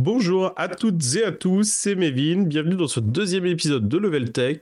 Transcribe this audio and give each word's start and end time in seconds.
Bonjour 0.00 0.52
à 0.54 0.68
toutes 0.68 1.16
et 1.16 1.24
à 1.24 1.32
tous, 1.32 1.68
c'est 1.68 1.96
Mévin, 1.96 2.42
bienvenue 2.44 2.76
dans 2.76 2.86
ce 2.86 3.00
deuxième 3.00 3.46
épisode 3.46 3.88
de 3.88 3.98
Level 3.98 4.30
Tech. 4.30 4.60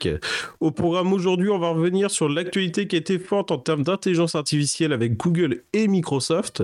Au 0.60 0.70
programme 0.70 1.12
aujourd'hui, 1.12 1.50
on 1.50 1.58
va 1.58 1.68
revenir 1.68 2.10
sur 2.10 2.26
l'actualité 2.26 2.86
qui 2.86 2.96
a 2.96 3.00
été 3.00 3.18
forte 3.18 3.50
en 3.50 3.58
termes 3.58 3.82
d'intelligence 3.82 4.34
artificielle 4.34 4.94
avec 4.94 5.18
Google 5.18 5.62
et 5.74 5.88
Microsoft. 5.88 6.62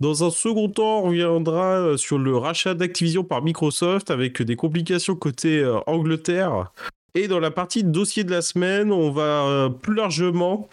Dans 0.00 0.24
un 0.24 0.30
second 0.30 0.68
temps, 0.68 0.98
on 0.98 1.10
reviendra 1.10 1.96
sur 1.96 2.18
le 2.18 2.36
rachat 2.36 2.74
d'Activision 2.74 3.22
par 3.22 3.40
Microsoft 3.40 4.10
avec 4.10 4.42
des 4.42 4.56
complications 4.56 5.14
côté 5.14 5.60
euh, 5.60 5.78
Angleterre. 5.86 6.72
Et 7.14 7.28
dans 7.28 7.38
la 7.38 7.52
partie 7.52 7.84
dossier 7.84 8.24
de 8.24 8.32
la 8.32 8.42
semaine, 8.42 8.90
on 8.90 9.12
va 9.12 9.46
euh, 9.46 9.68
plus 9.68 9.94
largement 9.94 10.68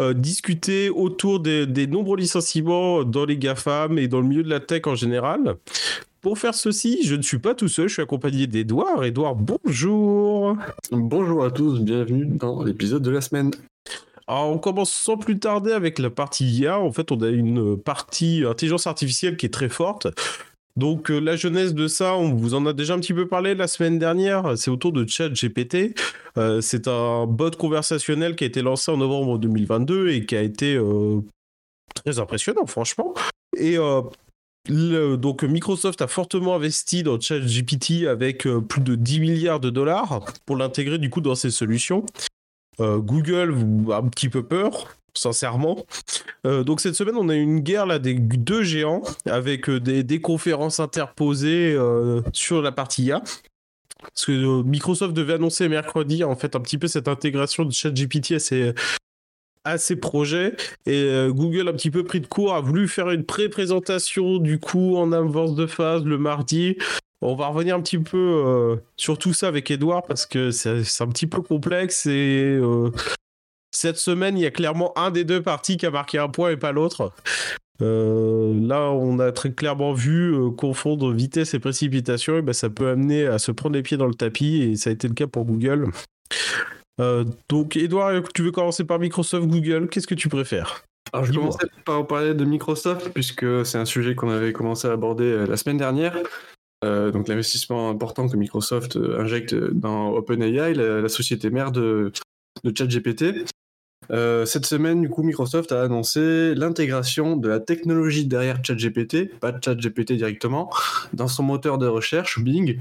euh, 0.00 0.12
discuter 0.12 0.90
autour 0.90 1.38
des, 1.38 1.86
nombreux 1.86 2.16
licenciements 2.16 3.04
dans 3.04 3.26
les 3.26 3.36
GAFAM 3.36 3.96
et 3.96 4.08
dans 4.08 4.20
le 4.20 4.26
milieu 4.26 4.42
de 4.42 4.50
la 4.50 4.58
tech 4.58 4.88
en 4.88 4.96
général. 4.96 5.54
Pour 6.20 6.38
faire 6.38 6.54
ceci, 6.54 7.02
je 7.02 7.14
ne 7.14 7.22
suis 7.22 7.38
pas 7.38 7.54
tout 7.54 7.68
seul, 7.68 7.88
je 7.88 7.94
suis 7.94 8.02
accompagné 8.02 8.46
d'Edouard. 8.46 9.04
Edouard, 9.04 9.36
bonjour. 9.36 10.54
Bonjour 10.90 11.44
à 11.46 11.50
tous, 11.50 11.80
bienvenue 11.80 12.26
dans 12.26 12.62
l'épisode 12.62 13.02
de 13.02 13.10
la 13.10 13.22
semaine. 13.22 13.50
Alors, 14.26 14.50
on 14.50 14.58
commence 14.58 14.92
sans 14.92 15.16
plus 15.16 15.38
tarder 15.38 15.72
avec 15.72 15.98
la 15.98 16.10
partie 16.10 16.44
IA. 16.44 16.78
En 16.78 16.92
fait, 16.92 17.10
on 17.10 17.22
a 17.22 17.28
une 17.28 17.78
partie 17.78 18.44
intelligence 18.46 18.86
artificielle 18.86 19.38
qui 19.38 19.46
est 19.46 19.50
très 19.50 19.70
forte. 19.70 20.08
Donc, 20.76 21.10
euh, 21.10 21.18
la 21.18 21.36
jeunesse 21.36 21.72
de 21.72 21.88
ça, 21.88 22.14
on 22.16 22.34
vous 22.34 22.52
en 22.52 22.66
a 22.66 22.74
déjà 22.74 22.92
un 22.92 23.00
petit 23.00 23.14
peu 23.14 23.26
parlé 23.26 23.54
la 23.54 23.66
semaine 23.66 23.98
dernière. 23.98 24.58
C'est 24.58 24.70
autour 24.70 24.92
de 24.92 25.08
ChatGPT. 25.08 25.98
Euh, 26.36 26.60
c'est 26.60 26.86
un 26.86 27.26
bot 27.26 27.50
conversationnel 27.52 28.36
qui 28.36 28.44
a 28.44 28.46
été 28.46 28.60
lancé 28.60 28.90
en 28.90 28.98
novembre 28.98 29.38
2022 29.38 30.10
et 30.10 30.26
qui 30.26 30.36
a 30.36 30.42
été 30.42 30.74
euh, 30.74 31.22
très 31.94 32.18
impressionnant, 32.18 32.66
franchement. 32.66 33.14
Et 33.56 33.78
donc 34.70 35.42
Microsoft 35.42 36.00
a 36.02 36.06
fortement 36.06 36.54
investi 36.54 37.02
dans 37.02 37.18
ChatGPT 37.20 38.06
avec 38.06 38.46
euh, 38.46 38.60
plus 38.60 38.80
de 38.80 38.94
10 38.94 39.20
milliards 39.20 39.60
de 39.60 39.70
dollars 39.70 40.24
pour 40.46 40.56
l'intégrer 40.56 40.98
du 40.98 41.10
coup 41.10 41.20
dans 41.20 41.34
ses 41.34 41.50
solutions. 41.50 42.04
Euh, 42.80 42.98
Google 42.98 43.54
a 43.90 43.96
un 43.96 44.08
petit 44.08 44.28
peu 44.28 44.42
peur, 44.42 44.96
sincèrement. 45.14 45.84
Euh, 46.46 46.62
donc 46.62 46.80
cette 46.80 46.94
semaine, 46.94 47.16
on 47.16 47.28
a 47.28 47.34
une 47.34 47.60
guerre 47.60 47.86
là 47.86 47.98
des 47.98 48.14
deux 48.14 48.62
géants 48.62 49.02
avec 49.26 49.68
des, 49.68 50.02
des, 50.04 50.20
conférences 50.20 50.80
interposées 50.80 51.76
sur 52.32 52.62
la 52.62 52.72
partie 52.72 53.04
IA. 53.04 53.22
Parce 54.02 54.24
que 54.24 54.62
Microsoft 54.62 55.12
devait 55.12 55.34
annoncer 55.34 55.68
mercredi 55.68 56.24
en 56.24 56.34
fait 56.34 56.56
un 56.56 56.60
petit 56.60 56.78
peu 56.78 56.86
cette 56.86 57.06
intégration 57.06 57.66
de 57.66 57.72
ChatGPT 57.72 58.32
à 58.32 58.38
ses, 58.38 58.72
à 59.64 59.78
ses 59.78 59.96
projets. 59.96 60.54
Et 60.86 61.02
euh, 61.04 61.32
Google 61.32 61.68
un 61.68 61.72
petit 61.72 61.90
peu 61.90 62.04
pris 62.04 62.20
de 62.20 62.26
court 62.26 62.54
a 62.54 62.60
voulu 62.60 62.88
faire 62.88 63.10
une 63.10 63.24
pré-présentation 63.24 64.38
du 64.38 64.58
coup 64.58 64.96
en 64.96 65.12
avance 65.12 65.54
de 65.54 65.66
phase 65.66 66.04
le 66.04 66.18
mardi. 66.18 66.76
On 67.22 67.34
va 67.34 67.48
revenir 67.48 67.76
un 67.76 67.82
petit 67.82 67.98
peu 67.98 68.16
euh, 68.46 68.76
sur 68.96 69.18
tout 69.18 69.34
ça 69.34 69.48
avec 69.48 69.70
Edouard 69.70 70.02
parce 70.02 70.24
que 70.24 70.50
c'est 70.50 71.02
un 71.02 71.08
petit 71.08 71.26
peu 71.26 71.42
complexe 71.42 72.06
et 72.06 72.58
euh, 72.58 72.90
cette 73.70 73.98
semaine 73.98 74.38
il 74.38 74.42
y 74.42 74.46
a 74.46 74.50
clairement 74.50 74.96
un 74.98 75.10
des 75.10 75.24
deux 75.24 75.42
partis 75.42 75.76
qui 75.76 75.84
a 75.84 75.90
marqué 75.90 76.18
un 76.18 76.28
point 76.28 76.50
et 76.50 76.56
pas 76.56 76.72
l'autre. 76.72 77.12
Là 77.80 78.90
on 78.90 79.18
a 79.20 79.32
très 79.32 79.52
clairement 79.52 79.92
vu 79.92 80.34
confondre 80.56 81.12
vitesse 81.12 81.54
et 81.54 81.58
précipitation. 81.58 82.38
Et 82.38 82.42
ben, 82.42 82.52
ça 82.52 82.70
peut 82.70 82.88
amener 82.88 83.26
à 83.26 83.38
se 83.38 83.52
prendre 83.52 83.74
les 83.74 83.82
pieds 83.82 83.96
dans 83.96 84.06
le 84.06 84.14
tapis 84.14 84.62
et 84.62 84.76
ça 84.76 84.90
a 84.90 84.92
été 84.92 85.08
le 85.08 85.14
cas 85.14 85.26
pour 85.26 85.44
Google 85.44 85.90
euh, 87.00 87.24
donc, 87.48 87.76
Edouard, 87.76 88.22
tu 88.34 88.42
veux 88.42 88.52
commencer 88.52 88.84
par 88.84 88.98
Microsoft, 88.98 89.46
Google 89.48 89.88
Qu'est-ce 89.88 90.06
que 90.06 90.14
tu 90.14 90.28
préfères? 90.28 90.84
Alors, 91.12 91.24
je 91.24 91.32
commençais 91.32 91.66
par 91.84 92.06
parler 92.06 92.34
de 92.34 92.44
Microsoft, 92.44 93.10
puisque 93.12 93.66
c'est 93.66 93.78
un 93.78 93.84
sujet 93.84 94.14
qu'on 94.14 94.30
avait 94.30 94.52
commencé 94.52 94.86
à 94.86 94.92
aborder 94.92 95.46
la 95.46 95.56
semaine 95.56 95.78
dernière. 95.78 96.16
Euh, 96.84 97.10
donc, 97.10 97.28
l'investissement 97.28 97.90
important 97.90 98.28
que 98.28 98.36
Microsoft 98.36 98.96
injecte 98.96 99.54
dans 99.54 100.10
OpenAI, 100.10 100.74
la, 100.74 101.00
la 101.00 101.08
société 101.08 101.50
mère 101.50 101.72
de, 101.72 102.12
de 102.64 102.76
ChatGPT. 102.76 103.44
Euh, 104.10 104.44
cette 104.44 104.66
semaine, 104.66 105.02
du 105.02 105.08
coup, 105.08 105.22
Microsoft 105.22 105.72
a 105.72 105.82
annoncé 105.82 106.54
l'intégration 106.54 107.36
de 107.36 107.48
la 107.48 107.60
technologie 107.60 108.26
derrière 108.26 108.64
ChatGPT, 108.64 109.38
pas 109.38 109.52
ChatGPT 109.52 110.12
directement, 110.12 110.70
dans 111.12 111.28
son 111.28 111.42
moteur 111.42 111.78
de 111.78 111.86
recherche 111.86 112.40
Bing, 112.40 112.80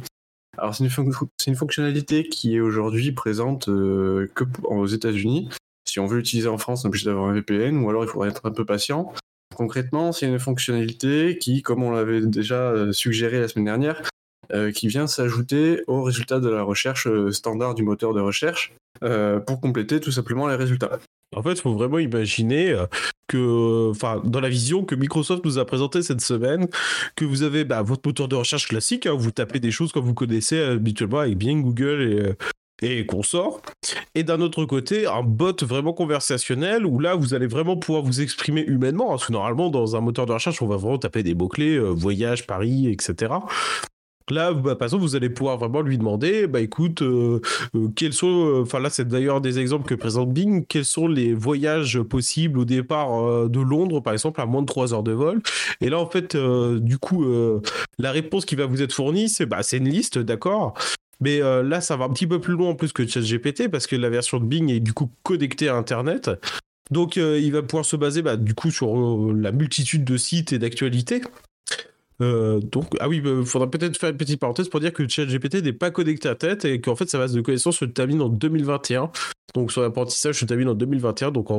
alors, 0.58 0.76
c'est 0.76 0.84
une, 0.84 0.90
fon 0.90 1.10
une, 1.48 1.56
fonctionnalité 1.56 2.28
qui 2.28 2.56
est 2.56 2.60
aujourd'hui 2.60 3.12
présente 3.12 3.70
euh, 3.70 4.30
que 4.36 4.44
aux 4.64 4.88
États-Unis. 4.88 5.50
Si 5.86 6.00
on 6.00 6.06
veut 6.06 6.18
l'utiliser 6.18 6.50
en 6.50 6.58
France, 6.58 6.84
on 6.84 6.88
est 6.88 6.90
obligé 6.90 7.06
d'avoir 7.06 7.30
un 7.30 7.34
VPN 7.34 7.78
ou 7.78 7.90
alors 7.90 8.04
il 8.04 8.10
faudrait 8.10 8.30
être 8.30 8.46
un 8.46 8.52
peu 8.52 8.66
patient. 8.66 9.14
Concrètement, 9.56 10.12
c'est 10.12 10.28
une 10.28 10.40
fonctionnalité 10.40 11.38
qui, 11.40 11.62
comme 11.62 11.84
on 11.84 11.92
l'avait 11.92 12.22
déjà 12.22 12.74
suggéré 12.92 13.40
la 13.40 13.48
semaine 13.48 13.66
dernière, 13.66 14.02
euh, 14.52 14.72
qui 14.72 14.88
vient 14.88 15.06
s'ajouter 15.06 15.84
aux 15.86 16.02
résultats 16.02 16.40
de 16.40 16.50
la 16.50 16.64
recherche 16.64 17.08
standard 17.30 17.76
du 17.76 17.84
moteur 17.84 18.16
de 18.16 18.20
recherche 18.20 18.74
euh, 19.04 19.40
pour 19.40 19.62
compléter 19.62 20.00
tout 20.00 20.12
simplement 20.12 20.48
les 20.48 20.56
résultats. 20.56 20.98
En 21.36 21.44
fait, 21.44 21.54
il 21.54 21.62
faut 21.62 21.74
vraiment 21.74 22.00
imaginer 22.00 22.76
que, 23.28 23.90
enfin, 23.92 24.22
dans 24.26 24.42
la 24.42 24.50
vision 24.50 24.84
que 24.84 24.96
Microsoft 24.96 25.46
nous 25.46 25.60
a 25.60 25.66
présentée 25.66 26.02
cette 26.02 26.22
semaine, 26.22 26.68
que 27.16 27.24
vous 27.24 27.44
avez 27.44 27.64
bah, 27.64 27.82
votre 27.82 28.08
moteur 28.08 28.28
de 28.28 28.36
recherche 28.36 28.68
classique, 28.68 29.06
hein, 29.06 29.16
vous 29.18 29.32
tapez 29.32 29.60
des 29.60 29.72
choses 29.72 29.92
comme 29.92 30.06
vous 30.06 30.14
connaissez 30.14 30.60
habituellement 30.60 31.20
avec 31.20 31.38
Bing, 31.38 31.62
Google 31.62 32.36
et, 32.82 33.06
consorts. 33.06 33.62
Et 34.16 34.24
d'un 34.24 34.42
autre 34.42 34.66
côté, 34.66 35.06
un 35.06 35.22
bot 35.22 35.56
vraiment 35.62 35.94
conversationnel 35.94 36.86
où 36.86 37.00
là, 37.00 37.16
vous 37.16 37.34
allez 37.34 37.48
vraiment 37.48 37.78
pouvoir 37.78 38.04
vous 38.04 38.22
exprimer 38.22 38.64
humainement. 38.64 39.10
Parce 39.10 39.28
que 39.28 39.34
normalement, 39.34 39.70
dans 39.70 39.96
un 39.96 40.02
moteur 40.02 40.26
de 40.26 40.34
recherche, 40.34 40.62
on 40.62 40.68
va 40.68 40.78
vraiment 40.78 40.98
taper 40.98 41.22
des 41.22 41.36
mots-clés, 41.36 41.76
euh, 41.76 41.90
voyage, 41.90 42.48
Paris, 42.48 42.88
etc. 42.88 43.34
Là, 44.32 44.54
bah, 44.54 44.76
par 44.76 44.86
exemple, 44.88 45.04
vous 45.04 45.16
allez 45.16 45.30
pouvoir 45.30 45.58
vraiment 45.58 45.82
lui 45.82 45.98
demander, 45.98 46.48
bah 46.48 46.62
écoute, 46.62 47.02
euh, 47.02 47.42
euh, 47.76 47.88
quels 47.96 48.14
sont, 48.14 48.62
enfin 48.62 48.80
euh, 48.80 48.82
là, 48.82 48.90
c'est 48.90 49.08
d'ailleurs 49.08 49.42
des 49.42 49.60
exemples 49.60 49.88
que 49.88 49.96
présente 49.96 50.32
Bing, 50.32 50.66
quels 50.68 50.86
sont 50.86 51.08
les 51.08 51.34
voyages 51.34 52.02
possibles 52.02 52.60
au 52.60 52.66
départ 52.66 53.50
de 53.50 53.60
Londres, 53.60 54.02
par 54.02 54.14
exemple, 54.14 54.42
à 54.42 54.46
moins 54.46 54.62
de 54.62 54.68
3 54.68 54.94
heures 54.94 55.04
de 55.04 55.12
vol. 55.12 55.42
Et 55.82 55.90
là, 55.90 56.00
en 56.00 56.08
fait, 56.08 56.36
du 56.36 56.98
coup, 56.98 57.26
la 57.98 58.12
réponse 58.12 58.46
qui 58.46 58.56
va 58.56 58.66
vous 58.66 58.82
être 58.82 58.94
fournie, 58.94 59.30
c'est 59.30 59.46
bah, 59.46 59.64
c'est 59.64 59.78
une 59.78 59.90
liste, 59.90 60.20
d'accord 60.20 60.74
mais 61.22 61.40
là, 61.40 61.82
ça 61.82 61.98
va 61.98 62.06
un 62.06 62.10
petit 62.10 62.28
peu 62.28 62.40
plus 62.40 62.54
loin 62.54 62.70
en 62.70 62.76
plus 62.76 62.94
que 62.94 63.06
ChatGPT 63.06 63.68
parce 63.68 63.88
que 63.88 63.98
la 63.98 64.10
version 64.10 64.40
de 64.40 64.46
Bing 64.46 64.72
est 64.72 64.80
du 64.80 64.94
coup 64.94 65.12
connectée 65.24 65.68
à 65.68 65.76
Internet. 65.76 66.32
Donc, 66.92 67.18
il 67.18 67.52
va 67.52 67.62
pouvoir 67.62 67.84
se 67.84 67.98
baser 67.98 68.22
bah, 68.22 68.38
du 68.38 68.54
coup 68.54 68.72
sur 68.72 68.96
la 69.34 69.52
multitude 69.52 70.06
de 70.06 70.16
sites 70.16 70.54
et 70.54 70.60
d'actualités. 70.60 71.22
Euh, 72.22 72.60
donc, 72.60 72.96
ah 73.00 73.08
oui, 73.08 73.18
il 73.18 73.22
bah, 73.24 73.46
faudra 73.46 73.70
peut-être 73.70 73.98
faire 73.98 74.10
une 74.10 74.18
petite 74.18 74.40
parenthèse 74.40 74.68
pour 74.70 74.80
dire 74.80 74.92
que 74.92 75.08
ChatGPT 75.08 75.64
n'est 75.64 75.74
pas 75.74 75.92
connecté 75.92 76.28
à 76.28 76.36
tête 76.36 76.66
et 76.66 76.82
qu'en 76.82 76.96
fait 76.96 77.10
sa 77.10 77.18
base 77.18 77.34
de 77.34 77.42
connaissances 77.42 77.78
se 77.78 77.86
termine 77.86 78.22
en 78.22 78.30
2021. 78.30 79.12
Donc 79.56 79.72
son 79.72 79.82
apprentissage 79.84 80.40
se 80.40 80.46
termine 80.46 80.70
en 80.70 80.76
2021. 80.76 81.32
Donc, 81.32 81.50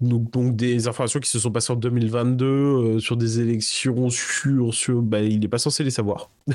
donc, 0.00 0.30
donc, 0.30 0.56
des 0.56 0.88
informations 0.88 1.20
qui 1.20 1.30
se 1.30 1.38
sont 1.38 1.50
passées 1.50 1.72
en 1.72 1.76
2022 1.76 2.46
euh, 2.46 2.98
sur 2.98 3.16
des 3.16 3.40
élections, 3.40 4.10
sur, 4.10 4.74
sur 4.74 5.00
bah, 5.02 5.20
il 5.20 5.40
n'est 5.40 5.48
pas 5.48 5.58
censé 5.58 5.84
les 5.84 5.90
savoir. 5.90 6.30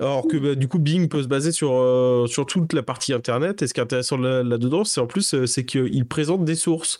Alors 0.00 0.26
que 0.26 0.36
bah, 0.36 0.54
du 0.56 0.66
coup 0.66 0.80
Bing 0.80 1.08
peut 1.08 1.22
se 1.22 1.28
baser 1.28 1.52
sur, 1.52 1.72
euh, 1.72 2.26
sur 2.26 2.46
toute 2.46 2.72
la 2.72 2.82
partie 2.82 3.12
internet 3.12 3.62
et 3.62 3.68
ce 3.68 3.74
qui 3.74 3.80
est 3.80 3.82
intéressant 3.84 4.16
là-dedans 4.16 4.78
là 4.78 4.84
c'est 4.84 5.00
en 5.00 5.06
plus 5.06 5.34
euh, 5.34 5.46
c'est 5.46 5.64
qu'il 5.64 6.04
présente 6.06 6.44
des 6.44 6.56
sources 6.56 6.98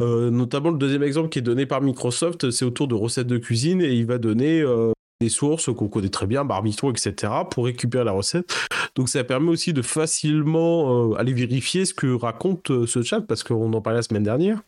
euh, 0.00 0.30
notamment 0.30 0.70
le 0.70 0.78
deuxième 0.78 1.02
exemple 1.02 1.28
qui 1.28 1.40
est 1.40 1.42
donné 1.42 1.66
par 1.66 1.80
Microsoft, 1.80 2.50
c'est 2.50 2.64
autour 2.64 2.88
de 2.88 2.94
recettes 2.94 3.26
de 3.26 3.38
cuisine 3.38 3.80
et 3.80 3.92
il 3.92 4.06
va 4.06 4.18
donner 4.18 4.60
euh, 4.60 4.92
des 5.20 5.28
sources 5.28 5.72
qu'on 5.74 5.88
connaît 5.88 6.08
très 6.08 6.26
bien, 6.26 6.44
Barbitron, 6.44 6.90
etc., 6.92 7.32
pour 7.50 7.64
récupérer 7.64 8.04
la 8.04 8.12
recette. 8.12 8.54
Donc 8.94 9.08
ça 9.08 9.24
permet 9.24 9.50
aussi 9.50 9.72
de 9.72 9.82
facilement 9.82 11.12
euh, 11.12 11.14
aller 11.16 11.32
vérifier 11.32 11.84
ce 11.84 11.94
que 11.94 12.14
raconte 12.14 12.86
ce 12.86 13.02
chat, 13.02 13.20
parce 13.20 13.42
qu'on 13.42 13.72
en 13.72 13.80
parlait 13.80 13.98
la 13.98 14.02
semaine 14.02 14.24
dernière. 14.24 14.62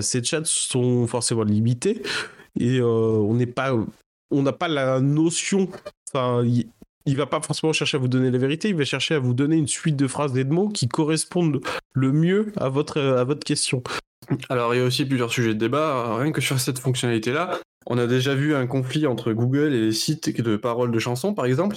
Ces 0.00 0.24
chats 0.24 0.40
sont 0.44 1.06
forcément 1.06 1.42
limités 1.42 2.00
et 2.58 2.80
on 2.80 3.38
on 4.30 4.42
n'a 4.42 4.52
pas 4.52 4.68
la 4.68 5.00
notion. 5.00 5.68
Enfin, 6.08 6.42
il 7.06 7.16
va 7.16 7.26
pas 7.26 7.42
forcément 7.42 7.74
chercher 7.74 7.98
à 7.98 8.00
vous 8.00 8.08
donner 8.08 8.30
la 8.30 8.38
vérité, 8.38 8.70
il 8.70 8.74
va 8.74 8.84
chercher 8.84 9.14
à 9.14 9.18
vous 9.18 9.34
donner 9.34 9.56
une 9.56 9.68
suite 9.68 9.96
de 9.96 10.08
phrases 10.08 10.36
et 10.38 10.44
de 10.44 10.52
mots 10.52 10.70
qui 10.70 10.88
correspondent 10.88 11.60
le 11.92 12.10
mieux 12.10 12.52
à 12.56 12.70
votre, 12.70 12.98
à 13.00 13.24
votre 13.24 13.44
question. 13.44 13.82
Alors, 14.48 14.74
il 14.74 14.78
y 14.78 14.80
a 14.80 14.84
aussi 14.84 15.04
plusieurs 15.04 15.30
sujets 15.30 15.54
de 15.54 15.58
débat. 15.58 16.16
Rien 16.18 16.32
que 16.32 16.40
sur 16.40 16.58
cette 16.58 16.78
fonctionnalité-là, 16.78 17.60
on 17.86 17.98
a 17.98 18.06
déjà 18.06 18.34
vu 18.34 18.54
un 18.54 18.66
conflit 18.66 19.06
entre 19.06 19.32
Google 19.32 19.72
et 19.72 19.80
les 19.80 19.92
sites 19.92 20.40
de 20.40 20.56
paroles 20.56 20.90
de 20.90 20.98
chansons, 20.98 21.34
par 21.34 21.46
exemple, 21.46 21.76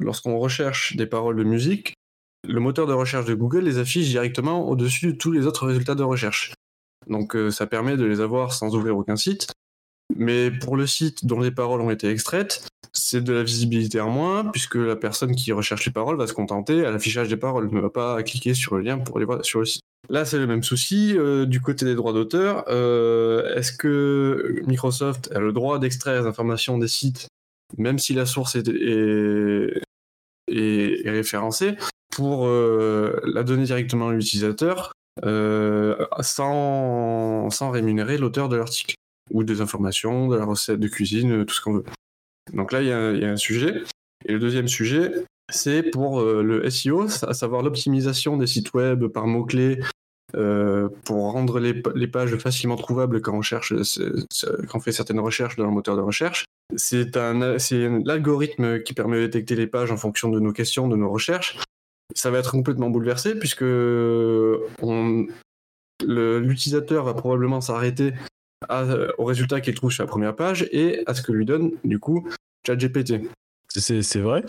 lorsqu'on 0.00 0.38
recherche 0.38 0.96
des 0.96 1.06
paroles 1.06 1.36
de 1.36 1.44
musique, 1.44 1.94
le 2.44 2.60
moteur 2.60 2.86
de 2.86 2.92
recherche 2.92 3.26
de 3.26 3.34
Google 3.34 3.64
les 3.64 3.78
affiche 3.78 4.08
directement 4.08 4.68
au-dessus 4.68 5.12
de 5.12 5.16
tous 5.16 5.32
les 5.32 5.46
autres 5.46 5.66
résultats 5.66 5.94
de 5.94 6.02
recherche. 6.02 6.52
Donc, 7.06 7.36
euh, 7.36 7.50
ça 7.50 7.66
permet 7.66 7.96
de 7.96 8.04
les 8.04 8.20
avoir 8.20 8.52
sans 8.52 8.74
ouvrir 8.74 8.96
aucun 8.96 9.16
site. 9.16 9.48
Mais 10.14 10.50
pour 10.50 10.76
le 10.76 10.86
site 10.86 11.26
dont 11.26 11.40
les 11.40 11.50
paroles 11.50 11.80
ont 11.80 11.90
été 11.90 12.08
extraites, 12.08 12.68
c'est 12.92 13.22
de 13.22 13.32
la 13.32 13.42
visibilité 13.42 14.00
en 14.00 14.10
moins, 14.10 14.44
puisque 14.44 14.76
la 14.76 14.96
personne 14.96 15.34
qui 15.34 15.52
recherche 15.52 15.84
les 15.84 15.92
paroles 15.92 16.16
va 16.16 16.26
se 16.26 16.32
contenter 16.32 16.86
à 16.86 16.90
l'affichage 16.90 17.28
des 17.28 17.36
paroles, 17.36 17.68
ne 17.70 17.80
va 17.80 17.90
pas 17.90 18.22
cliquer 18.22 18.54
sur 18.54 18.76
le 18.76 18.82
lien 18.82 18.98
pour 18.98 19.18
les 19.18 19.24
voir 19.24 19.44
sur 19.44 19.60
le 19.60 19.66
site. 19.66 19.82
Là, 20.08 20.24
c'est 20.24 20.38
le 20.38 20.46
même 20.46 20.62
souci. 20.62 21.14
Euh, 21.16 21.46
du 21.46 21.60
côté 21.60 21.84
des 21.84 21.94
droits 21.94 22.12
d'auteur, 22.12 22.64
euh, 22.68 23.54
est-ce 23.56 23.72
que 23.72 24.62
Microsoft 24.66 25.30
a 25.34 25.40
le 25.40 25.52
droit 25.52 25.78
d'extraire 25.78 26.22
les 26.22 26.28
informations 26.28 26.78
des 26.78 26.88
sites 26.88 27.28
même 27.78 27.98
si 27.98 28.14
la 28.14 28.26
source 28.26 28.54
est, 28.54 29.82
référencée, 30.48 31.76
pour 32.12 32.46
la 32.46 33.42
donner 33.42 33.64
directement 33.64 34.08
à 34.08 34.12
l'utilisateur 34.12 34.92
sans, 36.20 37.50
sans 37.50 37.70
rémunérer 37.70 38.18
l'auteur 38.18 38.48
de 38.48 38.56
l'article? 38.56 38.94
Ou 39.30 39.44
des 39.44 39.60
informations, 39.60 40.28
de 40.28 40.36
la 40.36 40.44
recette 40.44 40.80
de 40.80 40.88
cuisine, 40.88 41.44
tout 41.44 41.54
ce 41.54 41.60
qu'on 41.60 41.74
veut. 41.74 41.84
Donc 42.52 42.72
là, 42.72 42.82
il 42.82 42.88
y, 42.88 42.92
a 43.24 43.30
un 43.30 43.36
sujet. 43.36 43.82
Et 44.24 44.32
le 44.32 44.38
deuxième 44.38 44.68
sujet, 44.68 45.12
c'est 45.50 45.82
pour 45.82 46.22
le 46.22 46.68
SEO, 46.70 47.06
à 47.22 47.34
savoir 47.34 47.62
l'optimisation 47.62 48.36
des 48.36 48.46
sites 48.46 48.72
web 48.72 49.06
par 49.06 49.26
mots-clés, 49.26 49.80
euh, 50.34 50.88
pour 51.04 51.32
rendre 51.32 51.60
les, 51.60 52.06
pages 52.08 52.36
facilement 52.36 52.74
trouvables 52.76 53.20
quand 53.20 53.32
on 53.34 53.42
cherche, 53.42 53.72
quand 54.68 54.78
on 54.78 54.80
fait 54.80 54.90
certaines 54.92 55.20
recherches 55.20 55.54
dans 55.56 55.66
le 55.66 55.70
moteur 55.70 55.96
de 55.96 56.02
recherche. 56.02 56.44
C'est 56.76 57.14
l'algorithme 57.14 58.82
qui 58.82 58.92
permet 58.92 59.18
de 59.18 59.26
détecter 59.26 59.54
les 59.54 59.68
pages 59.68 59.92
en 59.92 59.96
fonction 59.96 60.28
de 60.28 60.40
nos 60.40 60.52
questions, 60.52 60.88
de 60.88 60.96
nos 60.96 61.10
recherches. 61.10 61.58
Ça 62.14 62.30
va 62.30 62.38
être 62.38 62.50
complètement 62.50 62.90
bouleversé 62.90 63.38
puisque 63.38 63.64
l'utilisateur 66.02 67.04
va 67.04 67.14
probablement 67.14 67.60
s'arrêter 67.60 68.12
au 69.18 69.24
résultat 69.24 69.60
qu'il 69.60 69.74
trouve 69.74 69.92
sur 69.92 70.02
la 70.02 70.08
première 70.08 70.34
page 70.34 70.68
et 70.72 71.02
à 71.06 71.14
ce 71.14 71.22
que 71.22 71.32
lui 71.32 71.44
donne 71.44 71.72
du 71.84 71.98
coup 71.98 72.28
ChatGPT. 72.66 73.28
C'est 73.80 74.18
vrai, 74.20 74.42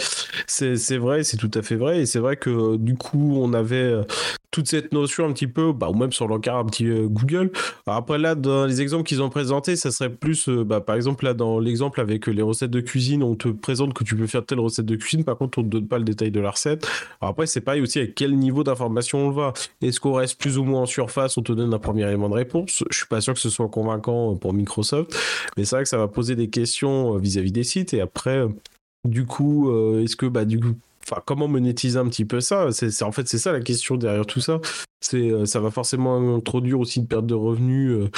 c'est 0.47 0.97
vrai, 0.97 1.23
c'est 1.23 1.37
tout 1.37 1.51
à 1.53 1.61
fait 1.61 1.75
vrai, 1.75 2.01
et 2.01 2.05
c'est 2.05 2.19
vrai 2.19 2.37
que 2.37 2.77
du 2.77 2.95
coup 2.95 3.37
on 3.37 3.53
avait 3.53 3.75
euh, 3.75 4.03
toute 4.51 4.67
cette 4.67 4.91
notion 4.91 5.25
un 5.25 5.33
petit 5.33 5.47
peu, 5.47 5.73
bah, 5.73 5.89
ou 5.89 5.93
même 5.93 6.11
sur 6.11 6.27
l'encart 6.27 6.57
un 6.57 6.65
petit 6.65 6.87
euh, 6.87 7.07
Google. 7.07 7.51
après 7.85 8.17
là, 8.17 8.35
dans 8.35 8.65
les 8.65 8.81
exemples 8.81 9.03
qu'ils 9.03 9.21
ont 9.21 9.29
présentés, 9.29 9.75
ça 9.75 9.91
serait 9.91 10.09
plus, 10.09 10.49
euh, 10.49 10.63
bah, 10.63 10.81
par 10.81 10.95
exemple 10.95 11.25
là 11.25 11.33
dans 11.33 11.59
l'exemple 11.59 12.01
avec 12.01 12.27
les 12.27 12.41
recettes 12.41 12.71
de 12.71 12.79
cuisine, 12.79 13.23
on 13.23 13.35
te 13.35 13.49
présente 13.49 13.93
que 13.93 14.03
tu 14.03 14.15
peux 14.15 14.27
faire 14.27 14.45
telle 14.45 14.59
recette 14.59 14.85
de 14.85 14.95
cuisine, 14.95 15.23
par 15.23 15.37
contre 15.37 15.59
on 15.59 15.63
te 15.63 15.67
donne 15.67 15.87
pas 15.87 15.97
le 15.97 16.05
détail 16.05 16.31
de 16.31 16.39
la 16.39 16.51
recette. 16.51 16.87
après 17.21 17.45
c'est 17.47 17.61
pareil 17.61 17.81
aussi 17.81 17.99
avec 17.99 18.15
quel 18.15 18.35
niveau 18.37 18.63
d'information 18.63 19.19
on 19.27 19.31
va. 19.31 19.53
Est-ce 19.81 19.99
qu'on 19.99 20.13
reste 20.13 20.39
plus 20.39 20.57
ou 20.57 20.63
moins 20.63 20.81
en 20.81 20.85
surface, 20.85 21.37
on 21.37 21.41
te 21.41 21.51
donne 21.51 21.73
un 21.73 21.79
premier 21.79 22.07
élément 22.07 22.29
de 22.29 22.35
réponse. 22.35 22.83
Je 22.89 22.97
suis 22.97 23.07
pas 23.07 23.21
sûr 23.21 23.33
que 23.33 23.39
ce 23.39 23.49
soit 23.49 23.67
convaincant 23.69 24.35
pour 24.35 24.53
Microsoft, 24.53 25.15
mais 25.57 25.65
c'est 25.65 25.75
vrai 25.75 25.83
que 25.83 25.89
ça 25.89 25.97
va 25.97 26.07
poser 26.07 26.35
des 26.35 26.49
questions 26.49 27.17
vis 27.17 27.37
à 27.37 27.41
-vis 27.41 27.51
des 27.51 27.63
sites, 27.63 27.93
et 27.93 28.01
après 28.01 28.47
du 29.05 29.25
coup, 29.25 29.69
euh, 29.69 30.03
est-ce 30.03 30.15
que 30.15 30.25
bah 30.25 30.45
du 30.45 30.59
coup, 30.59 30.75
comment 31.25 31.47
monétiser 31.47 31.97
un 31.97 32.07
petit 32.07 32.25
peu 32.25 32.41
ça? 32.41 32.71
C'est 32.71 33.03
en 33.03 33.11
fait 33.11 33.27
c'est 33.27 33.37
ça 33.37 33.51
la 33.51 33.61
question 33.61 33.95
derrière 33.95 34.25
tout 34.25 34.41
ça. 34.41 34.59
Euh, 35.13 35.45
ça 35.45 35.59
va 35.59 35.71
forcément 35.71 36.35
introduire 36.35 36.79
aussi 36.79 36.99
une 36.99 37.07
perte 37.07 37.25
de 37.25 37.33
revenus 37.33 38.09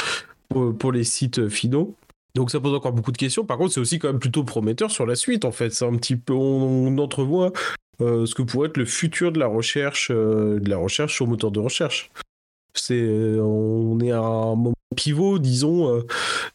euh, 0.54 0.74
pour, 0.74 0.92
les 0.92 1.04
sites 1.04 1.48
finaux. 1.50 1.96
Donc 2.36 2.52
ça 2.52 2.60
pose 2.60 2.74
encore 2.74 2.94
beaucoup 2.94 3.12
de 3.12 3.18
questions. 3.18 3.46
Par 3.46 3.58
contre, 3.58 3.74
c'est 3.74 3.80
aussi 3.80 4.00
quand 4.00 4.08
même 4.08 4.20
plutôt 4.20 4.44
prometteur 4.44 4.92
sur 4.92 5.06
la 5.06 5.16
suite. 5.16 5.46
En 5.46 5.52
fait, 5.52 5.72
c'est 5.72 5.86
un 5.86 5.96
petit 5.96 6.16
peu 6.16 6.34
on, 6.34 6.98
entrevoit 6.98 7.52
ce 8.00 8.34
que 8.34 8.42
pourrait 8.42 8.70
être 8.70 8.78
le 8.78 8.86
futur 8.86 9.32
de 9.32 9.40
la 9.40 9.48
recherche, 9.48 10.10
de 10.10 10.70
la 10.70 10.78
recherche 10.78 11.14
sur 11.14 11.28
moteur 11.28 11.52
de 11.52 11.60
recherche. 11.60 12.10
C'est 12.74 13.38
on 13.40 14.00
est 14.00 14.12
à 14.12 14.22
un 14.22 14.56
moment 14.56 14.74
pivot, 14.96 15.40
disons, 15.40 15.96
euh, 15.96 16.02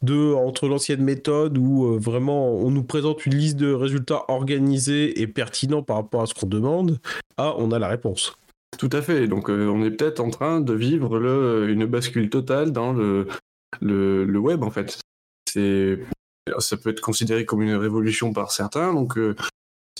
de, 0.03 0.35
entre 0.35 0.69
l'ancienne 0.69 1.03
méthode 1.03 1.57
où 1.57 1.87
euh, 1.87 1.99
vraiment 1.99 2.53
on 2.53 2.71
nous 2.71 2.83
présente 2.83 3.27
une 3.27 3.35
liste 3.35 3.57
de 3.57 3.73
résultats 3.73 4.25
organisés 4.29 5.21
et 5.21 5.27
pertinents 5.27 5.83
par 5.83 5.97
rapport 5.97 6.23
à 6.23 6.27
ce 6.27 6.35
qu'on 6.35 6.47
demande, 6.47 6.99
à 7.37 7.55
on 7.57 7.71
a 7.71 7.79
la 7.79 7.89
réponse. 7.89 8.37
Tout 8.77 8.91
à 8.93 9.03
fait. 9.03 9.29
Donc 9.29 9.49
euh, 9.49 9.69
on 9.69 9.85
est 9.85 9.91
peut-être 9.91 10.21
en 10.21 10.31
train 10.31 10.61
de 10.61 10.75
vivre 10.75 11.19
le, 11.19 11.71
une 11.71 11.87
bascule 11.87 12.29
totale 12.29 12.73
dans 12.73 12.93
le, 12.93 13.29
le, 13.81 14.39
web 14.39 14.63
en 14.65 14.71
fait. 14.71 14.99
C'est 15.49 16.01
ça 16.59 16.77
peut 16.77 16.91
être 16.91 17.01
considéré 17.01 17.47
comme 17.47 17.63
une 17.63 17.77
révolution 17.77 18.33
par 18.33 18.53
certains. 18.53 18.93
Donc 18.93 19.19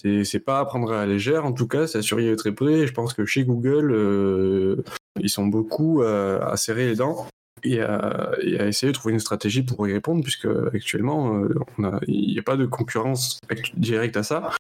c'est 0.03 0.41
pas 0.41 0.61
à 0.61 0.65
prendre 0.65 0.93
à 0.93 0.97
la 0.99 1.07
légère. 1.07 1.45
En 1.45 1.53
tout 1.53 1.69
cas, 1.69 1.87
c'est 1.87 1.99
à 1.99 2.03
surveiller 2.03 2.37
très 2.37 2.53
près. 2.53 2.87
Je 2.87 2.93
pense 2.93 3.15
que 3.15 3.25
chez 3.25 3.45
Google, 3.45 4.83
ils 5.21 5.31
sont 5.31 5.47
beaucoup 5.47 6.03
à 6.03 6.57
serrer 6.57 6.87
les 6.87 6.97
dents 6.97 7.27
et 7.65 7.81
à, 7.81 8.33
essayer 8.43 8.93
de 8.93 8.97
trouver 8.97 9.15
une 9.15 9.21
stratégie 9.21 9.63
pour 9.63 9.89
y 9.89 9.93
répondre, 9.93 10.23
puisque 10.23 10.49
actuellement, 10.75 11.43
euh, 11.43 12.01
il 12.07 12.33
n'y 12.33 12.39
a, 12.39 12.43
pas 12.43 12.57
de 12.57 12.67
concurrence 12.67 13.41
directe 13.75 14.17
à 14.17 14.23
ça. 14.23 14.51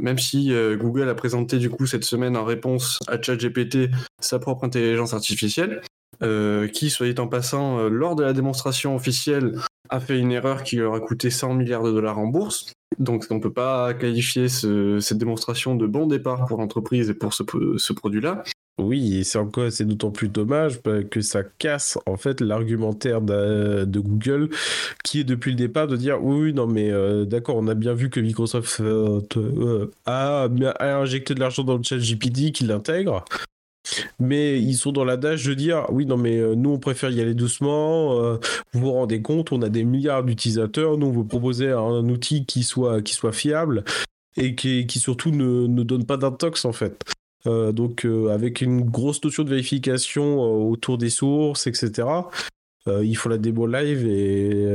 Même 0.00 0.18
si 0.18 0.52
euh, 0.52 0.76
Google 0.76 1.08
a 1.08 1.14
présenté 1.14 1.58
du 1.58 1.70
coup 1.70 1.86
cette 1.86 2.04
semaine 2.04 2.36
en 2.36 2.44
réponse 2.44 2.98
à 3.08 3.20
ChatGPT 3.20 3.90
sa 4.20 4.38
propre 4.38 4.64
intelligence 4.64 5.12
artificielle, 5.12 5.82
euh, 6.22 6.68
qui, 6.68 6.90
soit 6.90 7.12
dit 7.12 7.20
en 7.20 7.28
passant, 7.28 7.88
lors 7.88 8.16
de 8.16 8.22
la 8.22 8.32
démonstration 8.32 8.94
officielle, 8.94 9.52
a 9.88 10.00
fait 10.00 10.18
une 10.18 10.32
erreur 10.32 10.62
qui 10.62 10.76
leur 10.76 10.94
a 10.94 11.00
coûté 11.00 11.30
100 11.30 11.54
milliards 11.54 11.82
de 11.82 11.92
dollars 11.92 12.18
en 12.18 12.26
bourse. 12.26 12.72
Donc 12.98 13.26
on 13.30 13.36
ne 13.36 13.40
peut 13.40 13.52
pas 13.52 13.94
qualifier 13.94 14.48
cette 14.48 15.18
démonstration 15.18 15.74
de 15.74 15.86
bon 15.86 16.06
départ 16.06 16.46
pour 16.46 16.58
l'entreprise 16.58 17.10
et 17.10 17.14
pour 17.14 17.34
ce 17.34 17.92
produit-là. 17.92 18.44
Oui, 18.78 19.18
et 19.18 19.24
c'est 19.24 19.38
encore, 19.38 19.72
c'est 19.72 19.84
d'autant 19.84 20.12
plus 20.12 20.28
dommage 20.28 20.80
bah, 20.82 21.02
que 21.02 21.20
ça 21.20 21.42
casse 21.42 21.98
en 22.06 22.16
fait 22.16 22.40
l'argumentaire 22.40 23.20
de, 23.20 23.84
Google, 23.98 24.50
qui 25.02 25.20
est 25.20 25.24
depuis 25.24 25.50
le 25.50 25.56
départ 25.56 25.88
de 25.88 25.96
dire 25.96 26.22
oui, 26.22 26.52
non 26.52 26.68
mais 26.68 26.90
euh, 26.92 27.24
d'accord, 27.24 27.56
on 27.56 27.66
a 27.66 27.74
bien 27.74 27.92
vu 27.92 28.08
que 28.08 28.20
Microsoft 28.20 28.80
euh, 28.80 29.20
euh, 29.36 29.90
a, 30.06 30.48
injecté 30.80 31.34
de 31.34 31.40
l'argent 31.40 31.64
dans 31.64 31.76
le 31.76 31.82
chat 31.82 31.98
GPT, 31.98 32.52
qu'il 32.52 32.68
l'intègre. 32.68 33.24
Mais 34.18 34.60
ils 34.60 34.74
sont 34.74 34.92
dans 34.92 35.04
l'adage 35.04 35.44
de 35.44 35.54
dire 35.54 35.86
oui 35.90 36.06
non 36.06 36.16
mais 36.16 36.38
nous 36.56 36.70
on 36.70 36.78
préfère 36.78 37.10
y 37.10 37.20
aller 37.20 37.34
doucement. 37.34 38.14
vous 38.72 38.80
vous 38.80 38.92
rendez 38.92 39.22
compte, 39.22 39.52
on 39.52 39.62
a 39.62 39.68
des 39.68 39.84
milliards 39.84 40.24
d'utilisateurs, 40.24 40.98
nous 40.98 41.06
on 41.06 41.12
veut 41.12 41.26
proposer 41.26 41.70
un, 41.70 42.08
outil 42.08 42.44
qui 42.46 42.62
soit 42.62 43.02
qui 43.02 43.14
soit 43.14 43.32
fiable 43.32 43.84
et 44.36 44.54
qui, 44.54 44.86
qui 44.86 44.98
surtout 44.98 45.30
ne, 45.30 45.66
ne 45.66 45.82
donne 45.82 46.04
pas 46.04 46.16
d'intox 46.16 46.64
en 46.64 46.72
fait. 46.72 47.04
Euh, 47.46 47.72
donc 47.72 48.04
euh, 48.04 48.28
avec 48.28 48.60
une 48.60 48.82
grosse 48.82 49.22
notion 49.22 49.44
de 49.44 49.50
vérification 49.50 50.44
euh, 50.44 50.70
autour 50.70 50.98
des 50.98 51.10
sources, 51.10 51.66
etc. 51.66 52.08
il 53.02 53.16
faut 53.16 53.28
la 53.28 53.38
démo 53.38 53.66
live 53.66 54.06
et 54.06 54.74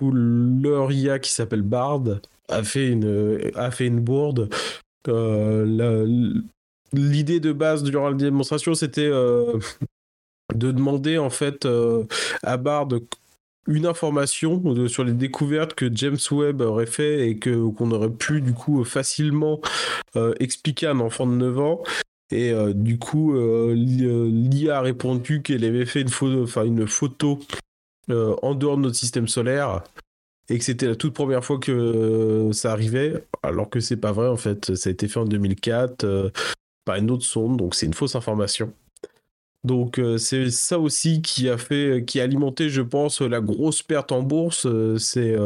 leur 0.00 0.92
IA 0.92 1.18
qui 1.18 1.32
s'appelle 1.32 1.62
Bard 1.62 2.04
a 2.48 2.62
fait 2.62 2.88
une, 2.88 3.50
a 3.56 3.70
fait 3.70 3.86
une 3.86 4.00
bourde. 4.00 4.48
L'idée 6.92 7.40
de 7.40 7.52
base 7.52 7.82
durant 7.82 8.08
la 8.08 8.16
démonstration, 8.16 8.74
c'était 8.74 9.10
de 10.54 10.72
demander 10.72 11.18
en 11.18 11.30
fait 11.30 11.68
à 12.42 12.56
Bard 12.56 12.88
une 13.66 13.84
information 13.84 14.88
sur 14.88 15.04
les 15.04 15.12
découvertes 15.12 15.74
que 15.74 15.94
James 15.94 16.16
Webb 16.30 16.62
aurait 16.62 16.86
fait 16.86 17.28
et 17.28 17.38
que 17.38 17.68
qu'on 17.70 17.90
aurait 17.90 18.10
pu 18.10 18.40
du 18.40 18.54
coup 18.54 18.82
facilement 18.84 19.60
expliquer 20.40 20.86
à 20.86 20.92
un 20.92 21.00
enfant 21.00 21.26
de 21.26 21.32
9 21.32 21.58
ans 21.58 21.82
et 22.30 22.52
euh, 22.52 22.72
du 22.74 22.98
coup, 22.98 23.34
euh, 23.34 23.74
euh, 23.74 24.30
l'IA 24.30 24.78
a 24.78 24.80
répondu 24.80 25.42
qu'elle 25.42 25.64
avait 25.64 25.86
fait 25.86 26.02
une 26.02 26.08
photo, 26.08 26.42
enfin 26.42 26.64
une 26.64 26.86
photo 26.86 27.40
en 28.10 28.54
dehors 28.54 28.78
de 28.78 28.82
notre 28.82 28.96
système 28.96 29.28
solaire 29.28 29.82
et 30.48 30.56
que 30.56 30.64
c'était 30.64 30.86
la 30.86 30.96
toute 30.96 31.12
première 31.12 31.44
fois 31.44 31.58
que 31.58 32.48
ça 32.52 32.72
arrivait, 32.72 33.22
alors 33.42 33.68
que 33.68 33.80
c'est 33.80 33.98
pas 33.98 34.12
vrai 34.12 34.28
en 34.28 34.38
fait. 34.38 34.74
Ça 34.76 34.88
a 34.88 34.92
été 34.92 35.08
fait 35.08 35.20
en 35.20 35.26
2004 35.26 36.32
par 36.88 36.96
une 36.96 37.10
autre 37.10 37.24
sonde, 37.24 37.56
donc 37.56 37.74
c'est 37.74 37.86
une 37.86 37.94
fausse 37.94 38.16
information. 38.16 38.72
Donc 39.64 40.00
c'est 40.18 40.50
ça 40.50 40.78
aussi 40.78 41.20
qui 41.20 41.48
a 41.48 41.58
fait, 41.58 42.04
qui 42.06 42.20
a 42.20 42.24
alimenté, 42.24 42.68
je 42.68 42.82
pense, 42.82 43.20
la 43.20 43.40
grosse 43.40 43.82
perte 43.82 44.12
en 44.12 44.22
bourse. 44.22 44.66
c'est 44.98 45.36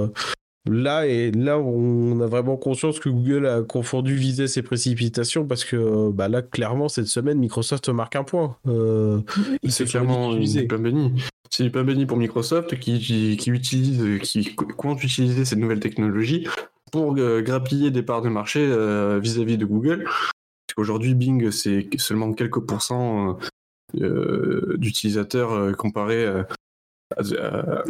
Là, 0.71 1.09
et 1.09 1.33
là, 1.33 1.59
on 1.59 2.21
a 2.21 2.27
vraiment 2.27 2.57
conscience 2.57 3.01
que 3.01 3.09
Google 3.09 3.47
a 3.47 3.63
confondu 3.63 4.15
viser 4.15 4.47
ses 4.47 4.63
précipitations 4.63 5.45
parce 5.45 5.65
que 5.65 6.11
bah 6.13 6.29
là, 6.29 6.41
clairement, 6.41 6.89
cette 6.89 7.09
semaine, 7.09 7.39
Microsoft 7.39 7.89
marque 7.89 8.15
un 8.15 8.23
point. 8.23 8.57
Euh, 8.69 9.21
c'est 9.69 9.87
clairement 9.87 10.35
du 10.35 10.67
pain 10.69 10.79
béni. 10.79 11.21
C'est 11.51 11.65
du 11.65 11.71
pain 11.73 11.83
béni 11.83 12.07
pour 12.07 12.17
Microsoft 12.17 12.79
qui, 12.79 13.01
qui, 13.37 13.51
utilise, 13.51 14.21
qui 14.23 14.55
compte 14.55 15.03
utiliser 15.03 15.45
cette 15.45 15.59
nouvelle 15.59 15.81
technologie 15.81 16.47
pour 16.93 17.17
euh, 17.19 17.43
grappiller 17.43 17.91
des 17.91 18.03
parts 18.03 18.23
de 18.23 18.29
marché 18.29 18.61
euh, 18.61 19.19
vis-à-vis 19.21 19.59
de 19.59 19.65
Google. 19.65 20.05
Aujourd'hui, 20.77 21.15
Bing, 21.15 21.51
c'est 21.51 21.89
seulement 21.99 22.33
quelques 22.33 22.61
pourcents 22.61 23.39
d'utilisateurs 23.95 25.77
comparés 25.77 26.27
à, 26.27 27.85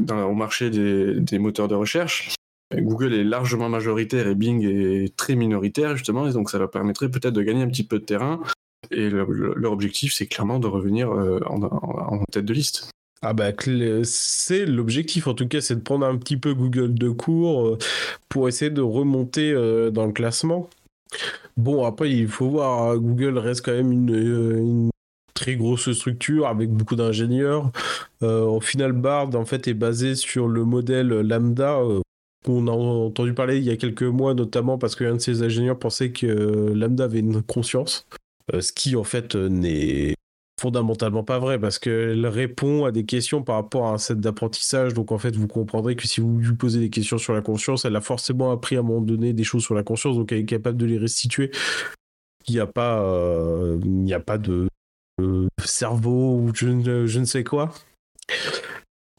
dans, 0.00 0.24
au 0.24 0.34
marché 0.34 0.70
des, 0.70 1.38
moteurs 1.38 1.68
de 1.68 1.74
recherche. 1.74 2.34
Google 2.74 3.14
est 3.14 3.24
largement 3.24 3.68
majoritaire 3.68 4.28
et 4.28 4.34
Bing 4.34 4.64
est 4.64 5.16
très 5.16 5.34
minoritaire 5.34 5.96
justement, 5.96 6.28
et 6.28 6.32
donc 6.32 6.50
ça 6.50 6.58
leur 6.58 6.70
permettrait 6.70 7.08
peut-être 7.08 7.34
de 7.34 7.42
gagner 7.42 7.62
un 7.62 7.68
petit 7.68 7.84
peu 7.84 7.98
de 7.98 8.04
terrain. 8.04 8.40
Et 8.90 9.10
leur, 9.10 9.72
objectif, 9.72 10.12
c'est 10.14 10.26
clairement 10.26 10.58
de 10.58 10.66
revenir 10.66 11.10
euh, 11.10 11.40
en, 11.46 12.24
tête 12.30 12.44
de 12.44 12.54
liste. 12.54 12.90
Ah 13.22 13.34
bah 13.34 13.52
c'est 14.02 14.64
l'objectif 14.64 15.26
en 15.26 15.34
tout 15.34 15.46
cas, 15.46 15.60
c'est 15.60 15.74
de 15.74 15.80
prendre 15.80 16.06
un 16.06 16.16
petit 16.16 16.38
peu 16.38 16.54
Google 16.54 16.94
de 16.94 17.10
court 17.10 17.66
euh, 17.66 17.78
pour 18.30 18.48
essayer 18.48 18.70
de 18.70 18.80
remonter 18.80 19.52
euh, 19.52 19.90
dans 19.90 20.06
le 20.06 20.12
classement. 20.12 20.70
Bon 21.56 21.84
après 21.84 22.10
il 22.10 22.28
faut 22.28 22.48
voir, 22.48 22.90
hein, 22.90 22.96
Google 22.96 23.38
reste 23.38 23.64
quand 23.64 23.72
même 23.72 23.92
une 23.92 24.90
très 25.34 25.56
grosse 25.56 25.90
structure 25.92 26.46
avec 26.46 26.70
beaucoup 26.70 26.96
d'ingénieurs. 26.96 27.70
Euh, 28.22 28.44
au 28.44 28.60
final, 28.60 28.92
Bard 28.92 29.34
en 29.34 29.44
fait 29.44 29.68
est 29.68 29.74
basé 29.74 30.14
sur 30.14 30.48
le 30.48 30.64
modèle 30.64 31.08
lambda. 31.08 31.78
Euh, 31.78 32.00
qu'on 32.42 32.68
a 32.68 32.70
entendu 32.70 33.34
parler 33.34 33.58
il 33.58 33.64
y 33.64 33.70
a 33.70 33.76
quelques 33.76 34.02
mois, 34.02 34.32
notamment 34.32 34.78
parce 34.78 34.96
qu'un 34.96 35.16
de 35.16 35.18
ces 35.18 35.42
ingénieurs 35.42 35.78
pensait 35.78 36.10
que 36.10 36.72
Lambda 36.72 37.04
avait 37.04 37.18
une 37.18 37.42
conscience, 37.42 38.06
ce 38.58 38.72
qui 38.72 38.96
en 38.96 39.04
fait 39.04 39.34
n'est 39.34 40.14
fondamentalement 40.60 41.24
pas 41.24 41.38
vrai 41.38 41.58
parce 41.58 41.78
qu'elle 41.78 42.26
répond 42.26 42.84
à 42.84 42.92
des 42.92 43.04
questions 43.04 43.42
par 43.42 43.56
rapport 43.56 43.86
à 43.86 43.92
un 43.92 43.98
set 43.98 44.20
d'apprentissage. 44.20 44.92
Donc 44.92 45.10
en 45.10 45.18
fait, 45.18 45.34
vous 45.34 45.48
comprendrez 45.48 45.96
que 45.96 46.06
si 46.06 46.20
vous 46.20 46.38
lui 46.38 46.54
posez 46.54 46.80
des 46.80 46.90
questions 46.90 47.16
sur 47.16 47.32
la 47.32 47.40
conscience, 47.40 47.86
elle 47.86 47.96
a 47.96 48.02
forcément 48.02 48.52
appris 48.52 48.76
à 48.76 48.80
un 48.80 48.82
moment 48.82 49.00
donné 49.00 49.32
des 49.32 49.44
choses 49.44 49.64
sur 49.64 49.74
la 49.74 49.82
conscience, 49.82 50.16
donc 50.16 50.32
elle 50.32 50.38
est 50.38 50.44
capable 50.44 50.76
de 50.76 50.86
les 50.86 50.98
restituer. 50.98 51.50
Il 52.46 52.54
n'y 52.54 52.60
a 52.60 52.66
pas, 52.66 53.02
euh, 53.02 53.78
il 53.82 54.12
a 54.12 54.20
pas 54.20 54.38
de 54.38 54.68
cerveau 55.64 56.36
ou 56.36 56.52
je, 56.54 56.66
ne 56.66 57.24
sais 57.24 57.44
quoi. 57.44 57.72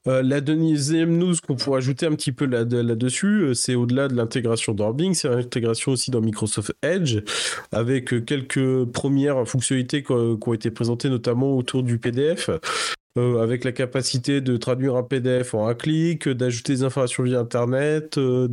Euh, 0.07 0.23
la 0.23 0.41
deuxième 0.41 1.15
news 1.17 1.35
qu'on 1.45 1.55
pourrait 1.55 1.77
ajouter 1.77 2.07
un 2.07 2.15
petit 2.15 2.31
peu 2.31 2.45
là-dessus, 2.45 3.43
euh, 3.43 3.53
c'est 3.53 3.75
au-delà 3.75 4.07
de 4.07 4.15
l'intégration 4.15 4.73
d'Orbing, 4.73 5.13
c'est 5.13 5.29
l'intégration 5.29 5.91
aussi 5.91 6.09
dans 6.09 6.21
Microsoft 6.21 6.73
Edge, 6.81 7.19
avec 7.71 8.11
euh, 8.11 8.21
quelques 8.21 8.85
premières 8.85 9.47
fonctionnalités 9.47 10.01
qui 10.01 10.11
ont 10.11 10.53
été 10.53 10.71
présentées 10.71 11.09
notamment 11.09 11.55
autour 11.55 11.83
du 11.83 11.99
PDF. 11.99 12.49
avec 13.17 13.65
la 13.65 13.73
capacité 13.73 14.39
de 14.39 14.55
traduire 14.57 14.95
un 14.95 15.03
PDF 15.03 15.53
en 15.53 15.67
un 15.67 15.75
clic, 15.75 16.29
d'ajouter 16.29 16.73
des 16.73 16.83
informations 16.83 17.23
via 17.23 17.39
Internet, 17.39 18.17
de, 18.17 18.47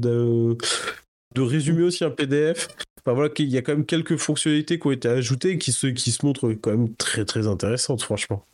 de 1.35 1.41
résumer 1.41 1.85
aussi 1.85 2.05
un 2.05 2.11
PDF. 2.11 2.69
Enfin 3.01 3.15
voilà, 3.15 3.33
il 3.39 3.49
y 3.49 3.57
a 3.57 3.63
quand 3.63 3.73
même 3.73 3.87
quelques 3.87 4.17
fonctionnalités 4.17 4.81
qui 4.81 4.87
ont 4.89 4.91
été 4.91 5.09
ajoutées 5.09 5.59
qui 5.59 5.71
se, 5.71 5.87
qui 5.87 6.11
se 6.11 6.27
montrent 6.27 6.53
quand 6.55 6.73
même 6.73 6.93
très 6.97 7.25
très 7.25 7.47
intéressantes, 7.47 8.03
franchement 8.03 8.45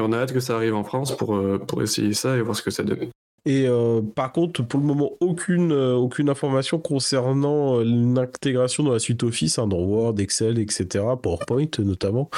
on 0.00 0.12
a 0.12 0.18
hâte 0.18 0.32
que 0.32 0.40
ça 0.40 0.56
arrive 0.56 0.74
en 0.74 0.84
France 0.84 1.16
pour, 1.16 1.36
euh, 1.36 1.58
pour 1.58 1.82
essayer 1.82 2.14
ça 2.14 2.36
et 2.36 2.40
voir 2.40 2.56
ce 2.56 2.62
que 2.62 2.70
ça 2.70 2.82
donne. 2.82 3.08
Et 3.44 3.66
euh, 3.66 4.00
par 4.00 4.32
contre, 4.32 4.62
pour 4.62 4.78
le 4.78 4.86
moment, 4.86 5.12
aucune, 5.20 5.72
euh, 5.72 5.94
aucune 5.94 6.30
information 6.30 6.78
concernant 6.78 7.80
l'intégration 7.80 8.84
dans 8.84 8.92
la 8.92 9.00
suite 9.00 9.22
Office, 9.24 9.58
hein, 9.58 9.66
dans 9.66 9.80
Word, 9.80 10.14
Excel, 10.18 10.58
etc., 10.58 11.04
PowerPoint 11.20 11.66
notamment. 11.80 12.30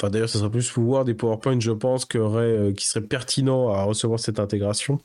Enfin, 0.00 0.10
d'ailleurs, 0.10 0.28
ça 0.28 0.38
serait 0.38 0.50
plus 0.50 0.76
Word 0.76 1.08
et 1.08 1.14
PowerPoint, 1.14 1.60
je 1.60 1.70
pense, 1.70 2.04
qui, 2.04 2.18
serait 2.18 3.04
pertinent 3.06 3.68
à 3.68 3.84
recevoir 3.84 4.18
cette 4.18 4.40
intégration. 4.40 4.98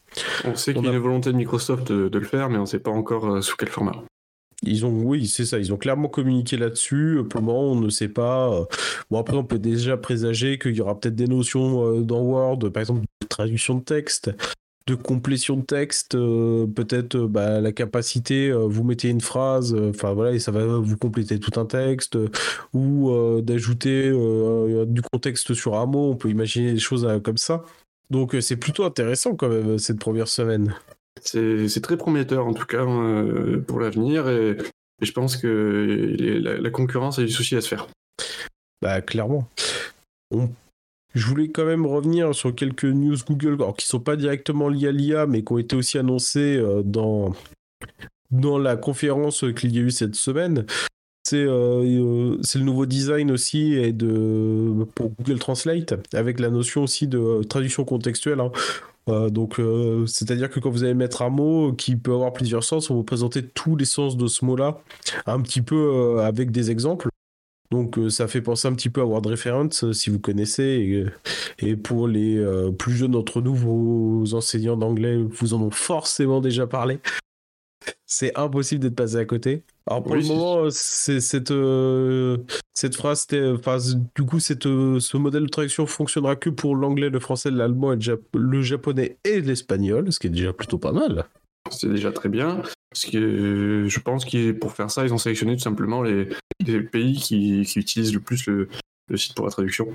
On 0.46 0.56
sait 0.56 0.74
qu'il 0.74 0.86
y 0.86 0.88
a 0.88 0.94
une 0.94 0.98
volonté 0.98 1.32
de 1.32 1.38
Microsoft 1.38 1.92
de, 1.92 2.08
de 2.08 2.20
le 2.20 2.26
faire, 2.26 2.50
mais 2.50 2.58
on 2.58 2.62
ne 2.62 2.66
sait 2.66 2.80
pas 2.80 2.92
encore 2.92 3.44
sous 3.44 3.58
quel 3.58 3.70
format. 3.70 4.04
Ils 4.66 4.86
ont, 4.86 4.90
oui, 4.90 5.28
c'est 5.28 5.46
ça. 5.46 5.60
Ils 5.60 5.74
ont 5.74 5.78
clairement 5.78 6.08
communiqué 6.08 6.58
là-dessus. 6.58 7.22
Pour 7.30 7.40
le 7.40 7.46
moment, 7.46 7.72
on 7.72 7.80
ne 7.80 7.90
sait 7.90 8.08
pas. 8.10 8.52
Euh, 8.54 8.66
bon, 9.10 9.20
après, 9.20 9.38
on 9.38 9.44
peut 9.44 9.60
déjà 9.60 9.98
présager 9.98 10.58
qu'il 10.60 10.76
y 10.76 10.82
aura 10.82 11.00
peut-être 11.00 11.16
des 11.16 11.28
notions 11.28 11.86
euh, 11.86 12.02
dans 12.02 12.22
Word, 12.22 12.60
par 12.72 12.82
exemple, 12.82 13.02
de 13.22 13.28
traduction 13.28 13.76
de 13.76 13.84
texte, 13.84 14.32
de 14.88 14.96
complétion 14.96 15.58
de 15.58 15.64
texte, 15.64 16.16
euh, 16.16 16.68
peut-être 16.68 17.18
bah, 17.18 17.62
la 17.62 17.72
capacité, 17.72 18.52
vous 18.52 18.84
mettez 18.84 19.10
une 19.10 19.22
phrase, 19.22 19.76
enfin 19.76 20.14
voilà, 20.14 20.34
et 20.34 20.40
ça 20.40 20.52
va 20.52 20.66
vous 20.66 20.98
compléter 20.98 21.40
tout 21.40 21.60
un 21.60 21.66
texte, 21.66 22.18
ou 22.74 23.12
d'ajouter 23.42 24.12
du 24.88 25.02
contexte 25.02 25.54
sur 25.54 25.76
un 25.76 25.86
mot. 25.86 26.12
On 26.12 26.16
peut 26.16 26.30
imaginer 26.30 26.74
des 26.74 26.80
choses 26.80 27.08
comme 27.24 27.38
ça. 27.38 27.64
Donc, 28.12 28.36
c'est 28.42 28.58
plutôt 28.58 28.84
intéressant 28.84 29.36
quand 29.36 29.50
même 29.50 29.80
cette 29.80 30.00
première 30.00 30.28
semaine. 30.28 30.76
C'est 31.22 31.82
très 31.82 31.98
prometteur 31.98 32.46
en 32.46 32.54
tout 32.54 32.66
cas 32.66 32.86
euh, 32.86 33.60
pour 33.62 33.80
l'avenir 33.80 34.30
et, 34.30 34.58
je 35.02 35.12
pense 35.12 35.36
que 35.36 36.16
la, 36.18 36.70
concurrence 36.70 37.20
a 37.20 37.24
du 37.24 37.32
souci 37.32 37.56
à 37.56 37.62
se 37.62 37.68
faire. 37.68 37.88
Bah 38.82 39.02
clairement. 39.02 39.50
Je 41.14 41.28
voulais 41.28 41.50
quand 41.50 41.66
même 41.66 41.86
revenir 41.86 42.34
sur 42.34 42.56
quelques 42.56 42.86
news 42.86 43.18
Google 43.28 43.58
qui 43.78 43.88
sont 43.88 44.00
pas 44.00 44.16
directement 44.16 44.70
liées 44.70 44.88
à 44.88 44.92
l'IA 44.94 45.26
mais 45.26 45.44
qui 45.44 45.52
ont 45.52 45.58
été 45.58 45.76
aussi 45.76 45.98
annoncées 45.98 46.56
euh, 46.56 46.82
dans, 46.82 47.34
dans 48.32 48.58
la 48.58 48.78
conférence 48.78 49.44
qu'il 49.58 49.76
y 49.76 49.80
a 49.80 49.82
eu 49.82 49.92
cette 49.92 50.16
semaine. 50.16 50.66
C'est 51.28 51.44
euh, 51.44 52.38
le 52.38 52.62
nouveau 52.62 52.86
design 52.86 53.32
aussi 53.32 53.92
de, 53.92 54.86
pour 54.96 55.10
Google 55.10 55.40
Translate, 55.40 55.96
avec 56.14 56.40
la 56.40 56.50
notion 56.50 56.84
aussi 56.84 57.08
de 57.08 57.44
traduction 57.44 57.84
contextuelle. 57.84 58.40
Hein. 58.40 58.52
Euh, 59.08 59.30
donc, 59.30 59.60
euh, 59.60 60.06
c'est-à-dire 60.08 60.50
que 60.50 60.60
quand 60.60 60.70
vous 60.70 60.84
allez 60.84 60.94
mettre 60.94 61.22
un 61.22 61.30
mot 61.30 61.74
qui 61.74 61.96
peut 61.96 62.14
avoir 62.14 62.34
plusieurs 62.34 62.64
sens, 62.64 62.90
on 62.90 62.96
va 62.96 62.98
vous 63.00 63.04
présenter 63.04 63.46
tous 63.46 63.76
les 63.76 63.86
sens 63.86 64.18
de 64.18 64.28
ce 64.28 64.44
mot-là, 64.46 64.80
un 65.26 65.42
petit 65.42 65.62
peu 65.62 65.76
euh, 65.76 66.26
avec 66.26 66.52
des 66.52 66.72
exemples. 66.72 67.10
Donc, 67.72 68.00
ça 68.10 68.28
fait 68.28 68.42
penser 68.42 68.68
un 68.68 68.74
petit 68.74 68.90
peu 68.90 69.02
à 69.02 69.06
Word 69.06 69.26
Reference, 69.26 69.92
si 69.92 70.10
vous 70.10 70.20
connaissez. 70.20 71.08
Et, 71.60 71.68
et 71.68 71.76
pour 71.76 72.08
les 72.08 72.42
plus 72.78 72.94
jeunes 72.94 73.12
d'entre 73.12 73.42
nous, 73.42 73.56
vos 73.56 74.36
enseignants 74.36 74.78
d'anglais 74.78 75.18
vous 75.18 75.56
en 75.56 75.62
ont 75.62 75.72
forcément 75.72 76.42
déjà 76.42 76.68
parlé 76.68 77.00
c'est 78.06 78.38
impossible 78.38 78.82
d'être 78.82 78.96
passé 78.96 79.18
à 79.18 79.26
côté. 79.26 79.64
Alors 79.88 80.04
pour 80.04 80.16
le 80.16 80.24
moment, 80.24 80.68
c'est 80.70 81.20
cette 81.20 81.52
euh, 81.52 82.38
cette 82.74 82.96
phrase, 82.96 83.28
enfin, 83.34 83.78
du 84.16 84.24
coup, 84.24 84.40
cette, 84.40 84.66
euh, 84.66 85.00
ce 85.00 85.18
modèle 85.18 85.44
de 85.44 85.50
traduction 85.50 85.86
fonctionnera 85.86 86.36
que 86.36 86.50
pour 86.50 86.76
l'anglais, 86.76 87.10
le 87.10 87.20
français, 87.20 87.52
l'allemand, 87.52 87.96
le 88.34 88.62
japonais 88.62 89.18
et 89.24 89.42
l'espagnol, 89.42 90.12
ce 90.12 90.20
qui 90.20 90.28
est 90.28 90.32
déjà 90.32 90.54
plutôt 90.54 90.78
pas 90.78 90.92
mal. 90.92 91.26
C'est 91.72 91.90
déjà 91.90 92.12
très 92.12 92.30
bien. 92.30 92.62
Parce 92.92 93.06
que 93.06 93.88
je 93.90 94.00
pense 94.00 94.26
que 94.26 94.52
pour 94.52 94.72
faire 94.72 94.90
ça, 94.90 95.06
ils 95.06 95.14
ont 95.14 95.18
sélectionné 95.18 95.56
tout 95.56 95.64
simplement 95.64 96.02
les, 96.02 96.30
pays 96.92 97.16
qui, 97.16 97.62
utilisent 97.76 98.14
le 98.14 98.20
plus 98.20 98.48
le, 98.48 98.68
site 99.16 99.36
pour 99.36 99.46
la 99.46 99.52
traduction. 99.52 99.92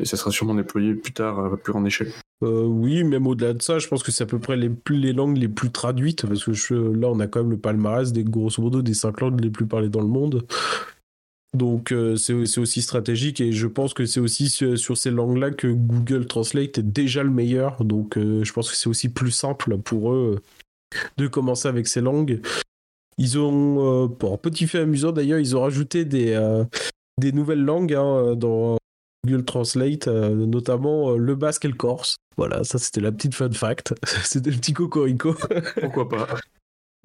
Et 0.00 0.06
ça 0.06 0.16
sera 0.16 0.30
sûrement 0.30 0.54
déployé 0.54 0.94
plus 0.94 1.12
tard 1.12 1.44
à 1.44 1.56
plus 1.56 1.72
grande 1.72 1.86
échelle. 1.86 2.10
Euh, 2.42 2.64
oui, 2.64 3.04
même 3.04 3.26
au-delà 3.26 3.52
de 3.52 3.60
ça, 3.60 3.78
je 3.78 3.86
pense 3.86 4.02
que 4.02 4.10
c'est 4.10 4.24
à 4.24 4.26
peu 4.26 4.38
près 4.38 4.56
les, 4.56 4.70
les 4.88 5.12
langues 5.12 5.36
les 5.36 5.48
plus 5.48 5.70
traduites, 5.70 6.26
parce 6.26 6.44
que 6.44 6.74
là, 6.74 7.08
on 7.08 7.20
a 7.20 7.26
quand 7.26 7.40
même 7.40 7.50
le 7.50 7.58
palmarès 7.58 8.12
des 8.12 8.24
grosso 8.24 8.62
modo 8.62 8.80
des 8.80 8.94
cinq 8.94 9.20
langues 9.20 9.40
les 9.40 9.50
plus 9.50 9.66
parlées 9.66 9.90
dans 9.90 10.00
le 10.00 10.08
monde. 10.08 10.46
Donc 11.52 11.90
euh, 11.90 12.14
c'est 12.14 12.60
aussi 12.60 12.80
stratégique 12.80 13.40
et 13.40 13.50
je 13.50 13.66
pense 13.66 13.92
que 13.92 14.06
c'est 14.06 14.20
aussi 14.20 14.48
sur, 14.48 14.96
ces 14.96 15.10
langues-là 15.10 15.50
que 15.50 15.66
Google 15.66 16.26
Translate 16.26 16.78
est 16.78 16.82
déjà 16.82 17.24
le 17.24 17.30
meilleur. 17.30 17.84
Donc 17.84 18.16
euh, 18.16 18.44
je 18.44 18.52
pense 18.52 18.70
que 18.70 18.76
c'est 18.76 18.88
aussi 18.88 19.08
plus 19.08 19.32
simple 19.32 19.76
pour 19.78 20.12
eux 20.12 20.40
de 21.16 21.26
commencer 21.26 21.66
avec 21.66 21.88
ces 21.88 22.00
langues. 22.00 22.40
Ils 23.18 23.36
ont, 23.36 24.08
pour 24.08 24.40
petit 24.40 24.68
fait 24.68 24.78
amusant 24.78 25.10
d'ailleurs, 25.10 25.40
ils 25.40 25.56
ont 25.56 25.62
rajouté 25.62 26.04
des, 26.04 26.38
des 27.18 27.32
nouvelles 27.32 27.62
langues 27.62 27.94
hein, 27.94 28.34
dans, 28.36 28.78
Google 29.24 29.44
Translate, 29.44 30.08
euh, 30.08 30.34
notamment 30.46 31.10
euh, 31.10 31.16
le 31.16 31.34
basque 31.34 31.64
et 31.64 31.68
le 31.68 31.74
corse. 31.74 32.16
Voilà, 32.36 32.64
ça 32.64 32.78
c'était 32.78 33.00
la 33.00 33.12
petite 33.12 33.34
fun 33.34 33.52
fact. 33.52 33.94
c'était 34.24 34.50
le 34.50 34.56
petit 34.56 34.72
cocorico. 34.72 35.34
Pourquoi 35.80 36.08
pas? 36.08 36.26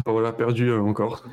Voilà, 0.06 0.32
perdu 0.32 0.70
euh, 0.70 0.80
encore. 0.80 1.24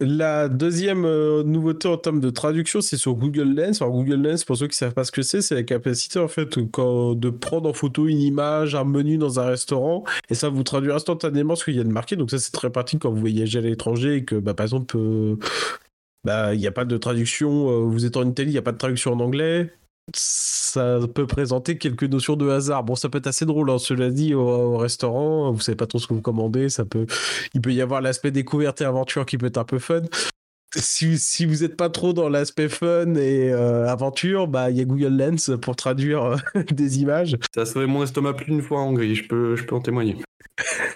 La 0.00 0.48
deuxième 0.48 1.02
nouveauté 1.42 1.88
en 1.88 1.98
termes 1.98 2.20
de 2.20 2.30
traduction, 2.30 2.80
c'est 2.80 2.96
sur 2.96 3.12
Google 3.12 3.54
Lens. 3.54 3.82
Alors 3.82 3.92
Google 3.92 4.22
Lens, 4.22 4.42
pour 4.42 4.56
ceux 4.56 4.66
qui 4.66 4.72
ne 4.72 4.76
savent 4.76 4.94
pas 4.94 5.04
ce 5.04 5.12
que 5.12 5.20
c'est, 5.20 5.42
c'est 5.42 5.54
la 5.54 5.62
capacité 5.62 6.18
en 6.18 6.28
fait 6.28 6.58
de 6.58 7.30
prendre 7.30 7.68
en 7.68 7.74
photo 7.74 8.06
une 8.06 8.20
image, 8.20 8.74
un 8.74 8.84
menu 8.84 9.18
dans 9.18 9.40
un 9.40 9.44
restaurant, 9.44 10.04
et 10.30 10.34
ça 10.34 10.48
vous 10.48 10.62
traduit 10.62 10.90
instantanément 10.90 11.54
ce 11.54 11.66
qu'il 11.66 11.76
y 11.76 11.80
a 11.80 11.84
de 11.84 11.90
marqué. 11.90 12.16
Donc 12.16 12.30
ça 12.30 12.38
c'est 12.38 12.50
très 12.50 12.70
pratique 12.70 13.02
quand 13.02 13.10
vous 13.10 13.20
voyagez 13.20 13.58
à 13.58 13.62
l'étranger 13.62 14.14
et 14.14 14.24
que 14.24 14.36
bah, 14.36 14.54
par 14.54 14.64
exemple 14.64 14.96
bah, 16.24 16.54
il 16.54 16.60
n'y 16.60 16.66
a 16.66 16.72
pas 16.72 16.84
de 16.84 16.96
traduction. 16.96 17.70
Euh, 17.70 17.84
vous 17.84 18.06
êtes 18.06 18.16
en 18.16 18.28
Italie, 18.28 18.50
il 18.50 18.54
n'y 18.54 18.58
a 18.58 18.62
pas 18.62 18.72
de 18.72 18.78
traduction 18.78 19.12
en 19.12 19.20
anglais. 19.20 19.70
Ça 20.14 20.98
peut 21.14 21.26
présenter 21.26 21.78
quelques 21.78 22.04
notions 22.04 22.36
de 22.36 22.48
hasard. 22.48 22.84
Bon, 22.84 22.94
ça 22.94 23.08
peut 23.08 23.18
être 23.18 23.26
assez 23.26 23.46
drôle, 23.46 23.70
hein, 23.70 23.78
cela 23.78 24.10
dit, 24.10 24.34
au, 24.34 24.76
restaurant. 24.76 25.50
Vous 25.52 25.60
savez 25.60 25.76
pas 25.76 25.86
trop 25.86 25.98
ce 25.98 26.06
que 26.06 26.14
vous 26.14 26.22
commandez. 26.22 26.68
Ça 26.68 26.84
peut, 26.84 27.06
il 27.54 27.60
peut 27.60 27.72
y 27.72 27.80
avoir 27.80 28.00
l'aspect 28.00 28.30
découverte 28.30 28.80
et 28.80 28.84
aventure 28.84 29.24
qui 29.24 29.38
peut 29.38 29.46
être 29.46 29.58
un 29.58 29.64
peu 29.64 29.78
fun. 29.78 30.02
Si, 30.76 31.18
si 31.18 31.46
vous 31.46 31.62
n'êtes 31.62 31.76
pas 31.76 31.88
trop 31.88 32.12
dans 32.12 32.28
l'aspect 32.28 32.68
fun 32.68 33.14
et 33.14 33.52
euh, 33.52 33.86
aventure, 33.86 34.48
bah 34.48 34.70
il 34.70 34.76
y 34.76 34.80
a 34.80 34.84
Google 34.84 35.16
Lens 35.16 35.52
pour 35.62 35.76
traduire 35.76 36.24
euh, 36.24 36.62
des 36.72 37.00
images. 37.00 37.36
Ça 37.54 37.64
serait 37.64 37.86
mon 37.86 38.02
estomac 38.02 38.32
plus 38.32 38.46
d'une 38.46 38.62
fois 38.62 38.80
en 38.80 38.92
gris, 38.92 39.14
je 39.14 39.28
peux, 39.28 39.54
je 39.54 39.64
peux 39.64 39.76
en 39.76 39.80
témoigner. 39.80 40.16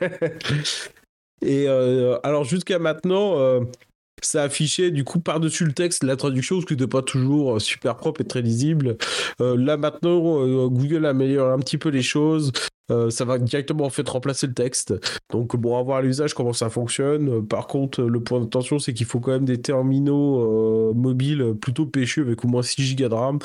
et 1.42 1.68
alors 1.68 2.42
jusqu'à 2.42 2.80
maintenant, 2.80 3.36
ça 4.22 4.42
affichait 4.42 4.90
du 4.90 5.04
coup 5.04 5.20
par-dessus 5.20 5.64
le 5.64 5.72
texte 5.72 6.04
la 6.04 6.16
traduction, 6.16 6.60
ce 6.60 6.66
qui 6.66 6.74
n'était 6.74 6.86
pas 6.86 7.02
toujours 7.02 7.56
euh, 7.56 7.58
super 7.58 7.96
propre 7.96 8.20
et 8.20 8.24
très 8.24 8.42
lisible. 8.42 8.96
Euh, 9.40 9.56
là 9.56 9.76
maintenant, 9.76 10.40
euh, 10.40 10.68
Google 10.68 11.06
améliore 11.06 11.52
un 11.52 11.58
petit 11.58 11.78
peu 11.78 11.88
les 11.88 12.02
choses. 12.02 12.52
ça 13.10 13.26
va 13.26 13.38
directement 13.38 13.84
en 13.84 13.90
fait 13.90 14.08
remplacer 14.08 14.46
le 14.46 14.54
texte. 14.54 14.94
Donc 15.30 15.56
bon, 15.56 15.76
à 15.78 15.82
voir 15.82 16.00
l'usage 16.00 16.32
comment 16.32 16.54
ça 16.54 16.70
fonctionne. 16.70 17.46
Par 17.46 17.66
contre, 17.66 18.02
le 18.02 18.20
point 18.22 18.40
d'attention, 18.40 18.78
c'est 18.78 18.94
qu'il 18.94 19.04
faut 19.04 19.20
quand 19.20 19.32
même 19.32 19.44
des 19.44 19.60
terminaux 19.60 20.94
mobiles 20.94 21.54
plutôt 21.60 21.84
péchus 21.84 22.22
avec 22.22 22.42
au 22.46 22.48
moins 22.48 22.62
6 22.62 22.96
Go 22.96 23.08
de 23.08 23.14
RAM. 23.14 23.38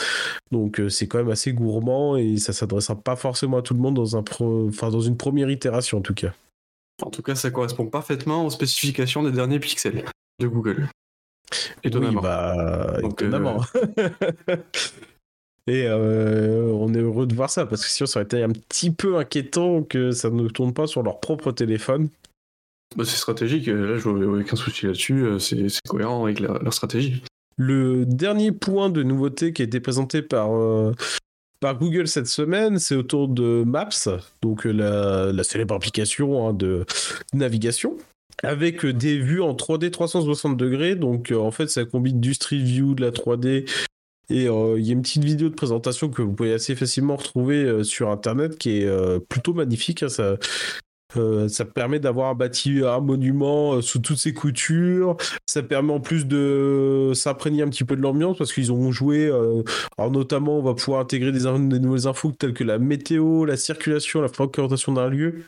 Donc 0.52 0.82
c'est 0.88 1.08
quand 1.08 1.18
même 1.18 1.30
assez 1.30 1.52
gourmand 1.52 2.16
et 2.16 2.38
ça 2.38 2.54
s'adressera 2.54 2.96
pas 2.96 3.18
forcément 3.18 3.58
à 3.58 3.62
tout 3.62 3.74
le 3.74 3.82
monde 3.82 3.96
dans, 3.96 4.16
un 4.16 4.24
enfin, 4.70 4.90
dans 4.90 5.02
une 5.02 5.18
première 5.18 5.50
itération 5.50 5.98
en 5.98 6.02
tout 6.02 6.14
cas. 6.14 6.32
En 7.02 7.10
tout 7.10 7.22
cas, 7.22 7.36
ça 7.36 7.52
correspond 7.52 7.88
parfaitement 7.88 8.46
aux 8.46 8.50
spécifications 8.50 9.24
des 9.24 9.32
derniers 9.32 9.60
pixels 9.60 10.06
de 10.40 10.48
Google. 10.48 10.90
Étonnamment. 11.84 12.22
Oui, 12.22 12.24
bah, 12.24 12.98
étonnamment. 13.04 13.62
Euh, 13.76 14.58
Et 15.68 15.86
euh, 15.88 16.74
on 16.74 16.94
est 16.94 17.00
heureux 17.00 17.26
de 17.26 17.34
voir 17.34 17.50
ça, 17.50 17.66
parce 17.66 17.86
que 17.86 17.90
sinon 17.90 18.06
ça 18.06 18.20
aurait 18.20 18.26
été 18.26 18.44
un 18.44 18.50
petit 18.50 18.92
peu 18.92 19.16
inquiétant 19.16 19.82
que 19.84 20.12
ça 20.12 20.30
ne 20.30 20.50
tourne 20.50 20.74
pas 20.74 20.88
sur 20.88 21.04
leur 21.04 21.22
propre 21.22 21.54
téléphone. 21.54 22.10
Bah, 22.98 23.06
c'est 23.06 23.16
stratégique, 23.16 23.68
là 23.68 23.98
je 23.98 24.10
vois 24.10 24.40
aucun 24.40 24.56
souci 24.58 24.88
là-dessus, 24.88 25.40
c'est 25.40 25.68
cohérent 25.88 26.26
avec 26.26 26.42
leur 26.42 26.74
stratégie. 26.74 27.24
Le 27.56 28.06
dernier 28.06 28.52
point 28.52 28.90
de 28.90 29.04
nouveauté 29.04 29.54
qui 29.54 29.62
a 29.62 29.66
été 29.66 29.80
présenté 29.80 30.22
par, 30.22 30.50
par 31.62 31.78
Google 31.80 32.10
cette 32.10 32.28
semaine, 32.28 32.78
c'est 32.78 32.96
autour 32.96 33.30
de 33.30 33.64
Maps, 33.66 34.10
donc 34.42 34.66
la, 34.66 35.44
célèbre 35.44 35.76
application 35.76 36.50
hein, 36.50 36.54
de 36.54 36.86
navigation 37.34 37.98
avec 38.42 38.86
des 38.86 39.20
vues 39.20 39.42
en 39.42 39.54
3D 39.54 39.92
360 39.92 40.58
degrés. 40.58 40.96
Donc 40.96 41.32
en 41.32 41.52
fait, 41.52 41.68
ça 41.68 41.86
combine 41.86 42.20
du 42.20 42.34
Street 42.34 42.58
View, 42.58 42.96
de 42.96 43.02
la 43.02 43.12
3D 43.12 43.66
et 44.30 44.48
euh, 44.48 44.80
il 44.80 44.86
y 44.86 44.90
a 44.90 44.94
une 44.94 45.02
petite 45.02 45.24
vidéo 45.24 45.50
de 45.50 45.54
présentation 45.54 46.10
que 46.10 46.22
vous 46.22 46.34
pouvez 46.34 46.54
assez 46.54 46.76
facilement 46.76 47.16
retrouver 47.16 47.64
euh, 47.64 47.84
sur 47.84 48.10
internet 48.10 48.58
qui 48.58 48.80
est 48.80 48.86
euh, 48.86 49.20
plutôt 49.20 49.54
magnifique. 49.54 50.04
Hein, 50.04 50.10
ça, 50.10 50.38
ça 51.48 51.66
permet 51.66 52.00
d'avoir 52.00 52.36
bâti 52.36 52.82
un 52.86 53.00
monument 53.00 53.82
sous 53.82 54.00
toutes 54.00 54.18
ses 54.18 54.34
coutures. 54.34 55.18
Ça 55.46 55.64
permet 55.64 55.94
en 55.94 56.00
plus 56.00 56.26
de 56.26 57.12
s'imprégner 57.14 57.64
un 57.64 57.70
petit 57.70 57.84
peu 57.84 57.96
de 57.96 58.02
l'ambiance 58.02 58.38
parce 58.38 58.54
qu'ils 58.54 58.72
ont 58.72 58.92
joué. 58.92 59.28
alors 59.98 60.12
notamment, 60.12 60.60
on 60.60 60.64
va 60.64 60.74
pouvoir 60.74 61.02
intégrer 61.02 61.32
des, 61.32 61.44
nouvelles 61.80 62.08
infos 62.08 62.32
telles 62.32 62.54
que 62.54 62.64
la 62.64 62.80
météo, 62.80 63.46
la 63.46 63.58
circulation, 63.58 64.22
la 64.22 64.28
fréquentation 64.28 64.94
d'un 64.94 65.10
lieu. 65.10 65.44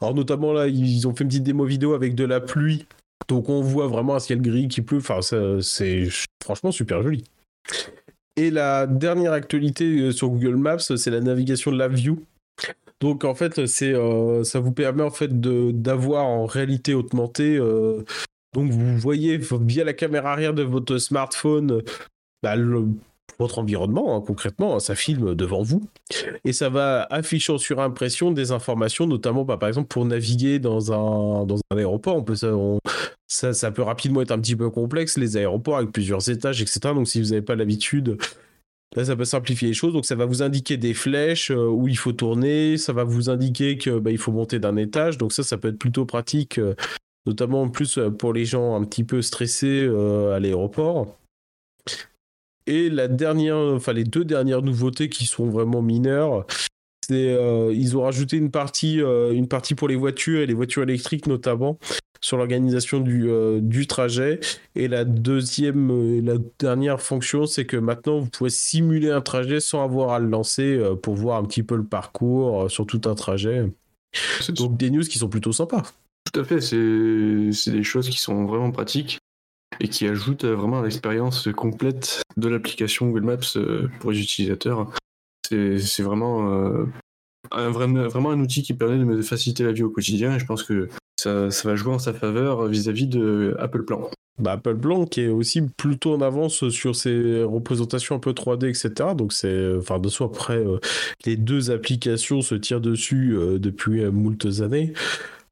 Alors 0.00 0.14
notamment 0.14 0.52
là, 0.52 0.68
ils 0.68 1.06
ont 1.06 1.14
fait 1.14 1.24
une 1.24 1.28
petite 1.28 1.42
démo 1.42 1.64
vidéo 1.64 1.94
avec 1.94 2.14
de 2.14 2.24
la 2.24 2.40
pluie. 2.40 2.86
Donc 3.28 3.48
on 3.48 3.60
voit 3.60 3.88
vraiment 3.88 4.14
un 4.14 4.20
ciel 4.20 4.40
gris 4.40 4.68
qui 4.68 4.80
pleut. 4.82 4.98
Enfin, 4.98 5.20
c'est 5.60 6.08
franchement 6.42 6.72
super 6.72 7.02
joli. 7.02 7.24
Et 8.36 8.50
la 8.50 8.86
dernière 8.86 9.32
actualité 9.32 9.84
euh, 9.98 10.12
sur 10.12 10.28
Google 10.28 10.56
Maps, 10.56 10.78
c'est 10.78 11.10
la 11.10 11.20
navigation 11.20 11.72
de 11.72 11.76
la 11.76 11.88
view. 11.88 12.22
Donc 13.00 13.24
en 13.24 13.34
fait, 13.34 13.66
c'est 13.66 13.94
euh, 13.94 14.44
ça 14.44 14.60
vous 14.60 14.72
permet 14.72 15.02
en 15.02 15.10
fait 15.10 15.40
d'avoir 15.40 16.26
en 16.26 16.46
réalité 16.46 16.94
augmentée. 16.94 17.56
Euh, 17.56 18.04
donc 18.54 18.70
vous 18.70 18.98
voyez 18.98 19.38
via 19.38 19.84
la 19.84 19.92
caméra 19.92 20.32
arrière 20.32 20.54
de 20.54 20.62
votre 20.62 20.98
smartphone 20.98 21.82
bah, 22.42 22.56
votre 23.38 23.58
environnement, 23.58 24.16
hein, 24.16 24.22
concrètement, 24.26 24.76
hein, 24.76 24.80
ça 24.80 24.94
filme 24.94 25.34
devant 25.34 25.62
vous, 25.62 25.82
et 26.44 26.52
ça 26.52 26.68
va 26.68 27.06
afficher 27.10 27.56
sur 27.58 27.80
impression 27.80 28.32
des 28.32 28.50
informations, 28.50 29.06
notamment 29.06 29.44
bah, 29.44 29.56
par 29.56 29.68
exemple 29.68 29.88
pour 29.88 30.04
naviguer 30.04 30.58
dans 30.58 30.92
un, 30.92 31.46
dans 31.46 31.56
un 31.70 31.76
aéroport, 31.76 32.24
ça, 33.28 33.70
peut 33.70 33.82
rapidement 33.82 34.22
être 34.22 34.32
un 34.32 34.40
petit 34.40 34.56
peu 34.56 34.70
complexe, 34.70 35.18
les 35.18 35.36
aéroports 35.36 35.76
avec 35.76 35.92
plusieurs 35.92 36.28
étages, 36.28 36.60
etc. 36.62 36.80
Donc 36.94 37.06
si 37.06 37.20
vous 37.20 37.28
n'avez 37.28 37.42
pas 37.42 37.54
l'habitude, 37.54 38.16
là 38.96 39.04
ça 39.04 39.16
peut 39.16 39.24
simplifier 39.24 39.68
les 39.68 39.74
choses, 39.74 39.92
donc 39.92 40.06
ça 40.06 40.14
va 40.14 40.26
vous 40.26 40.42
indiquer 40.42 40.76
des 40.76 40.94
flèches 40.94 41.50
euh, 41.50 41.66
où 41.66 41.88
il 41.88 41.96
faut 41.96 42.12
tourner, 42.12 42.76
ça 42.76 42.92
va 42.92 43.04
vous 43.04 43.30
indiquer 43.30 43.78
qu'il 43.78 43.98
bah, 43.98 44.10
faut 44.18 44.32
monter 44.32 44.58
d'un 44.58 44.76
étage, 44.76 45.18
donc 45.18 45.32
ça, 45.32 45.42
ça 45.42 45.58
peut 45.58 45.68
être 45.68 45.78
plutôt 45.78 46.06
pratique. 46.06 46.58
Euh, 46.58 46.74
notamment 47.26 47.62
en 47.62 47.68
plus 47.68 47.98
euh, 47.98 48.08
pour 48.08 48.32
les 48.32 48.46
gens 48.46 48.74
un 48.74 48.84
petit 48.84 49.04
peu 49.04 49.20
stressés 49.20 49.86
à 49.86 50.40
l'aéroport. 50.40 51.18
Et 52.66 52.88
la 52.88 53.08
dernière, 53.08 53.56
enfin 53.56 53.92
les 53.92 54.04
deux 54.04 54.24
dernières 54.24 54.62
nouveautés 54.62 55.08
qui 55.08 55.26
sont 55.26 55.48
vraiment 55.48 55.82
mineures, 55.82 56.46
euh, 57.10 57.72
ils 57.74 57.96
ont 57.96 58.02
rajouté 58.02 58.36
une 58.36 58.50
partie, 58.50 59.00
euh, 59.00 59.32
une 59.32 59.48
partie 59.48 59.74
pour 59.74 59.88
les 59.88 59.96
voitures 59.96 60.40
et 60.40 60.46
les 60.46 60.54
voitures 60.54 60.82
électriques 60.82 61.26
notamment 61.26 61.78
sur 62.20 62.36
l'organisation 62.36 63.00
du, 63.00 63.28
euh, 63.28 63.60
du 63.60 63.86
trajet. 63.86 64.40
Et 64.74 64.88
la 64.88 65.04
deuxième, 65.04 66.24
la 66.24 66.34
dernière 66.58 67.00
fonction, 67.00 67.46
c'est 67.46 67.64
que 67.64 67.76
maintenant 67.76 68.20
vous 68.20 68.28
pouvez 68.28 68.50
simuler 68.50 69.10
un 69.10 69.20
trajet 69.20 69.60
sans 69.60 69.84
avoir 69.84 70.10
à 70.10 70.18
le 70.18 70.28
lancer 70.28 70.80
pour 71.02 71.14
voir 71.14 71.38
un 71.38 71.44
petit 71.44 71.62
peu 71.62 71.76
le 71.76 71.84
parcours 71.84 72.70
sur 72.70 72.86
tout 72.86 73.02
un 73.06 73.14
trajet. 73.14 73.70
Donc 74.50 74.76
des 74.76 74.90
news 74.90 75.02
qui 75.02 75.18
sont 75.18 75.28
plutôt 75.28 75.52
sympas. 75.52 75.82
Tout 76.32 76.40
à 76.40 76.44
fait, 76.44 76.60
c'est 76.60 77.70
des 77.70 77.84
choses 77.84 78.08
qui 78.08 78.18
sont 78.18 78.44
vraiment 78.44 78.70
pratiques 78.70 79.18
et 79.80 79.88
qui 79.88 80.06
ajoute 80.06 80.44
euh, 80.44 80.54
vraiment 80.54 80.82
l'expérience 80.82 81.48
complète 81.56 82.22
de 82.36 82.48
l'application 82.48 83.08
Google 83.08 83.24
Maps 83.24 83.88
pour 84.00 84.12
les 84.12 84.20
utilisateurs. 84.20 84.90
C'est 85.50 86.02
vraiment, 86.02 86.52
euh, 86.52 86.84
un, 87.52 87.70
vraiment 87.70 88.30
un 88.30 88.40
outil 88.40 88.62
qui 88.62 88.74
permet 88.74 88.98
de 88.98 89.04
me 89.04 89.22
faciliter 89.22 89.64
la 89.64 89.72
vie 89.72 89.82
au 89.82 89.90
quotidien 89.90 90.34
et 90.34 90.38
je 90.38 90.46
pense 90.46 90.62
que 90.62 90.88
ça, 91.18 91.48
va 91.64 91.74
jouer 91.74 91.94
en 91.94 91.98
sa 91.98 92.12
faveur 92.12 92.66
vis-à-vis 92.66 93.06
de 93.06 93.56
Apple 93.58 93.84
Plan. 93.84 94.10
Bah, 94.38 94.52
Apple 94.52 94.76
Plan 94.76 95.06
qui 95.06 95.22
est 95.22 95.28
aussi 95.28 95.62
plutôt 95.62 96.14
en 96.14 96.20
avance 96.20 96.68
sur 96.68 96.94
ses 96.94 97.42
représentations 97.42 98.16
un 98.16 98.20
peu 98.20 98.32
3D, 98.32 98.68
etc. 98.68 99.14
Donc 99.16 99.32
c'est, 99.32 99.74
enfin 99.76 99.98
de 99.98 100.08
soi 100.08 100.26
après, 100.26 100.62
les 101.24 101.36
deux 101.36 101.70
applications 101.70 102.42
se 102.42 102.54
tirent 102.54 102.80
dessus 102.80 103.36
depuis 103.58 104.04
moultes 104.10 104.60
années. 104.60 104.92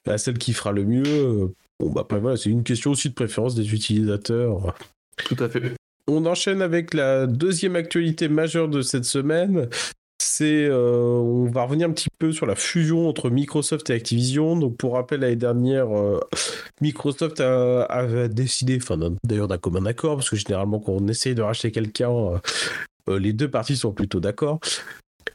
La 0.04 0.18
celle 0.18 0.38
qui 0.38 0.52
fera 0.52 0.70
le 0.70 0.84
mieux, 0.84 1.50
Bon, 1.78 1.90
bah 1.90 2.02
après, 2.02 2.20
voilà, 2.20 2.36
c'est 2.36 2.50
une 2.50 2.64
question 2.64 2.92
aussi 2.92 3.10
de 3.10 3.14
préférence 3.14 3.54
des 3.54 3.74
utilisateurs. 3.74 4.74
Tout 5.24 5.36
à 5.40 5.48
fait. 5.48 5.74
On 6.08 6.24
enchaîne 6.26 6.62
avec 6.62 6.94
la 6.94 7.26
deuxième 7.26 7.76
actualité 7.76 8.28
majeure 8.28 8.68
de 8.68 8.80
cette 8.82 9.04
semaine. 9.04 9.68
C'est, 10.18 10.66
euh, 10.66 11.18
on 11.18 11.46
va 11.46 11.64
revenir 11.64 11.88
un 11.88 11.92
petit 11.92 12.08
peu 12.18 12.32
sur 12.32 12.46
la 12.46 12.54
fusion 12.54 13.08
entre 13.08 13.28
Microsoft 13.28 13.90
et 13.90 13.94
Activision. 13.94 14.56
Donc, 14.56 14.76
pour 14.76 14.94
rappel, 14.94 15.20
l'année 15.20 15.36
dernière, 15.36 15.96
euh, 15.96 16.20
Microsoft 16.80 17.40
a, 17.40 18.28
décidé, 18.28 18.78
enfin, 18.80 18.98
d'ailleurs 19.24 19.48
d'un 19.48 19.58
commun 19.58 19.84
accord, 19.86 20.16
parce 20.16 20.30
que 20.30 20.36
généralement, 20.36 20.78
quand 20.78 20.92
on 20.92 21.08
essaye 21.08 21.34
de 21.34 21.42
racheter 21.42 21.72
quelqu'un, 21.72 22.40
euh, 23.08 23.18
les 23.18 23.32
deux 23.32 23.50
parties 23.50 23.76
sont 23.76 23.92
plutôt 23.92 24.20
d'accord, 24.20 24.60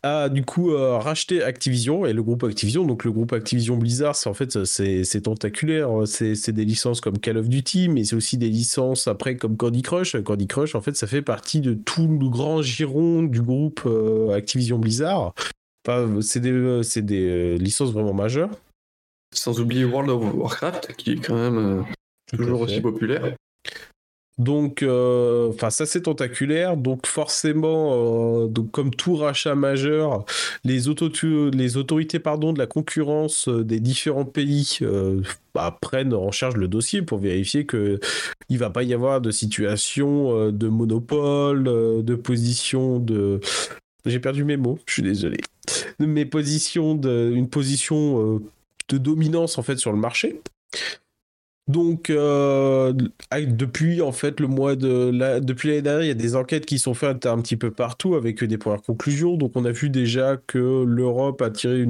a 0.04 0.30
du 0.30 0.44
coup 0.44 0.72
euh, 0.72 0.98
racheté 0.98 1.44
Activision 1.44 2.06
et 2.06 2.14
le 2.14 2.24
groupe 2.24 2.44
Activision. 2.44 2.86
Donc 2.86 3.04
le 3.04 3.12
groupe 3.12 3.34
Activision 3.34 3.78
Blizzard, 3.78 4.16
c'est 4.16 4.30
en 4.30 4.34
fait 4.34 4.66
c'est 4.66 5.22
tentaculaire. 5.22 5.90
C'est 6.06 6.52
des 6.52 6.66
licences 6.66 7.02
comme 7.02 7.20
Call 7.20 7.38
of 7.38 7.50
Duty, 7.50 7.90
mais 7.90 8.04
c'est 8.04 8.16
aussi 8.16 8.38
des 8.38 8.50
licences 8.50 9.08
après 9.08 9.38
comme 9.38 9.58
Candy 9.58 9.82
Crush. 9.82 10.22
Candy 10.24 10.48
Crush, 10.48 10.76
en 10.76 10.82
fait, 10.82 10.96
ça 10.96 11.08
fait 11.08 11.22
partie 11.22 11.62
de 11.62 11.74
tout 11.74 12.08
le 12.08 12.30
grand 12.30 12.62
giron 12.62 13.24
du 13.24 13.42
groupe 13.42 13.82
euh, 13.86 14.32
Activision 14.32 14.80
Blizzard. 14.80 15.34
Enfin, 15.88 16.22
c'est 16.22 16.40
des, 16.40 16.52
des 17.02 17.30
euh, 17.30 17.58
licences 17.58 17.92
vraiment 17.92 18.14
majeures. 18.14 18.52
Sans 19.34 19.60
oublier 19.60 19.86
World 19.86 20.10
of 20.10 20.34
Warcraft, 20.34 20.94
qui 20.98 21.12
est 21.12 21.26
quand 21.26 21.36
même 21.36 21.86
toujours 22.28 22.62
aussi 22.62 22.82
populaire. 22.82 23.36
Donc, 24.42 24.82
euh, 24.82 25.50
enfin, 25.50 25.70
ça 25.70 25.86
c'est 25.86 26.02
tentaculaire. 26.02 26.76
Donc, 26.76 27.06
forcément, 27.06 28.46
euh, 28.46 28.48
donc, 28.48 28.72
comme 28.72 28.90
tout 28.90 29.16
rachat 29.16 29.54
majeur, 29.54 30.26
les, 30.64 30.88
autorités 30.88 32.18
pardon, 32.18 32.52
de 32.52 32.58
la 32.58 32.66
concurrence 32.66 33.48
euh, 33.48 33.64
des 33.64 33.80
différents 33.80 34.26
pays 34.26 34.80
bah, 35.54 35.78
prennent 35.80 36.16
en 36.16 36.32
charge 36.32 36.56
le 36.56 36.68
dossier 36.68 37.04
pour 37.04 37.20
vérifier 37.20 37.68
que 37.68 38.00
il 38.50 38.58
va 38.58 38.72
pas 38.72 38.82
y 38.82 38.96
avoir 38.96 39.22
de 39.22 39.30
situation 39.30 40.52
de 40.52 40.68
monopole, 40.68 41.64
de 42.04 42.16
position 42.16 42.98
de. 42.98 43.40
J'ai 44.08 44.20
perdu 44.20 44.44
mes 44.44 44.58
mots. 44.58 44.80
Je 44.88 44.94
suis 44.94 45.04
désolé. 45.04 45.38
Mes 46.00 46.26
positions 46.26 46.96
de, 46.96 47.32
une 47.36 47.48
position 47.48 48.42
de 48.90 48.98
dominance 48.98 49.60
en 49.60 49.62
fait 49.62 49.78
sur 49.78 49.92
le 49.92 50.00
marché. 50.00 50.42
Donc, 51.72 52.10
euh, 52.10 52.94
depuis 53.32 54.02
en 54.02 54.12
fait 54.12 54.40
le 54.40 54.48
mois 54.48 54.76
de 54.76 55.12
la... 55.14 55.40
depuis 55.40 55.70
l'année 55.70 55.82
dernière, 55.82 56.04
il 56.04 56.08
y 56.08 56.12
a 56.12 56.16
des 56.16 56.36
enquêtes 56.36 56.66
qui 56.66 56.80
sont 56.80 56.94
faites 56.94 57.26
un 57.26 57.40
petit 57.40 57.58
peu 57.58 57.72
partout 57.72 58.16
avec 58.16 58.44
des 58.44 58.58
premières 58.58 58.82
conclusions. 58.82 59.38
Donc, 59.38 59.54
on 59.56 59.66
a 59.66 59.72
vu 59.72 59.90
déjà 59.90 60.38
que 60.38 60.84
l'Europe 60.84 61.42
a 61.42 61.50
tiré 61.50 61.88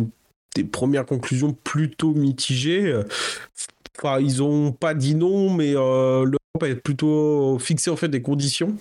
des 0.56 0.64
premières 0.64 1.06
conclusions 1.06 1.54
plutôt 1.54 2.14
mitigées. 2.14 3.02
Enfin, 3.98 4.20
ils 4.20 4.42
ont 4.42 4.72
pas 4.72 4.94
dit 4.94 5.16
non, 5.16 5.54
mais 5.54 5.76
euh, 5.76 6.26
l'Europe 6.26 6.64
a 6.64 6.76
plutôt 6.76 7.60
fixé 7.60 7.90
en 7.90 7.96
fait 7.96 8.08
des 8.08 8.22
conditions 8.22 8.76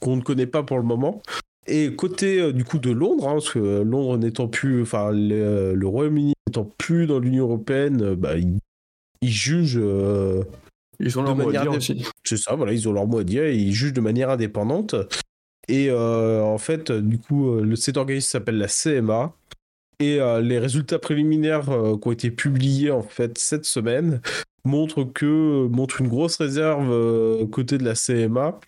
qu'on 0.00 0.16
ne 0.16 0.22
connaît 0.22 0.46
pas 0.46 0.62
pour 0.62 0.76
le 0.76 0.84
moment. 0.84 1.22
Et 1.66 1.94
côté 1.94 2.40
euh, 2.40 2.52
du 2.52 2.64
coup 2.64 2.78
de 2.78 2.90
Londres, 2.90 3.28
hein, 3.28 3.32
parce 3.34 3.50
que 3.50 3.82
Londres 3.82 4.18
n'étant 4.18 4.46
plus, 4.46 4.82
enfin 4.82 5.10
le, 5.12 5.84
Royaume-Uni 5.84 6.34
n'étant 6.46 6.70
plus 6.78 7.06
dans 7.06 7.18
l'Union 7.18 7.44
européenne, 7.44 8.14
bah, 8.14 8.34
jugent. 9.30 9.80
Euh, 9.80 10.42
ils 10.98 11.18
ont 11.18 11.22
leur 11.22 11.36
mot 11.36 11.48
à 11.48 11.52
dire 11.52 11.72
aussi. 11.72 12.04
C'est 12.24 12.36
ça, 12.36 12.54
voilà, 12.54 12.72
ils 12.72 12.88
ont 12.88 12.92
leur 12.92 13.06
mot 13.06 13.18
à 13.18 13.24
dire 13.24 13.44
et 13.44 13.56
ils 13.56 13.72
jugent 13.72 13.92
de 13.92 14.00
manière 14.00 14.30
indépendante. 14.30 14.94
Et 15.68 15.88
euh, 15.90 16.42
en 16.42 16.58
fait, 16.58 16.92
du 16.92 17.18
coup, 17.18 17.50
euh, 17.50 17.62
le, 17.62 17.76
cet 17.76 17.96
organisme 17.96 18.28
s'appelle 18.28 18.58
la 18.58 18.68
CMA. 18.68 19.32
Et 19.98 20.18
les 20.42 20.58
résultats 20.58 20.98
préliminaires 20.98 21.64
qui 21.64 22.08
ont 22.08 22.12
été 22.12 22.30
publiés 22.30 22.90
en 22.90 23.00
fait 23.00 23.38
cette 23.38 23.64
semaine 23.64 24.20
montrent 24.66 25.04
que 25.04 25.68
montrent 25.68 26.02
une 26.02 26.08
grosse 26.08 26.36
réserve 26.36 27.48
côté 27.48 27.78
de 27.78 27.84
la 27.84 27.94
CMA 27.94 28.60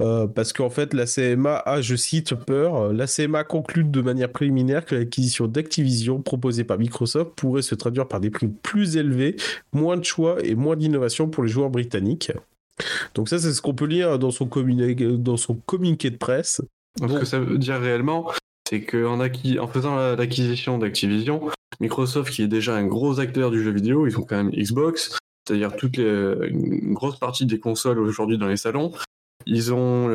euh, 0.00 0.26
parce 0.26 0.52
qu'en 0.52 0.68
fait, 0.68 0.92
la 0.92 1.06
CMA 1.06 1.56
a, 1.64 1.80
je 1.80 1.96
cite, 1.96 2.34
peur. 2.34 2.92
La 2.92 3.06
CMA 3.06 3.44
conclut 3.44 3.84
de 3.84 4.00
manière 4.02 4.30
préliminaire 4.30 4.84
que 4.84 4.94
l'acquisition 4.94 5.46
d'Activision 5.46 6.20
proposée 6.20 6.64
par 6.64 6.78
Microsoft 6.78 7.32
pourrait 7.34 7.62
se 7.62 7.74
traduire 7.74 8.06
par 8.06 8.20
des 8.20 8.30
prix 8.30 8.48
plus 8.48 8.96
élevés, 8.96 9.36
moins 9.72 9.96
de 9.96 10.04
choix 10.04 10.36
et 10.44 10.54
moins 10.54 10.76
d'innovation 10.76 11.28
pour 11.28 11.44
les 11.44 11.50
joueurs 11.50 11.70
britanniques. 11.70 12.32
Donc 13.14 13.28
ça, 13.28 13.38
c'est 13.38 13.52
ce 13.52 13.62
qu'on 13.62 13.74
peut 13.74 13.86
lire 13.86 14.18
dans 14.18 14.30
son, 14.30 14.48
dans 14.48 15.36
son 15.36 15.54
communiqué 15.54 16.10
de 16.10 16.16
presse. 16.16 16.60
Ce 17.00 17.18
que 17.18 17.24
ça 17.24 17.38
veut 17.38 17.58
dire 17.58 17.80
réellement, 17.80 18.30
c'est 18.68 18.82
qu'en 18.82 19.20
en 19.20 19.68
faisant 19.68 19.96
l'acquisition 20.16 20.78
d'Activision, 20.78 21.48
Microsoft 21.80 22.32
qui 22.32 22.42
est 22.42 22.48
déjà 22.48 22.74
un 22.74 22.86
gros 22.86 23.20
acteur 23.20 23.50
du 23.50 23.62
jeu 23.62 23.70
vidéo, 23.70 24.06
ils 24.06 24.18
ont 24.18 24.22
quand 24.22 24.36
même 24.36 24.50
Xbox, 24.50 25.16
c'est-à-dire 25.46 25.72
une 25.98 26.92
grosse 26.92 27.18
partie 27.18 27.46
des 27.46 27.60
consoles 27.60 27.98
aujourd'hui 27.98 28.38
dans 28.38 28.48
les 28.48 28.56
salons. 28.56 28.92
Ils 29.46 29.72
ont 29.72 30.06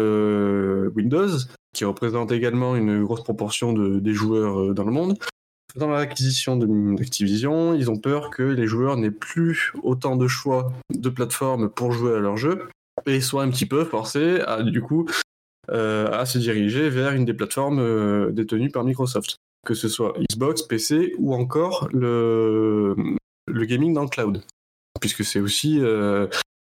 Windows, 0.95 1.29
qui 1.73 1.85
représente 1.85 2.31
également 2.31 2.75
une 2.75 3.03
grosse 3.03 3.23
proportion 3.23 3.73
de, 3.73 3.99
des 3.99 4.13
joueurs 4.13 4.59
euh, 4.59 4.73
dans 4.73 4.83
le 4.83 4.91
monde. 4.91 5.17
Dans 5.75 5.89
l'acquisition 5.89 6.57
d'Activision, 6.57 7.73
ils 7.73 7.89
ont 7.89 7.97
peur 7.97 8.29
que 8.29 8.43
les 8.43 8.67
joueurs 8.67 8.97
n'aient 8.97 9.09
plus 9.09 9.71
autant 9.83 10.17
de 10.17 10.27
choix 10.27 10.73
de 10.93 11.09
plateformes 11.09 11.69
pour 11.69 11.93
jouer 11.93 12.15
à 12.15 12.19
leur 12.19 12.35
jeu 12.35 12.67
et 13.05 13.21
soient 13.21 13.43
un 13.43 13.49
petit 13.49 13.65
peu 13.65 13.85
forcés 13.85 14.41
à, 14.41 14.63
du 14.63 14.81
coup, 14.81 15.07
euh, 15.69 16.11
à 16.11 16.25
se 16.25 16.39
diriger 16.39 16.89
vers 16.89 17.13
une 17.13 17.23
des 17.23 17.33
plateformes 17.33 17.79
euh, 17.79 18.31
détenues 18.31 18.69
par 18.69 18.83
Microsoft, 18.83 19.37
que 19.65 19.73
ce 19.73 19.87
soit 19.87 20.13
Xbox, 20.29 20.63
PC 20.63 21.13
ou 21.17 21.33
encore 21.33 21.87
le, 21.93 22.93
le 23.47 23.65
gaming 23.65 23.93
dans 23.93 24.03
le 24.03 24.09
cloud, 24.09 24.43
puisque 24.99 25.23
c'est 25.23 25.39
aussi 25.39 25.79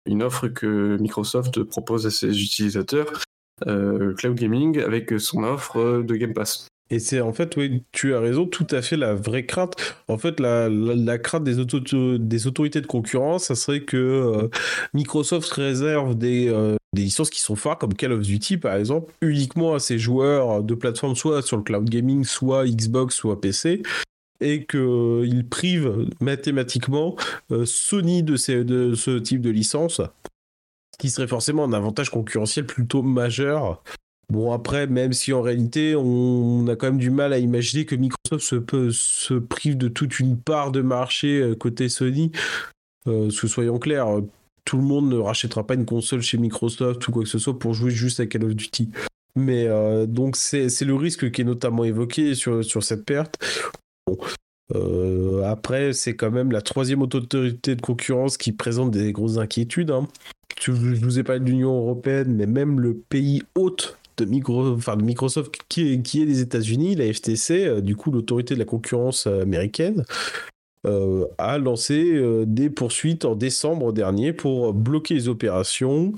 une 0.06 0.24
offre 0.24 0.48
que 0.48 0.98
Microsoft 0.98 1.64
propose 1.64 2.06
à 2.06 2.12
ses 2.12 2.42
utilisateurs 2.42 3.24
euh, 3.68 4.14
cloud 4.14 4.36
gaming 4.36 4.80
avec 4.82 5.14
son 5.20 5.44
offre 5.44 6.02
de 6.02 6.16
Game 6.16 6.34
Pass. 6.34 6.68
Et 6.92 7.00
c'est 7.00 7.20
en 7.20 7.34
fait, 7.34 7.56
oui, 7.58 7.84
tu 7.92 8.14
as 8.14 8.20
raison, 8.20 8.46
tout 8.46 8.68
à 8.70 8.82
fait 8.84 8.96
la 8.96 9.16
vraie 9.16 9.46
crainte. 9.46 9.74
En 10.08 10.20
fait, 10.20 10.40
la, 10.40 11.18
crainte 11.18 11.44
des, 11.44 11.56
des, 12.20 12.48
autorités 12.48 12.82
de 12.82 12.86
concurrence, 12.86 13.46
ça 13.46 13.56
serait 13.56 13.82
que 13.82 13.98
euh, 13.98 14.50
Microsoft 14.94 15.52
réserve 15.54 16.16
des, 16.16 16.48
euh, 16.50 16.76
des, 16.94 17.02
licences 17.04 17.32
qui 17.32 17.42
sont 17.42 17.56
phares, 17.56 17.80
comme 17.80 17.96
Call 17.96 18.12
of 18.12 18.22
Duty 18.22 18.58
par 18.58 18.76
exemple, 18.76 19.12
uniquement 19.22 19.74
à 19.74 19.80
ses 19.80 19.98
joueurs 19.98 20.62
de 20.62 20.76
plateforme, 20.76 21.16
soit 21.16 21.42
sur 21.42 21.58
le 21.58 21.64
cloud 21.64 21.90
gaming, 21.90 22.24
soit 22.24 22.66
Xbox, 22.68 23.16
soit 23.16 23.42
PC, 23.42 23.82
et 24.42 24.66
qu'il 24.66 25.46
prive 25.50 26.08
mathématiquement 26.20 27.16
Sony 27.66 28.24
de, 28.24 28.36
ce 28.36 29.18
type 29.20 29.42
de 29.42 29.50
licence 29.50 30.02
qui 30.98 31.10
serait 31.10 31.28
forcément 31.28 31.64
un 31.64 31.74
avantage 31.74 32.10
concurrentiel 32.10 32.66
plutôt 32.66 33.02
majeur. 33.02 33.82
Bon, 34.30 34.52
après, 34.52 34.88
même 34.88 35.14
si 35.14 35.34
en 35.34 35.42
réalité, 35.42 35.96
on 35.96 36.68
a 36.68 36.76
quand 36.76 36.88
même 36.88 36.98
du 36.98 37.12
mal 37.12 37.32
à 37.32 37.38
imaginer 37.38 37.86
que 37.86 37.96
Microsoft 37.96 38.44
se, 38.44 38.56
peut, 38.56 38.90
se 38.92 39.36
prive 39.36 39.78
de 39.78 39.88
toute 39.88 40.20
une 40.20 40.38
part 40.38 40.72
de 40.72 40.82
marché 40.82 41.42
euh, 41.42 41.56
côté 41.56 41.90
Sony, 41.90 42.32
euh, 43.08 43.30
que 43.30 43.48
soyons 43.48 43.78
clairs, 43.78 44.08
tout 44.64 44.78
le 44.78 44.84
monde 44.84 45.10
ne 45.10 45.18
rachètera 45.18 45.68
pas 45.68 45.76
une 45.76 45.86
console 45.86 46.22
chez 46.22 46.40
Microsoft 46.40 47.08
ou 47.08 47.12
quoi 47.12 47.24
que 47.24 47.30
ce 47.30 47.38
soit 47.38 47.60
pour 47.60 47.76
jouer 47.76 47.92
juste 47.92 48.20
à 48.20 48.26
Call 48.26 48.46
of 48.46 48.56
Duty. 48.56 48.90
Mais 49.36 49.68
euh, 49.68 50.08
donc, 50.08 50.38
c'est 50.38 50.82
le 50.82 50.96
risque 50.96 51.30
qui 51.30 51.42
est 51.42 51.46
notamment 51.46 51.84
évoqué 51.84 52.34
sur, 52.34 52.66
sur 52.66 52.84
cette 52.84 53.06
perte. 53.06 53.38
Bon. 54.08 54.18
après, 55.44 55.94
c'est 55.94 56.16
quand 56.16 56.32
même 56.32 56.52
la 56.52 56.62
troisième 56.62 57.02
autorité 57.02 57.76
de 57.76 57.82
concurrence 57.82 58.38
qui 58.38 58.52
présente 58.52 58.92
des 58.92 59.12
grosses 59.12 59.38
inquiétudes. 59.38 59.92
Hein 59.92 60.08
je 60.62 60.72
vous 60.72 61.20
ai 61.20 61.24
parlé 61.24 61.42
de 61.42 61.46
l'Union 61.46 61.78
européenne, 61.78 62.34
mais 62.34 62.46
même 62.46 62.80
le 62.80 62.96
pays 62.96 63.44
hôte 63.56 63.98
de, 64.18 64.26
Microsoft 64.26 65.60
qui 65.68 65.94
est, 65.94 66.26
les 66.26 66.42
États-Unis, 66.42 66.96
la 66.96 67.12
FTC, 67.12 67.66
euh, 67.66 67.82
du 67.82 67.96
coup 67.96 68.12
l'autorité 68.12 68.54
de 68.54 68.60
la 68.60 68.66
concurrence 68.66 69.28
euh, 69.28 69.42
américaine, 69.42 70.06
euh, 70.86 71.26
a 71.38 71.58
lancé 71.58 72.22
des 72.46 72.70
poursuites 72.70 73.26
en 73.26 73.36
décembre 73.36 73.92
dernier 73.92 74.34
pour 74.34 74.74
bloquer 74.74 75.16
les 75.16 75.28
opérations. 75.28 76.14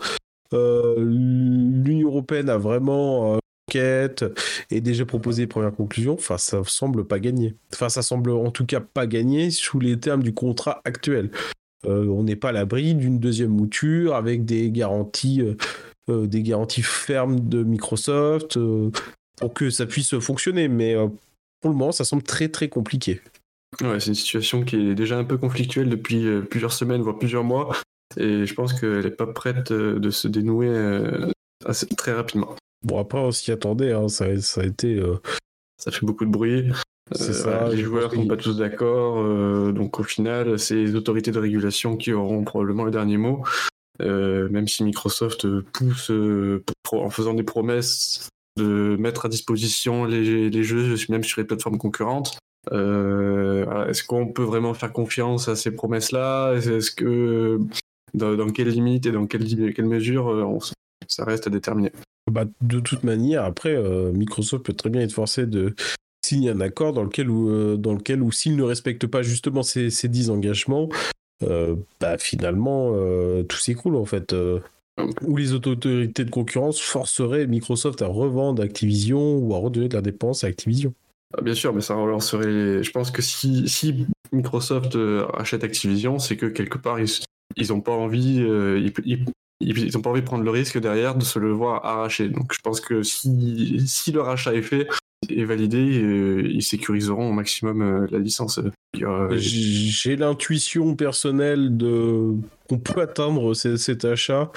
L'Union 0.51 2.09
européenne 2.09 2.49
a 2.49 2.57
vraiment 2.57 3.39
et 3.75 4.81
déjà 4.81 5.05
proposé 5.05 5.43
les 5.43 5.47
premières 5.47 5.75
conclusions. 5.75 6.13
Enfin, 6.13 6.37
ça 6.37 6.61
semble 6.65 7.05
pas 7.05 7.19
gagner. 7.19 7.55
Enfin, 7.73 7.89
ça 7.89 8.01
semble 8.01 8.31
en 8.31 8.51
tout 8.51 8.65
cas 8.65 8.79
pas 8.79 9.07
gagner 9.07 9.51
sous 9.51 9.79
les 9.79 9.99
termes 9.99 10.23
du 10.23 10.33
contrat 10.33 10.81
actuel. 10.85 11.31
Euh, 11.85 12.07
on 12.07 12.23
n'est 12.23 12.35
pas 12.35 12.49
à 12.49 12.53
l'abri 12.53 12.95
d'une 12.95 13.19
deuxième 13.19 13.51
mouture 13.51 14.15
avec 14.15 14.45
des 14.45 14.71
garanties, 14.71 15.41
euh, 15.41 15.55
euh, 16.09 16.27
des 16.27 16.41
garanties 16.41 16.81
fermes 16.81 17.47
de 17.47 17.63
Microsoft 17.63 18.57
pour 19.37 19.53
que 19.53 19.69
ça 19.69 19.85
puisse 19.85 20.17
fonctionner. 20.19 20.69
Mais 20.69 20.95
pour 21.61 21.71
le 21.71 21.75
moment, 21.75 21.91
ça 21.91 22.05
semble 22.05 22.23
très 22.23 22.49
très 22.49 22.69
compliqué. 22.69 23.21
Ouais, 23.81 23.99
c'est 23.99 24.07
une 24.07 24.15
situation 24.15 24.63
qui 24.63 24.77
est 24.77 24.95
déjà 24.95 25.17
un 25.17 25.25
peu 25.25 25.37
conflictuelle 25.37 25.89
depuis 25.89 26.25
plusieurs 26.49 26.71
semaines, 26.71 27.01
voire 27.01 27.19
plusieurs 27.19 27.43
mois. 27.43 27.75
Et 28.15 28.45
je 28.45 28.53
pense 28.53 28.73
qu'elle 28.79 29.03
n'est 29.03 29.11
pas 29.11 29.27
prête 29.27 29.73
de 29.73 30.09
se 30.09 30.29
dénouer 30.29 30.71
très 31.97 32.13
rapidement. 32.13 32.55
Bon, 32.83 32.99
après, 32.99 33.19
on 33.19 33.31
s'y 33.31 33.51
attendait. 33.51 33.91
Hein. 33.91 34.07
Ça, 34.07 34.39
ça, 34.41 34.61
a 34.61 34.65
été. 34.65 35.01
Ça 35.77 35.91
fait 35.91 36.05
beaucoup 36.05 36.25
de 36.25 36.31
bruit. 36.31 36.71
C'est 37.11 37.33
ça. 37.33 37.69
Les 37.69 37.77
joueurs 37.77 38.11
ne 38.11 38.17
sont 38.17 38.27
pas 38.27 38.37
tous 38.37 38.57
d'accord. 38.57 39.19
Euh, 39.19 39.71
donc 39.71 39.99
au 39.99 40.03
final, 40.03 40.59
c'est 40.59 40.75
les 40.75 40.95
autorités 40.95 41.31
de 41.31 41.39
régulation 41.39 41.95
qui 41.95 42.11
auront 42.11 42.43
probablement 42.43 42.83
le 42.83 42.91
dernier 42.91 43.17
mot. 43.17 43.43
Euh, 44.01 44.47
même 44.49 44.67
si 44.67 44.83
Microsoft 44.83 45.47
pousse 45.73 46.11
en 46.91 47.09
faisant 47.09 47.33
des 47.33 47.43
promesses 47.43 48.29
de 48.57 48.95
mettre 48.99 49.25
à 49.25 49.29
disposition 49.29 50.05
les, 50.05 50.49
les, 50.49 50.63
jeux, 50.63 50.95
même 51.09 51.23
sur 51.23 51.39
les 51.39 51.47
plateformes 51.47 51.77
concurrentes. 51.77 52.37
Euh, 52.71 53.87
est-ce 53.87 54.03
qu'on 54.03 54.27
peut 54.27 54.43
vraiment 54.43 54.73
faire 54.73 54.91
confiance 54.91 55.47
à 55.47 55.55
ces 55.55 55.71
promesses-là? 55.71 56.55
Est-ce 56.55 56.91
que 56.91 57.59
dans, 58.13 58.49
quelles 58.49 58.69
limites 58.69 59.05
et 59.05 59.11
dans 59.11 59.25
quelle, 59.25 59.73
quelle 59.73 59.85
mesure 59.85 60.59
ça 61.07 61.25
reste 61.25 61.47
à 61.47 61.49
déterminer 61.49 61.91
bah, 62.29 62.43
de 62.59 62.81
toute 62.81 63.05
manière, 63.05 63.45
après, 63.45 63.81
Microsoft 64.11 64.65
peut 64.65 64.73
très 64.73 64.89
bien 64.89 65.01
être 65.01 65.13
forcé 65.13 65.45
de 65.45 65.73
signe 66.27 66.49
un 66.49 66.59
accord 66.59 66.93
dans 66.93 67.03
lequel 67.03 67.29
ou 67.29 67.49
euh, 67.49 67.77
dans 67.77 67.93
lequel 67.93 68.21
ou 68.21 68.31
s'il 68.31 68.55
ne 68.55 68.63
respecte 68.63 69.07
pas 69.07 69.21
justement 69.21 69.63
ces, 69.63 69.89
ces 69.89 70.07
10 70.07 70.29
engagements, 70.29 70.89
euh, 71.43 71.75
bah 72.01 72.17
finalement 72.17 72.91
euh, 72.93 73.43
tout 73.43 73.57
s'écroule 73.57 73.95
en 73.95 74.05
fait. 74.05 74.35
Ou 75.21 75.37
les 75.37 75.53
autorités 75.53 76.25
de 76.25 76.29
concurrence 76.31 76.81
forceraient 76.81 77.45
Microsoft 77.45 78.01
à 78.01 78.07
revendre 78.07 78.63
Activision 78.63 79.37
ou 79.37 79.53
à 79.53 79.59
redonner 79.59 79.89
de 79.89 79.93
la 79.93 80.01
dépense 80.01 80.43
à 80.43 80.47
Activision. 80.47 80.91
Ah, 81.37 81.41
bien 81.41 81.53
sûr, 81.53 81.71
mais 81.71 81.81
ça 81.81 81.93
relancerait. 81.93 82.81
Je 82.81 82.91
pense 82.91 83.11
que 83.11 83.21
si, 83.21 83.69
si 83.69 84.07
Microsoft 84.31 84.97
achète 85.37 85.63
Activision, 85.63 86.17
c'est 86.17 86.35
que 86.35 86.47
quelque 86.47 86.79
part 86.79 86.97
ils 86.99 87.67
n'ont 87.69 87.81
pas 87.81 87.91
envie, 87.91 88.37
ils, 88.37 88.91
ils 89.05 89.25
n'ont 89.61 90.01
pas 90.01 90.09
envie 90.09 90.21
de 90.21 90.25
prendre 90.25 90.43
le 90.43 90.51
risque 90.51 90.77
derrière 90.79 91.15
de 91.15 91.23
se 91.23 91.39
le 91.39 91.51
voir 91.51 91.85
arracher. 91.85 92.29
Donc 92.29 92.53
je 92.53 92.59
pense 92.61 92.81
que 92.81 93.03
si, 93.03 93.83
si 93.87 94.11
le 94.11 94.21
rachat 94.21 94.53
est 94.53 94.61
fait, 94.61 94.87
est 95.29 95.45
validé, 95.45 96.01
euh, 96.01 96.47
ils 96.49 96.63
sécuriseront 96.63 97.29
au 97.29 97.33
maximum 97.33 97.81
euh, 97.81 98.07
la 98.11 98.19
licence. 98.19 98.59
J'ai 99.35 100.15
l'intuition 100.15 100.95
personnelle 100.95 101.77
de 101.77 102.33
qu'on 102.69 102.79
peut 102.79 103.01
atteindre 103.01 103.53
cet 103.53 104.05
achat. 104.05 104.51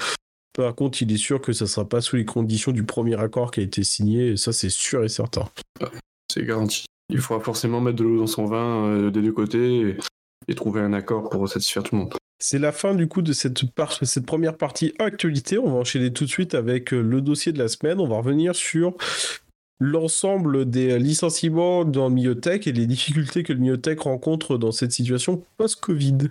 Par 0.53 0.75
contre, 0.75 1.01
il 1.01 1.11
est 1.11 1.17
sûr 1.17 1.39
que 1.39 1.53
ça 1.53 1.65
ne 1.65 1.69
sera 1.69 1.87
pas 1.87 2.01
sous 2.01 2.17
les 2.17 2.25
conditions 2.25 2.71
du 2.71 2.83
premier 2.83 3.19
accord 3.19 3.51
qui 3.51 3.61
a 3.61 3.63
été 3.63 3.83
signé, 3.83 4.31
et 4.31 4.37
ça 4.37 4.51
c'est 4.51 4.69
sûr 4.69 5.03
et 5.03 5.09
certain. 5.09 5.47
C'est 6.31 6.45
garanti. 6.45 6.85
Il 7.09 7.19
faudra 7.19 7.43
forcément 7.43 7.81
mettre 7.81 7.97
de 7.97 8.03
l'eau 8.03 8.19
dans 8.19 8.27
son 8.27 8.45
vin 8.45 8.85
euh, 8.85 9.11
des 9.11 9.21
deux 9.21 9.31
côtés 9.31 9.97
et, 10.47 10.55
trouver 10.55 10.81
un 10.81 10.91
accord 10.91 11.29
pour 11.29 11.47
satisfaire 11.47 11.83
tout 11.83 11.95
le 11.95 12.01
monde. 12.01 12.13
C'est 12.43 12.57
la 12.57 12.71
fin 12.71 12.95
du 12.95 13.07
coup 13.07 13.21
de 13.21 13.33
cette, 13.33 13.61
première 14.25 14.57
partie 14.57 14.93
actualité. 14.97 15.59
On 15.59 15.71
va 15.71 15.77
enchaîner 15.77 16.11
tout 16.11 16.25
de 16.25 16.29
suite 16.29 16.55
avec 16.55 16.89
le 16.89 17.21
dossier 17.21 17.53
de 17.53 17.59
la 17.59 17.67
semaine. 17.67 17.99
On 17.99 18.07
va 18.07 18.17
revenir 18.17 18.55
sur 18.55 18.97
l'ensemble 19.79 20.69
des 20.69 20.97
licenciements 20.97 21.85
dans 21.85 22.09
le 22.09 22.15
milieu 22.15 22.39
tech 22.39 22.65
et 22.65 22.71
les 22.71 22.87
difficultés 22.87 23.43
que 23.43 23.53
le 23.53 23.59
milieu 23.59 23.77
tech 23.79 23.99
rencontre 23.99 24.57
dans 24.57 24.71
cette 24.71 24.91
situation 24.91 25.43
post-Covid. 25.57 26.29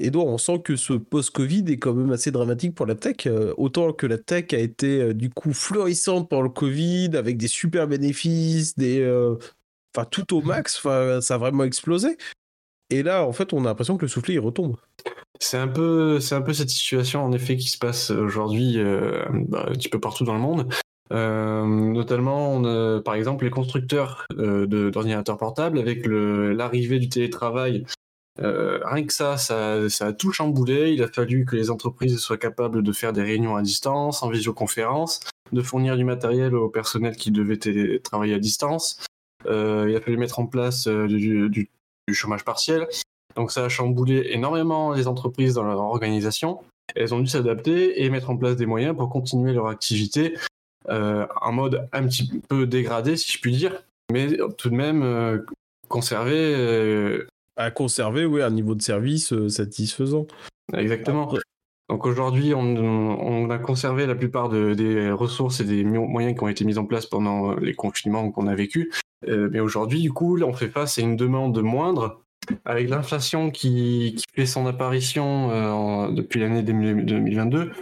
Et 0.00 0.10
donc 0.10 0.26
on 0.26 0.38
sent 0.38 0.60
que 0.60 0.76
ce 0.76 0.94
post-Covid 0.94 1.64
est 1.68 1.78
quand 1.78 1.94
même 1.94 2.12
assez 2.12 2.30
dramatique 2.30 2.74
pour 2.74 2.86
la 2.86 2.94
tech. 2.94 3.26
Euh, 3.26 3.54
autant 3.56 3.92
que 3.92 4.06
la 4.06 4.18
tech 4.18 4.52
a 4.52 4.58
été 4.58 5.00
euh, 5.00 5.14
du 5.14 5.28
coup 5.30 5.52
florissante 5.52 6.28
pendant 6.28 6.42
le 6.42 6.48
Covid, 6.48 7.10
avec 7.14 7.36
des 7.36 7.48
super 7.48 7.86
bénéfices, 7.88 8.76
des... 8.76 9.00
Euh, 9.00 9.36
enfin 9.94 10.06
tout 10.10 10.34
au 10.34 10.40
max, 10.40 10.80
ça 10.82 11.34
a 11.34 11.38
vraiment 11.38 11.64
explosé. 11.64 12.16
Et 12.92 13.02
là, 13.02 13.24
en 13.26 13.32
fait, 13.32 13.52
on 13.52 13.64
a 13.64 13.68
l'impression 13.68 13.96
que 13.96 14.02
le 14.02 14.08
soufflet, 14.08 14.34
il 14.34 14.40
retombe. 14.40 14.76
C'est 15.40 15.58
un 15.58 15.68
peu, 15.68 16.18
un 16.30 16.42
peu 16.42 16.52
cette 16.52 16.70
situation 16.70 17.24
en 17.24 17.32
effet 17.32 17.56
qui 17.56 17.68
se 17.68 17.78
passe 17.78 18.10
aujourd'hui 18.10 18.78
bah, 19.48 19.66
un 19.68 19.72
petit 19.72 19.88
peu 19.88 19.98
partout 19.98 20.24
dans 20.24 20.34
le 20.34 20.40
monde. 20.40 20.72
Euh, 21.12 21.66
notamment, 21.66 22.62
par 23.02 23.14
exemple, 23.14 23.44
les 23.44 23.50
constructeurs 23.50 24.26
euh, 24.38 24.66
d'ordinateurs 24.90 25.38
portables, 25.38 25.78
avec 25.78 26.06
l'arrivée 26.06 27.00
du 27.00 27.08
télétravail, 27.08 27.84
euh, 28.40 28.78
rien 28.84 29.04
que 29.04 29.12
ça, 29.12 29.36
ça, 29.36 29.76
a 30.00 30.12
tout 30.12 30.32
chamboulé. 30.32 30.92
Il 30.92 31.02
a 31.02 31.08
fallu 31.08 31.44
que 31.44 31.56
les 31.56 31.70
entreprises 31.70 32.18
soient 32.18 32.38
capables 32.38 32.82
de 32.82 32.92
faire 32.92 33.12
des 33.12 33.22
réunions 33.22 33.56
à 33.56 33.62
distance, 33.62 34.22
en 34.22 34.30
visioconférence, 34.30 35.20
de 35.52 35.62
fournir 35.62 35.96
du 35.96 36.04
matériel 36.04 36.54
au 36.54 36.68
personnel 36.68 37.16
qui 37.16 37.30
devait 37.30 37.58
travailler 38.02 38.34
à 38.34 38.38
distance. 38.38 39.04
Euh, 39.46 39.86
il 39.88 39.96
a 39.96 40.00
fallu 40.00 40.16
mettre 40.16 40.38
en 40.38 40.46
place 40.46 40.86
euh, 40.86 41.06
du, 41.06 41.48
du, 41.50 41.70
du, 42.08 42.14
chômage 42.14 42.44
partiel. 42.44 42.86
Donc 43.36 43.50
ça 43.50 43.64
a 43.64 43.68
chamboulé 43.68 44.28
énormément 44.30 44.92
les 44.92 45.06
entreprises 45.06 45.54
dans 45.54 45.64
leur 45.64 45.80
organisation. 45.80 46.60
Elles 46.94 47.14
ont 47.14 47.20
dû 47.20 47.26
s'adapter 47.26 48.02
et 48.02 48.10
mettre 48.10 48.30
en 48.30 48.36
place 48.36 48.56
des 48.56 48.66
moyens 48.66 48.96
pour 48.96 49.08
continuer 49.08 49.52
leur 49.52 49.68
activité 49.68 50.36
euh, 50.88 51.26
en 51.40 51.52
mode 51.52 51.88
un 51.92 52.06
petit 52.06 52.40
peu 52.48 52.66
dégradé, 52.66 53.16
si 53.16 53.32
je 53.32 53.40
puis 53.40 53.52
dire, 53.52 53.82
mais 54.12 54.36
tout 54.58 54.68
de 54.68 54.74
même 54.74 55.02
euh, 55.02 55.38
conserver. 55.88 57.24
À 57.56 57.70
conserver, 57.70 58.24
oui, 58.24 58.42
un 58.42 58.50
niveau 58.50 58.74
de 58.74 58.82
service 58.82 59.34
satisfaisant. 59.48 60.26
Exactement. 60.72 61.32
Donc 61.88 62.06
aujourd'hui, 62.06 62.54
on, 62.54 63.50
a 63.50 63.58
conservé 63.58 64.06
la 64.06 64.14
plupart 64.14 64.48
des 64.48 65.10
ressources 65.10 65.60
et 65.60 65.64
des 65.64 65.84
moyens 65.84 66.34
qui 66.34 66.42
ont 66.42 66.48
été 66.48 66.64
mis 66.64 66.78
en 66.78 66.86
place 66.86 67.04
pendant 67.04 67.54
les 67.56 67.74
confinements 67.74 68.30
qu'on 68.30 68.46
a 68.46 68.54
vécu. 68.54 68.90
Mais 69.26 69.60
aujourd'hui, 69.60 70.00
du 70.00 70.12
coup, 70.12 70.40
on 70.42 70.52
fait 70.52 70.68
face 70.68 70.98
à 70.98 71.02
une 71.02 71.16
demande 71.16 71.60
moindre 71.60 72.20
avec 72.64 72.88
l'inflation 72.88 73.50
qui, 73.50 74.20
fait 74.34 74.46
son 74.46 74.66
apparition 74.66 76.10
depuis 76.12 76.40
l'année 76.40 76.62
2022 76.62 77.72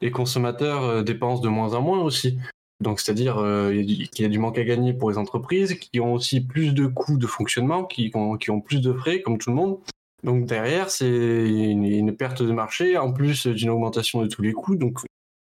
les 0.00 0.10
consommateurs 0.10 0.84
euh, 0.84 1.02
dépensent 1.02 1.42
de 1.42 1.48
moins 1.48 1.74
en 1.74 1.82
moins 1.82 2.00
aussi. 2.00 2.38
Donc, 2.80 3.00
c'est-à-dire 3.00 3.38
euh, 3.38 3.72
qu'il 3.72 4.22
y 4.22 4.24
a 4.24 4.28
du 4.28 4.38
manque 4.38 4.58
à 4.58 4.64
gagner 4.64 4.92
pour 4.92 5.10
les 5.10 5.18
entreprises, 5.18 5.74
qui 5.74 5.98
ont 6.00 6.14
aussi 6.14 6.40
plus 6.40 6.74
de 6.74 6.86
coûts 6.86 7.18
de 7.18 7.26
fonctionnement, 7.26 7.84
qui 7.84 8.12
ont, 8.14 8.60
plus 8.60 8.80
de 8.80 8.92
frais, 8.92 9.20
comme 9.20 9.38
tout 9.38 9.50
le 9.50 9.56
monde. 9.56 9.78
Donc, 10.22 10.46
derrière, 10.46 10.90
c'est 10.90 11.08
une, 11.08 12.14
perte 12.16 12.42
de 12.42 12.52
marché, 12.52 12.96
en 12.96 13.12
plus 13.12 13.46
d'une 13.48 13.70
augmentation 13.70 14.22
de 14.22 14.28
tous 14.28 14.42
les 14.42 14.52
coûts. 14.52 14.76
Donc, 14.76 15.00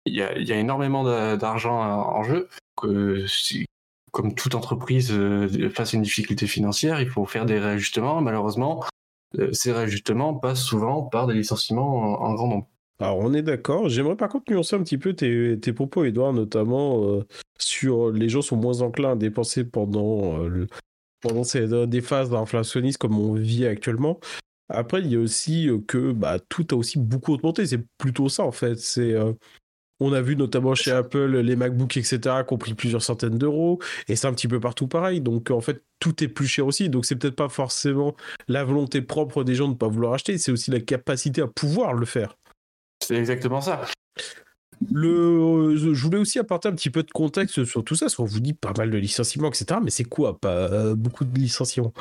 il 0.07 0.15
y 0.15 0.23
a, 0.23 0.59
énormément 0.59 1.05
d'argent 1.37 1.81
en 1.81 2.23
jeu. 2.25 2.49
Comme 4.11 4.35
toute 4.35 4.55
entreprise 4.55 5.11
euh, 5.13 5.71
face 5.71 5.95
à 5.95 5.97
une 5.97 6.03
difficulté 6.03 6.47
financière, 6.47 7.01
il 7.01 7.09
faut 7.09 7.25
faire 7.27 7.47
des 7.47 7.59
réajustements. 7.59 8.21
Malheureusement, 8.21 8.85
ces 9.53 9.73
réajustements 9.73 10.35
passent 10.35 10.63
souvent 10.63 11.03
par 11.03 11.27
des 11.27 11.35
licenciements 11.35 12.21
en 12.21 12.35
grand 12.35 12.49
nombre. 12.49 12.67
Alors, 13.01 13.19
on 13.19 13.33
est 13.33 13.43
d'accord. 13.43 13.89
J'aimerais 13.89 14.17
par 14.17 14.29
contre 14.29 14.53
nuancer 14.53 14.77
un 14.77 14.83
petit 14.83 14.99
peu 14.99 15.15
tes, 15.15 15.73
propos, 15.73 16.05
Edouard, 16.05 16.35
notamment 16.35 17.03
euh, 17.05 17.27
sur 17.59 18.11
les 18.11 18.29
gens 18.29 18.43
sont 18.43 18.57
moins 18.57 18.83
enclins 18.83 19.13
à 19.13 19.17
dépenser 19.17 19.65
pendant, 19.65 20.45
euh, 20.45 20.67
pendant 21.23 21.43
ces, 21.43 21.73
euh, 21.73 21.87
des 21.87 22.03
phases 22.03 22.35
inflationnistes 22.35 22.99
comme 22.99 23.19
on 23.19 23.33
vit 23.33 23.67
actuellement. 23.67 24.21
Après, 24.69 25.01
il 25.01 25.09
y 25.09 25.17
a 25.17 25.19
aussi 25.19 25.69
que 25.89 26.13
bah, 26.13 26.39
tout 26.51 26.67
a 26.73 26.75
aussi 26.75 26.99
beaucoup 26.99 27.33
augmenté. 27.33 27.67
C'est 27.67 27.85
plutôt 27.99 28.29
ça, 28.29 28.45
en 28.45 28.53
fait. 28.53 28.77
C'est. 28.79 29.15
On 30.01 30.13
a 30.13 30.21
vu 30.21 30.35
notamment 30.35 30.75
chez 30.75 30.91
Apple 30.91 31.39
les 31.39 31.57
MacBooks, 31.57 31.99
etc., 31.99 32.19
qui 32.47 32.55
ont 32.55 32.59
pris 32.59 32.75
plusieurs 32.75 33.03
centaines 33.03 33.39
d'euros, 33.39 33.79
et 34.09 34.17
c'est 34.17 34.27
un 34.27 34.33
petit 34.33 34.49
peu 34.49 34.59
partout 34.59 34.89
pareil. 34.89 35.21
Donc 35.21 35.51
en 35.51 35.61
fait, 35.61 35.83
tout 36.01 36.25
est 36.25 36.29
plus 36.29 36.47
cher 36.47 36.67
aussi. 36.67 36.89
Donc 36.89 37.05
c'est 37.05 37.17
peut-être 37.17 37.37
pas 37.37 37.49
forcément 37.49 38.17
la 38.49 38.65
volonté 38.65 39.03
propre 39.03 39.45
des 39.45 39.55
gens 39.55 39.67
de 39.67 39.73
ne 39.73 39.79
pas 39.79 39.89
vouloir 39.89 40.15
acheter, 40.15 40.39
c'est 40.39 40.53
aussi 40.53 40.71
la 40.71 40.81
capacité 40.81 41.43
à 41.43 41.47
pouvoir 41.47 41.95
le 41.95 42.07
faire. 42.07 42.37
C'est 43.03 43.17
exactement 43.17 43.61
ça. 43.61 43.83
Le, 44.91 45.77
je 45.77 46.03
voulais 46.03 46.19
aussi 46.19 46.39
apporter 46.39 46.69
un 46.69 46.73
petit 46.73 46.89
peu 46.89 47.03
de 47.03 47.11
contexte 47.11 47.65
sur 47.65 47.85
tout 47.85 47.95
ça, 47.95 48.07
parce 48.07 48.15
qu'on 48.15 48.25
vous 48.25 48.41
dit 48.41 48.55
pas 48.55 48.73
mal 48.77 48.91
de 48.91 48.97
licenciements, 48.97 49.49
etc. 49.49 49.81
Mais 49.83 49.91
c'est 49.91 50.05
quoi? 50.05 50.39
Pas 50.39 50.71
euh, 50.73 50.95
beaucoup 50.95 51.25
de 51.25 51.39
licenciements. 51.39 51.93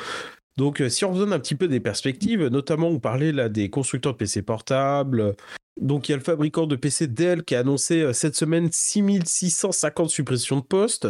Donc, 0.56 0.80
euh, 0.80 0.88
si 0.88 1.04
on 1.04 1.12
vous 1.12 1.18
donne 1.18 1.32
un 1.32 1.38
petit 1.38 1.54
peu 1.54 1.68
des 1.68 1.80
perspectives, 1.80 2.46
notamment 2.46 2.88
on 2.88 2.98
parlait 2.98 3.32
là 3.32 3.48
des 3.48 3.70
constructeurs 3.70 4.12
de 4.12 4.18
PC 4.18 4.42
portables. 4.42 5.34
Donc, 5.80 6.08
il 6.08 6.12
y 6.12 6.14
a 6.14 6.18
le 6.18 6.22
fabricant 6.22 6.66
de 6.66 6.76
PC 6.76 7.06
Dell 7.08 7.42
qui 7.44 7.54
a 7.54 7.60
annoncé 7.60 8.00
euh, 8.00 8.12
cette 8.12 8.36
semaine 8.36 8.68
6650 8.70 10.10
suppressions 10.10 10.58
de 10.58 10.64
postes. 10.64 11.08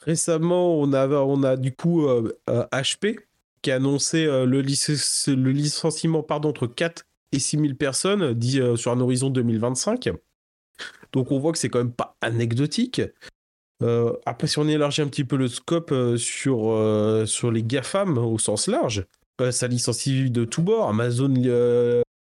Récemment, 0.00 0.80
on 0.80 0.92
a, 0.92 1.06
on 1.08 1.42
a 1.44 1.56
du 1.56 1.72
coup 1.72 2.08
HP 2.48 3.20
qui 3.62 3.70
a 3.70 3.76
annoncé 3.76 4.24
le, 4.24 4.44
le 4.46 5.50
licenciement 5.52 6.24
pardon, 6.24 6.48
entre 6.48 6.66
4 6.66 7.04
et 7.32 7.38
6000 7.38 7.76
personnes 7.76 8.34
dit, 8.34 8.60
euh, 8.60 8.76
sur 8.76 8.92
un 8.92 9.00
horizon 9.00 9.30
2025. 9.30 10.10
Donc 11.12 11.32
on 11.32 11.38
voit 11.38 11.52
que 11.52 11.58
c'est 11.58 11.68
quand 11.68 11.78
même 11.78 11.92
pas 11.92 12.16
anecdotique. 12.20 13.02
Euh, 13.82 14.12
après, 14.26 14.46
si 14.46 14.58
on 14.58 14.68
élargit 14.68 15.02
un 15.02 15.08
petit 15.08 15.24
peu 15.24 15.36
le 15.36 15.48
scope 15.48 15.90
euh, 15.92 16.16
sur, 16.16 16.78
sur 17.26 17.50
les 17.50 17.62
GAFAM 17.62 18.18
au 18.18 18.38
sens 18.38 18.68
large, 18.68 19.04
ça 19.50 19.66
licencie 19.66 20.30
de 20.30 20.44
tous 20.44 20.62
bords. 20.62 20.88
Amazon, 20.88 21.34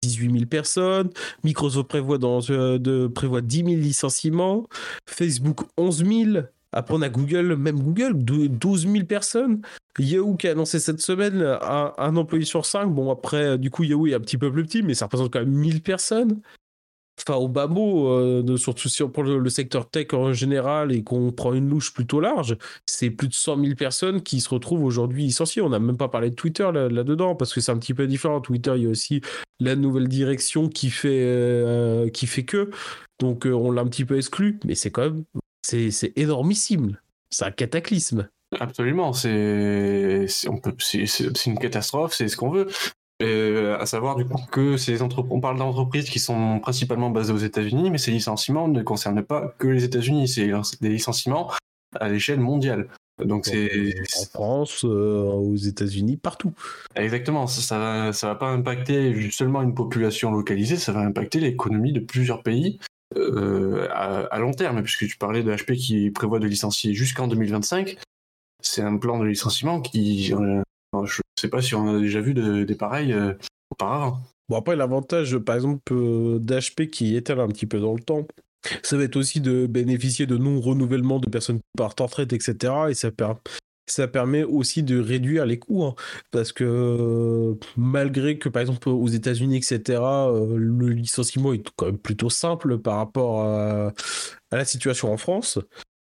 18 0.02 0.32
000 0.32 0.46
personnes. 0.46 1.10
Microsoft 1.44 1.88
prévoit, 1.88 2.18
dans, 2.18 2.40
de, 2.40 3.06
prévoit 3.06 3.40
10 3.40 3.56
000 3.56 3.68
licenciements. 3.76 4.66
Facebook, 5.08 5.60
11 5.76 6.04
000. 6.04 6.46
Après, 6.72 6.94
on 6.94 7.02
a 7.02 7.08
Google, 7.08 7.56
même 7.56 7.80
Google, 7.80 8.12
12 8.14 8.86
000 8.86 9.04
personnes. 9.06 9.62
Yahoo 9.98 10.36
qui 10.36 10.48
a 10.48 10.52
annoncé 10.52 10.78
cette 10.78 11.00
semaine 11.00 11.42
un, 11.62 12.16
employé 12.16 12.44
sur 12.44 12.66
5. 12.66 12.86
Bon, 12.88 13.10
après, 13.10 13.56
du 13.58 13.70
coup, 13.70 13.82
Yahoo 13.82 14.06
est 14.06 14.14
un 14.14 14.20
petit 14.20 14.38
peu 14.38 14.52
plus 14.52 14.64
petit, 14.64 14.82
mais 14.82 14.94
ça 14.94 15.06
représente 15.06 15.32
quand 15.32 15.40
même 15.40 15.50
1000 15.50 15.82
personnes. 15.82 16.40
Enfin, 17.18 17.38
au 17.38 17.48
bas 17.48 17.66
mot, 17.66 18.08
euh, 18.08 18.56
surtout 18.58 18.88
si 18.88 19.02
on 19.02 19.08
prend 19.08 19.22
le, 19.22 19.48
secteur 19.48 19.88
tech 19.88 20.08
en 20.12 20.32
général 20.32 20.92
et 20.92 21.02
qu'on 21.02 21.32
prend 21.32 21.54
une 21.54 21.68
louche 21.68 21.94
plutôt 21.94 22.20
large, 22.20 22.56
c'est 22.84 23.10
plus 23.10 23.28
de 23.28 23.34
100 23.34 23.62
000 23.62 23.74
personnes 23.74 24.22
qui 24.22 24.40
se 24.40 24.50
retrouvent 24.50 24.84
aujourd'hui 24.84 25.24
licenciées. 25.24 25.62
On 25.62 25.70
n'a 25.70 25.78
même 25.78 25.96
pas 25.96 26.08
parlé 26.08 26.30
de 26.30 26.34
Twitter 26.34 26.68
là-dedans, 26.72 27.34
parce 27.34 27.54
que 27.54 27.60
c'est 27.60 27.72
un 27.72 27.78
petit 27.78 27.94
peu 27.94 28.06
différent. 28.06 28.40
Twitter, 28.40 28.74
il 28.76 28.82
y 28.82 28.86
a 28.86 28.90
aussi 28.90 29.22
la 29.60 29.76
nouvelle 29.76 30.08
direction 30.08 30.68
qui 30.68 30.90
fait, 30.90 31.22
euh, 31.22 32.10
qui 32.10 32.26
fait 32.26 32.44
que. 32.44 32.70
Donc, 33.18 33.46
euh, 33.46 33.52
on 33.52 33.70
l'a 33.70 33.80
un 33.80 33.86
petit 33.86 34.04
peu 34.04 34.18
exclu, 34.18 34.60
mais 34.64 34.74
c'est 34.74 34.90
quand 34.90 35.02
même 35.02 35.24
c'est 35.62 36.12
énormissime. 36.16 36.98
C'est 37.30 37.44
un 37.44 37.50
cataclysme. 37.50 38.28
Absolument, 38.60 39.12
c'est 39.12 40.26
une 41.46 41.58
catastrophe, 41.58 42.14
c'est 42.14 42.28
ce 42.28 42.36
qu'on 42.36 42.50
veut. 42.50 42.68
Euh, 43.22 43.78
à 43.78 43.86
savoir 43.86 44.16
du 44.16 44.26
coup 44.26 44.38
que 44.52 44.76
ces 44.76 45.00
on 45.00 45.40
parle 45.40 45.56
d'entreprises 45.56 46.10
qui 46.10 46.18
sont 46.18 46.60
principalement 46.60 47.08
basées 47.08 47.32
aux 47.32 47.38
États-Unis, 47.38 47.90
mais 47.90 47.96
ces 47.96 48.10
licenciements 48.10 48.68
ne 48.68 48.82
concernent 48.82 49.22
pas 49.22 49.54
que 49.58 49.68
les 49.68 49.84
États-Unis, 49.84 50.28
c'est 50.28 50.50
des 50.82 50.90
licenciements 50.90 51.50
à 51.98 52.08
l'échelle 52.10 52.40
mondiale. 52.40 52.88
Donc 53.24 53.46
c'est 53.46 53.94
en 54.18 54.24
France, 54.26 54.84
euh, 54.84 55.22
aux 55.22 55.56
États-Unis, 55.56 56.18
partout. 56.18 56.52
Exactement, 56.94 57.46
ça, 57.46 57.62
ça, 57.62 57.78
va, 57.78 58.12
ça 58.12 58.26
va 58.26 58.34
pas 58.34 58.48
impacter 58.48 59.30
seulement 59.30 59.62
une 59.62 59.74
population 59.74 60.30
localisée, 60.30 60.76
ça 60.76 60.92
va 60.92 61.00
impacter 61.00 61.40
l'économie 61.40 61.94
de 61.94 62.00
plusieurs 62.00 62.42
pays 62.42 62.78
euh, 63.16 63.88
à, 63.92 64.38
long 64.38 64.52
terme, 64.52 64.82
puisque 64.82 65.06
tu 65.06 65.16
parlais 65.16 65.42
de 65.42 65.50
HP 65.50 65.76
qui 65.76 66.10
prévoit 66.10 66.38
de 66.38 66.46
licencier 66.46 66.92
jusqu'en 66.92 67.28
2025. 67.28 67.96
C'est 68.60 68.82
un 68.82 68.98
plan 68.98 69.18
de 69.18 69.24
licenciement 69.24 69.80
qui, 69.80 70.34
euh, 71.02 71.06
je 71.06 71.20
ne 71.20 71.40
sais 71.40 71.48
pas 71.48 71.62
si 71.62 71.74
on 71.74 71.96
a 71.96 71.98
déjà 71.98 72.20
vu 72.20 72.34
des 72.34 72.74
pareils 72.74 73.12
euh, 73.12 73.34
auparavant. 73.70 74.18
Bon 74.48 74.56
après 74.56 74.76
l'avantage 74.76 75.38
par 75.38 75.56
exemple 75.56 75.92
d'HP 76.38 76.88
qui 76.90 77.16
étale 77.16 77.40
un 77.40 77.48
petit 77.48 77.66
peu 77.66 77.80
dans 77.80 77.94
le 77.94 78.00
temps, 78.00 78.26
ça 78.82 78.96
va 78.96 79.04
être 79.04 79.16
aussi 79.16 79.40
de 79.40 79.66
bénéficier 79.66 80.26
de 80.26 80.36
non-renouvellement 80.36 81.18
de 81.18 81.28
personnes 81.28 81.60
en 81.78 81.86
retraite, 81.86 82.32
etc. 82.32 82.72
Et 82.90 82.94
ça, 82.94 84.08
permet 84.08 84.44
aussi 84.44 84.82
de 84.82 85.00
réduire 85.00 85.46
les 85.46 85.58
coûts. 85.58 85.84
Hein. 85.84 85.94
parce 86.30 86.52
que 86.52 87.56
malgré 87.76 88.38
que, 88.38 88.48
par 88.48 88.60
exemple, 88.60 88.88
aux 88.88 89.08
États-Unis, 89.08 89.56
etc., 89.56 90.00
euh, 90.02 90.56
le 90.56 90.88
licenciement 90.88 91.52
est 91.52 91.62
quand 91.76 91.86
même 91.86 91.98
plutôt 91.98 92.30
simple 92.30 92.78
par 92.78 92.96
rapport 92.96 93.42
à, 93.42 93.92
la 94.52 94.64
situation 94.64 95.12
en 95.12 95.16
France. 95.16 95.58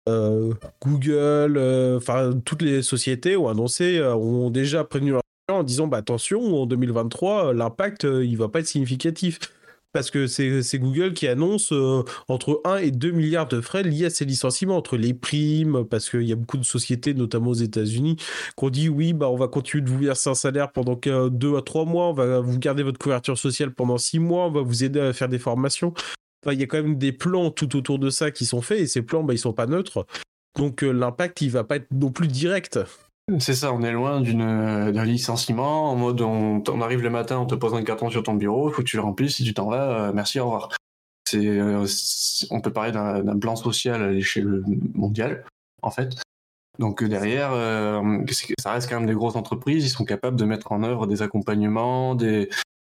Euh, 0.08 0.52
Google, 0.82 1.56
euh, 1.56 1.96
enfin 1.96 2.32
toutes 2.44 2.62
les 2.62 2.82
sociétés 2.82 3.36
ont 3.36 3.48
annoncé, 3.48 4.02
ont 4.02 4.50
déjà 4.50 4.84
prévenu 4.84 5.14
en 5.48 5.62
disant 5.62 5.86
bah 5.86 5.98
attention 5.98 6.62
en 6.62 6.66
2023 6.66 7.52
l'impact 7.52 8.04
il 8.04 8.36
va 8.36 8.48
pas 8.48 8.60
être 8.60 8.66
significatif 8.66 9.38
parce 9.92 10.10
que 10.10 10.26
c'est 10.26 10.78
Google 10.78 11.12
qui 11.12 11.28
annonce 11.28 11.72
euh, 11.72 12.02
entre 12.28 12.60
1 12.64 12.78
et 12.78 12.90
2 12.90 13.10
milliards 13.10 13.48
de 13.48 13.60
frais 13.60 13.82
liés 13.82 14.06
à 14.06 14.10
ces 14.10 14.24
licenciements, 14.24 14.76
entre 14.76 14.96
les 14.96 15.14
primes, 15.14 15.84
parce 15.84 16.08
qu'il 16.08 16.22
y 16.22 16.32
a 16.32 16.36
beaucoup 16.36 16.56
de 16.56 16.64
sociétés, 16.64 17.14
notamment 17.14 17.50
aux 17.50 17.54
États-Unis, 17.54 18.16
qui 18.16 18.64
ont 18.64 18.70
dit 18.70 18.88
oui, 18.88 19.12
bah, 19.12 19.28
on 19.28 19.36
va 19.36 19.48
continuer 19.48 19.84
de 19.84 19.90
vous 19.90 19.98
verser 19.98 20.30
un 20.30 20.34
salaire 20.34 20.72
pendant 20.72 20.96
2 20.96 21.56
à 21.56 21.62
3 21.62 21.84
mois, 21.84 22.08
on 22.08 22.12
va 22.14 22.40
vous 22.40 22.58
garder 22.58 22.82
votre 22.82 22.98
couverture 22.98 23.36
sociale 23.36 23.72
pendant 23.72 23.98
6 23.98 24.18
mois, 24.18 24.46
on 24.46 24.50
va 24.50 24.62
vous 24.62 24.82
aider 24.84 25.00
à 25.00 25.12
faire 25.12 25.28
des 25.28 25.38
formations. 25.38 25.92
Il 26.50 26.58
y 26.58 26.62
a 26.62 26.66
quand 26.66 26.82
même 26.82 26.98
des 26.98 27.12
plans 27.12 27.50
tout 27.50 27.76
autour 27.76 27.98
de 27.98 28.10
ça 28.10 28.30
qui 28.30 28.46
sont 28.46 28.62
faits, 28.62 28.80
et 28.80 28.86
ces 28.86 29.02
plans, 29.02 29.22
bah, 29.22 29.34
ils 29.34 29.38
sont 29.38 29.52
pas 29.52 29.66
neutres. 29.66 30.06
Donc 30.56 30.82
euh, 30.82 30.90
l'impact, 30.90 31.40
il 31.40 31.50
va 31.50 31.64
pas 31.64 31.76
être 31.76 31.90
non 31.92 32.10
plus 32.10 32.28
direct. 32.28 32.78
C'est 33.38 33.54
ça, 33.54 33.72
on 33.72 33.82
est 33.82 33.92
loin 33.92 34.20
d'un 34.20 35.04
licenciement 35.04 35.90
en 35.90 35.96
mode 35.96 36.20
on, 36.20 36.80
arrive 36.80 37.02
le 37.02 37.10
matin, 37.10 37.38
on 37.38 37.46
te 37.46 37.54
pose 37.54 37.72
un 37.72 37.84
carton 37.84 38.10
sur 38.10 38.24
ton 38.24 38.34
bureau, 38.34 38.68
il 38.68 38.72
faut 38.72 38.82
que 38.82 38.88
tu 38.88 38.96
le 38.96 39.02
remplisses, 39.02 39.36
si 39.36 39.44
tu 39.44 39.54
t'en 39.54 39.70
vas, 39.70 40.08
euh, 40.08 40.12
merci, 40.12 40.40
au 40.40 40.46
revoir. 40.46 40.70
Euh, 41.34 41.86
on 42.50 42.60
peut 42.60 42.72
parler 42.72 42.90
d'un 42.90 43.38
plan 43.38 43.54
social 43.54 44.02
à 44.02 44.10
l'échelle 44.10 44.62
mondiale, 44.94 45.44
en 45.82 45.90
fait. 45.90 46.20
Donc 46.80 47.02
euh, 47.02 47.08
derrière, 47.08 47.52
ça 48.58 48.72
reste 48.72 48.88
quand 48.88 48.98
même 48.98 49.06
des 49.06 49.14
grosses 49.14 49.36
entreprises, 49.36 49.84
ils 49.84 49.90
sont 49.90 50.04
capables 50.04 50.36
de 50.36 50.44
mettre 50.44 50.72
en 50.72 50.82
œuvre 50.82 51.06
des 51.06 51.22
accompagnements, 51.22 52.16
des 52.16 52.48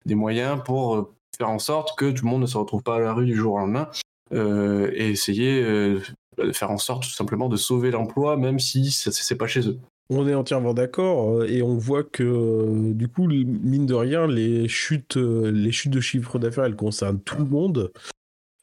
moyens 0.07 0.61
pour 0.63 1.11
faire 1.37 1.49
en 1.49 1.59
sorte 1.59 1.97
que 1.97 2.11
tout 2.11 2.25
le 2.25 2.31
monde 2.31 2.41
ne 2.41 2.47
se 2.47 2.57
retrouve 2.57 2.83
pas 2.83 2.95
à 2.95 2.99
la 2.99 3.13
rue 3.13 3.25
du 3.25 3.35
jour 3.35 3.55
au 3.55 3.59
lendemain 3.59 3.89
et 4.31 5.09
essayer 5.09 5.61
de 5.61 6.51
faire 6.51 6.71
en 6.71 6.77
sorte 6.77 7.03
tout 7.03 7.09
simplement 7.09 7.49
de 7.49 7.57
sauver 7.57 7.91
l'emploi, 7.91 8.37
même 8.37 8.59
si 8.59 8.91
c'est 8.91 9.37
pas 9.37 9.47
chez 9.47 9.67
eux. 9.67 9.79
On 10.09 10.27
est 10.27 10.35
entièrement 10.35 10.73
d'accord 10.73 11.31
euh, 11.31 11.47
et 11.47 11.61
on 11.61 11.77
voit 11.77 12.03
que 12.03 12.23
euh, 12.23 12.93
du 12.93 13.07
coup, 13.07 13.27
mine 13.27 13.85
de 13.85 13.93
rien, 13.93 14.27
les 14.27 14.67
chutes, 14.67 15.17
euh, 15.17 15.49
les 15.49 15.71
chutes 15.71 15.93
de 15.93 16.01
chiffre 16.01 16.39
d'affaires, 16.39 16.65
elles 16.65 16.75
concernent 16.75 17.21
tout 17.21 17.37
le 17.37 17.45
monde. 17.45 17.91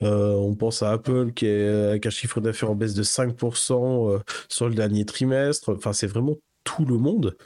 on 0.03 0.55
pense 0.55 0.83
à 0.83 0.93
Apple 0.93 1.33
qui 1.33 1.47
est 1.47 1.69
avec 1.69 2.07
un 2.07 2.11
chiffre 2.11 2.41
d'affaires 2.41 2.71
en 2.71 2.75
baisse 2.75 2.95
de 2.95 3.03
5% 3.03 4.21
sur 4.49 4.69
le 4.69 4.75
dernier 4.75 5.05
trimestre. 5.05 5.75
Enfin, 5.77 5.93
c'est 5.93 6.07
vraiment 6.07 6.37
tout 6.65 6.85
le 6.85 6.99
monde. 6.99 7.37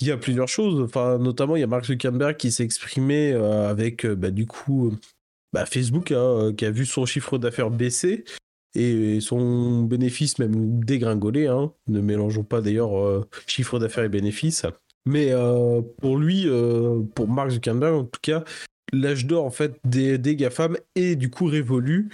Il 0.00 0.08
y 0.08 0.10
a 0.10 0.16
plusieurs 0.16 0.48
choses. 0.48 0.80
Enfin, 0.80 1.18
notamment, 1.18 1.56
il 1.56 1.60
y 1.60 1.64
a 1.64 1.66
Mark 1.66 1.84
Zuckerberg 1.84 2.36
qui 2.36 2.50
s'est 2.52 2.64
exprimé 2.64 3.32
avec, 3.32 4.06
bah, 4.06 4.30
du 4.30 4.46
coup, 4.46 4.92
bah, 5.52 5.66
Facebook, 5.66 6.12
hein, 6.12 6.52
qui 6.56 6.64
a 6.64 6.70
vu 6.70 6.86
son 6.86 7.06
chiffre 7.06 7.38
d'affaires 7.38 7.70
baisser 7.70 8.24
et 8.74 9.20
son 9.20 9.82
bénéfice 9.82 10.38
même 10.38 10.82
dégringoler. 10.84 11.46
Hein. 11.46 11.72
Ne 11.86 12.00
mélangeons 12.00 12.42
pas 12.42 12.60
d'ailleurs 12.60 13.24
chiffre 13.46 13.78
d'affaires 13.78 14.04
et 14.04 14.08
bénéfice. 14.08 14.66
Mais 15.06 15.32
pour 16.00 16.18
lui, 16.18 16.48
pour 17.14 17.28
Mark 17.28 17.50
Zuckerberg 17.50 17.94
en 17.94 18.04
tout 18.04 18.20
cas, 18.20 18.42
l'âge 18.92 19.26
d'or 19.26 19.44
en 19.44 19.50
fait 19.50 19.78
des, 19.84 20.18
des 20.18 20.34
GAFAM 20.34 20.76
est 20.96 21.14
du 21.14 21.30
coup 21.30 21.44
révolu. 21.44 22.08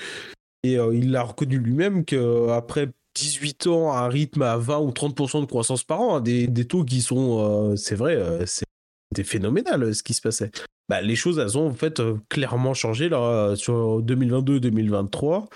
Et 0.62 0.74
il 0.74 1.16
a 1.16 1.22
reconnu 1.22 1.56
lui-même 1.58 2.04
qu'après 2.04 2.90
18 3.14 3.66
ans 3.66 3.92
à 3.92 4.00
un 4.00 4.08
rythme 4.08 4.42
à 4.42 4.56
20 4.56 4.78
ou 4.78 4.90
30% 4.90 5.40
de 5.40 5.46
croissance 5.46 5.84
par 5.84 6.00
an, 6.00 6.16
hein, 6.16 6.20
des, 6.20 6.46
des, 6.46 6.64
taux 6.66 6.84
qui 6.84 7.02
sont, 7.02 7.76
c'est 7.76 7.94
vrai, 7.96 8.44
c'est 8.46 9.24
phénoménal 9.24 9.94
ce 9.94 10.02
qui 10.02 10.14
se 10.14 10.20
passait. 10.20 10.50
Bah, 10.88 11.00
les 11.00 11.16
choses, 11.16 11.38
elles 11.38 11.58
ont 11.58 11.68
en 11.68 11.74
fait 11.74 12.02
clairement 12.28 12.74
changé 12.74 13.08
là, 13.08 13.54
sur 13.56 14.02
2022-2023. 14.02 15.48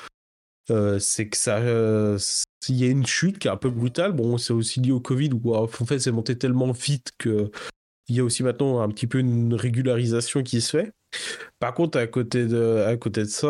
c'est 0.98 1.28
que 1.28 1.36
ça, 1.36 1.60
il 2.68 2.76
y 2.76 2.84
a 2.84 2.88
une 2.88 3.06
chute 3.06 3.38
qui 3.38 3.48
est 3.48 3.50
un 3.50 3.56
peu 3.56 3.70
brutale. 3.70 4.12
Bon, 4.12 4.38
c'est 4.38 4.52
aussi 4.52 4.80
lié 4.80 4.92
au 4.92 5.00
Covid 5.00 5.30
où 5.32 5.54
en 5.54 5.66
fait 5.66 5.98
c'est 5.98 6.12
monté 6.12 6.36
tellement 6.36 6.72
vite 6.72 7.12
que 7.18 7.50
il 8.08 8.16
y 8.16 8.20
a 8.20 8.24
aussi 8.24 8.42
maintenant 8.42 8.80
un 8.80 8.88
petit 8.88 9.06
peu 9.06 9.18
une 9.18 9.54
régularisation 9.54 10.42
qui 10.42 10.60
se 10.60 10.76
fait. 10.76 10.92
Par 11.58 11.74
contre, 11.74 11.98
à 11.98 12.06
côté 12.06 12.46
de, 12.46 12.84
à 12.86 12.96
côté 12.96 13.22
de 13.22 13.28
ça, 13.28 13.48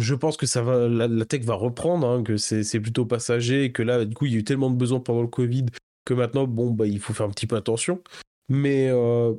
je 0.00 0.14
pense 0.14 0.36
que 0.36 0.46
ça 0.46 0.62
va, 0.62 0.88
la, 0.88 1.24
tech 1.24 1.42
va 1.42 1.54
reprendre, 1.54 2.06
hein, 2.06 2.22
que 2.22 2.36
c'est 2.36 2.80
plutôt 2.80 3.06
passager, 3.06 3.72
que 3.72 3.82
là, 3.82 4.04
du 4.04 4.14
coup, 4.14 4.26
il 4.26 4.32
y 4.32 4.36
a 4.36 4.38
eu 4.38 4.44
tellement 4.44 4.70
de 4.70 4.76
besoins 4.76 5.00
pendant 5.00 5.22
le 5.22 5.28
Covid 5.28 5.66
que 6.04 6.14
maintenant, 6.14 6.46
bon, 6.46 6.70
bah, 6.70 6.86
il 6.86 7.00
faut 7.00 7.12
faire 7.12 7.26
un 7.26 7.30
petit 7.30 7.46
peu 7.46 7.56
attention. 7.56 8.02
Mais 8.48 8.88
euh, 8.88 9.34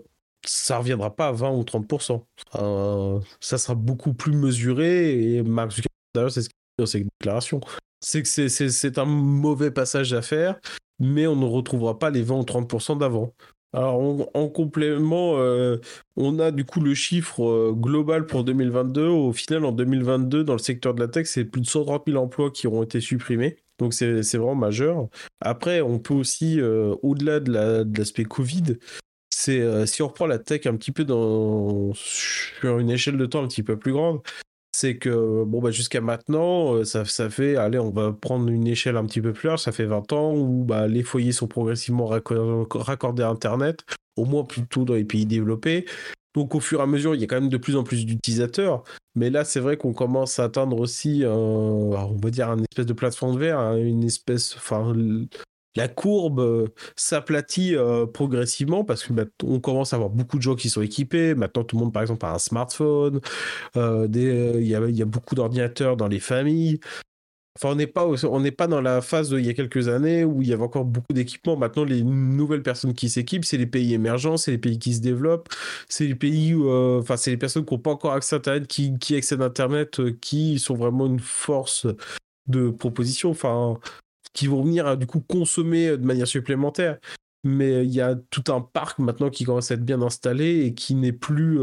ça 0.46 0.78
reviendra 0.78 1.16
pas 1.16 1.30
à 1.30 1.32
20 1.32 1.52
ou 1.52 1.64
30%. 1.64 2.24
Euh, 2.56 3.20
ça 3.40 3.58
sera 3.58 3.76
beaucoup 3.76 4.14
plus 4.14 4.34
mesuré, 4.34 5.36
et 5.36 5.44
Mark 5.44 5.72
Zuckerberg, 5.72 5.90
d'ailleurs, 6.14 6.32
c'est 6.32 6.44
ce 6.44 6.50
qu'il 6.50 6.56
dit 6.56 6.82
dans 6.82 6.86
ses 6.86 7.06
déclarations. 7.20 7.62
C'est 8.02 8.24
que 8.24 8.48
c'est 8.48 8.98
un 8.98 9.06
mauvais 9.06 9.72
passage 9.72 10.14
à 10.14 10.22
faire, 10.22 10.60
mais 11.00 11.28
on 11.28 11.36
ne 11.36 11.46
retrouvera 11.46 12.00
pas 12.00 12.12
les 12.12 12.22
20 12.22 12.36
ou 12.36 12.44
30% 12.44 12.98
d'avant. 12.98 13.34
Alors, 13.74 14.30
en 14.34 14.50
complément, 14.50 15.36
euh, 15.38 15.78
on 16.16 16.40
a 16.40 16.50
du 16.50 16.66
coup 16.66 16.80
le 16.80 16.96
chiffre 16.96 17.44
euh, 17.46 17.72
global 17.72 18.26
pour 18.26 18.44
2022. 18.44 19.06
Au 19.08 19.32
final, 19.32 19.64
en 19.64 19.72
2022, 19.72 20.44
dans 20.44 20.54
le 20.54 20.60
secteur 20.60 20.96
de 20.96 21.00
la 21.00 21.08
tech, 21.08 21.28
c'est 21.28 21.46
plus 21.46 21.62
de 21.62 21.68
130 21.68 22.04
000 22.08 22.18
emplois 22.18 22.50
qui 22.50 22.66
auront 22.66 22.82
été 22.82 23.00
supprimés. 23.00 23.58
Donc, 23.78 23.94
c'est 23.94 24.22
vraiment 24.34 24.56
majeur. 24.56 25.08
Après, 25.40 25.82
on 25.82 26.00
peut 26.00 26.16
aussi, 26.16 26.60
euh, 26.60 26.96
au-delà 27.04 27.40
de 27.40 27.98
l'aspect 27.98 28.26
Covid, 28.26 28.78
c'est 29.30 29.86
si 29.88 30.02
on 30.02 30.08
reprend 30.08 30.26
la 30.26 30.40
tech 30.40 30.66
un 30.66 30.76
petit 30.76 30.92
peu 30.92 31.06
dans, 31.06 31.94
sur 31.94 32.80
une 32.80 32.90
échelle 32.90 33.18
de 33.18 33.26
temps 33.26 33.42
un 33.42 33.48
petit 33.48 33.64
peu 33.64 33.78
plus 33.78 33.94
grande, 33.94 34.22
c'est 34.80 34.98
que 34.98 35.44
bon 35.44 35.60
bah 35.60 35.72
jusqu'à 35.72 36.00
maintenant 36.00 36.76
euh, 36.76 36.86
ça, 36.86 37.04
ça, 37.04 37.30
fait 37.30 37.58
allez 37.58 37.80
on 37.80 37.92
va 37.92 38.14
prendre 38.14 38.48
une 38.50 38.66
échelle 38.66 38.96
un 38.96 39.06
petit 39.06 39.20
peu 39.20 39.34
plus 39.34 39.48
large 39.48 39.60
ça 39.60 39.74
fait 39.74 39.84
20 39.84 40.14
ans 40.14 40.34
où 40.34 40.64
bah, 40.64 40.88
les 40.88 41.04
foyers 41.04 41.34
sont 41.34 41.48
progressivement 41.48 42.06
raccordés 42.06 43.24
à 43.24 43.30
internet 43.30 43.84
au 44.16 44.24
moins 44.24 44.46
plutôt 44.46 44.86
dans 44.86 44.94
les 44.94 45.04
pays 45.04 45.26
développés. 45.26 45.86
Donc 46.34 46.56
au 46.56 46.62
fur 46.62 46.80
et 46.80 46.84
à 46.84 46.86
mesure 46.86 47.14
il 47.14 47.20
y 47.20 47.24
a 47.26 47.28
quand 47.28 47.42
même 47.42 47.50
de 47.50 47.58
plus 47.58 47.76
en 47.76 47.84
plus 47.84 48.06
d'utilisateurs. 48.06 48.84
Mais 49.16 49.30
là 49.30 49.44
c'est 49.44 49.60
vrai 49.60 49.76
qu'on 49.76 49.92
commence 49.92 50.40
à 50.40 50.46
atteindre 50.46 50.80
aussi 50.80 51.24
on 51.26 52.16
va 52.22 52.30
dire 52.30 52.50
un 52.50 52.60
espèce 52.60 52.86
de 52.86 52.94
plateforme 52.94 53.36
de 53.36 53.40
verre 53.40 53.60
hein, 53.60 53.76
une 53.78 54.06
espèce 54.06 54.54
la 55.76 55.88
courbe 55.88 56.40
euh, 56.40 56.68
s'aplatit 56.96 57.76
euh, 57.76 58.06
progressivement 58.06 58.84
parce 58.84 59.04
que 59.04 59.14
bah, 59.14 59.26
on 59.44 59.60
commence 59.60 59.94
à 59.94 59.98
avoir 59.98 60.10
beaucoup 60.10 60.38
de 60.38 60.42
gens 60.42 60.56
qui 60.56 60.70
sont 60.70 60.82
équipés. 60.82 61.36
Maintenant, 61.36 61.64
tout 61.64 61.78
le 61.78 61.84
monde, 61.84 61.94
par 61.94 62.02
exemple, 62.02 62.26
a 62.26 62.34
un 62.34 62.40
smartphone. 62.40 63.22
Euh, 63.78 64.08
il 64.12 64.68
y, 64.68 64.76
a, 64.76 65.06
beaucoup 65.06 65.36
d'ordinateurs 65.36 65.96
dans 65.96 66.08
les 66.08 66.20
familles. 66.20 66.80
On 67.64 67.76
n'est 67.76 67.88
pas, 68.52 68.68
dans 68.68 68.80
la 68.80 69.02
phase 69.02 69.30
d'il 69.32 69.46
y 69.46 69.50
a 69.50 69.54
quelques 69.54 69.90
années 69.90 70.24
où 70.24 70.42
il 70.42 70.48
y 70.48 70.54
avait 70.54 70.64
encore 70.64 70.86
beaucoup 70.86 71.12
d'équipements. 71.12 71.58
Maintenant, 71.58 71.84
les 71.84 72.04
nouvelles 72.04 72.64
personnes 72.64 72.94
qui 72.94 73.10
s'équipent, 73.10 73.44
c'est 73.44 73.58
les 73.58 73.66
pays 73.66 73.94
émergents, 73.94 74.38
c'est 74.38 74.52
les 74.52 74.58
pays 74.58 74.80
qui 74.80 74.94
se 74.94 75.02
développent, 75.02 75.50
c'est 75.90 76.08
les 76.08 76.16
pays 76.16 76.54
où, 76.54 76.72
enfin, 76.72 77.18
c'est 77.18 77.32
les 77.32 77.38
personnes 77.38 77.66
qui 77.66 77.74
n'ont 77.74 77.80
pas 77.80 77.92
encore 77.92 78.14
accès 78.14 78.36
à 78.36 78.38
Internet, 78.38 78.68
qui, 78.68 78.98
qui 78.98 79.16
accèdent 79.16 79.42
à 79.42 79.46
Internet, 79.46 80.00
qui 80.22 80.58
sont 80.58 80.76
vraiment 80.76 81.06
une 81.06 81.20
force 81.20 81.86
de 82.48 82.70
proposition. 82.70 83.32
Enfin, 83.32 83.78
qui 84.34 84.48
vont 84.48 84.64
venir 84.64 84.88
euh, 84.88 84.96
du 84.96 85.08
coup 85.08 85.22
consommer 85.22 85.90
euh, 85.90 85.98
de 85.98 86.06
manière 86.06 86.28
supplémentaire. 86.28 86.98
Mais 87.44 87.72
euh, 87.74 87.84
il 87.84 87.92
y 87.92 88.02
a 88.02 88.16
tout 88.30 88.44
un 88.52 88.62
parc 88.62 89.00
maintenant 89.00 89.30
qui 89.30 89.46
commence 89.46 89.72
à 89.72 89.76
être 89.76 89.86
bien 89.86 90.02
installé 90.02 90.66
et 90.66 90.74
qui 90.74 90.96
n'est 90.96 91.14
plus, 91.14 91.60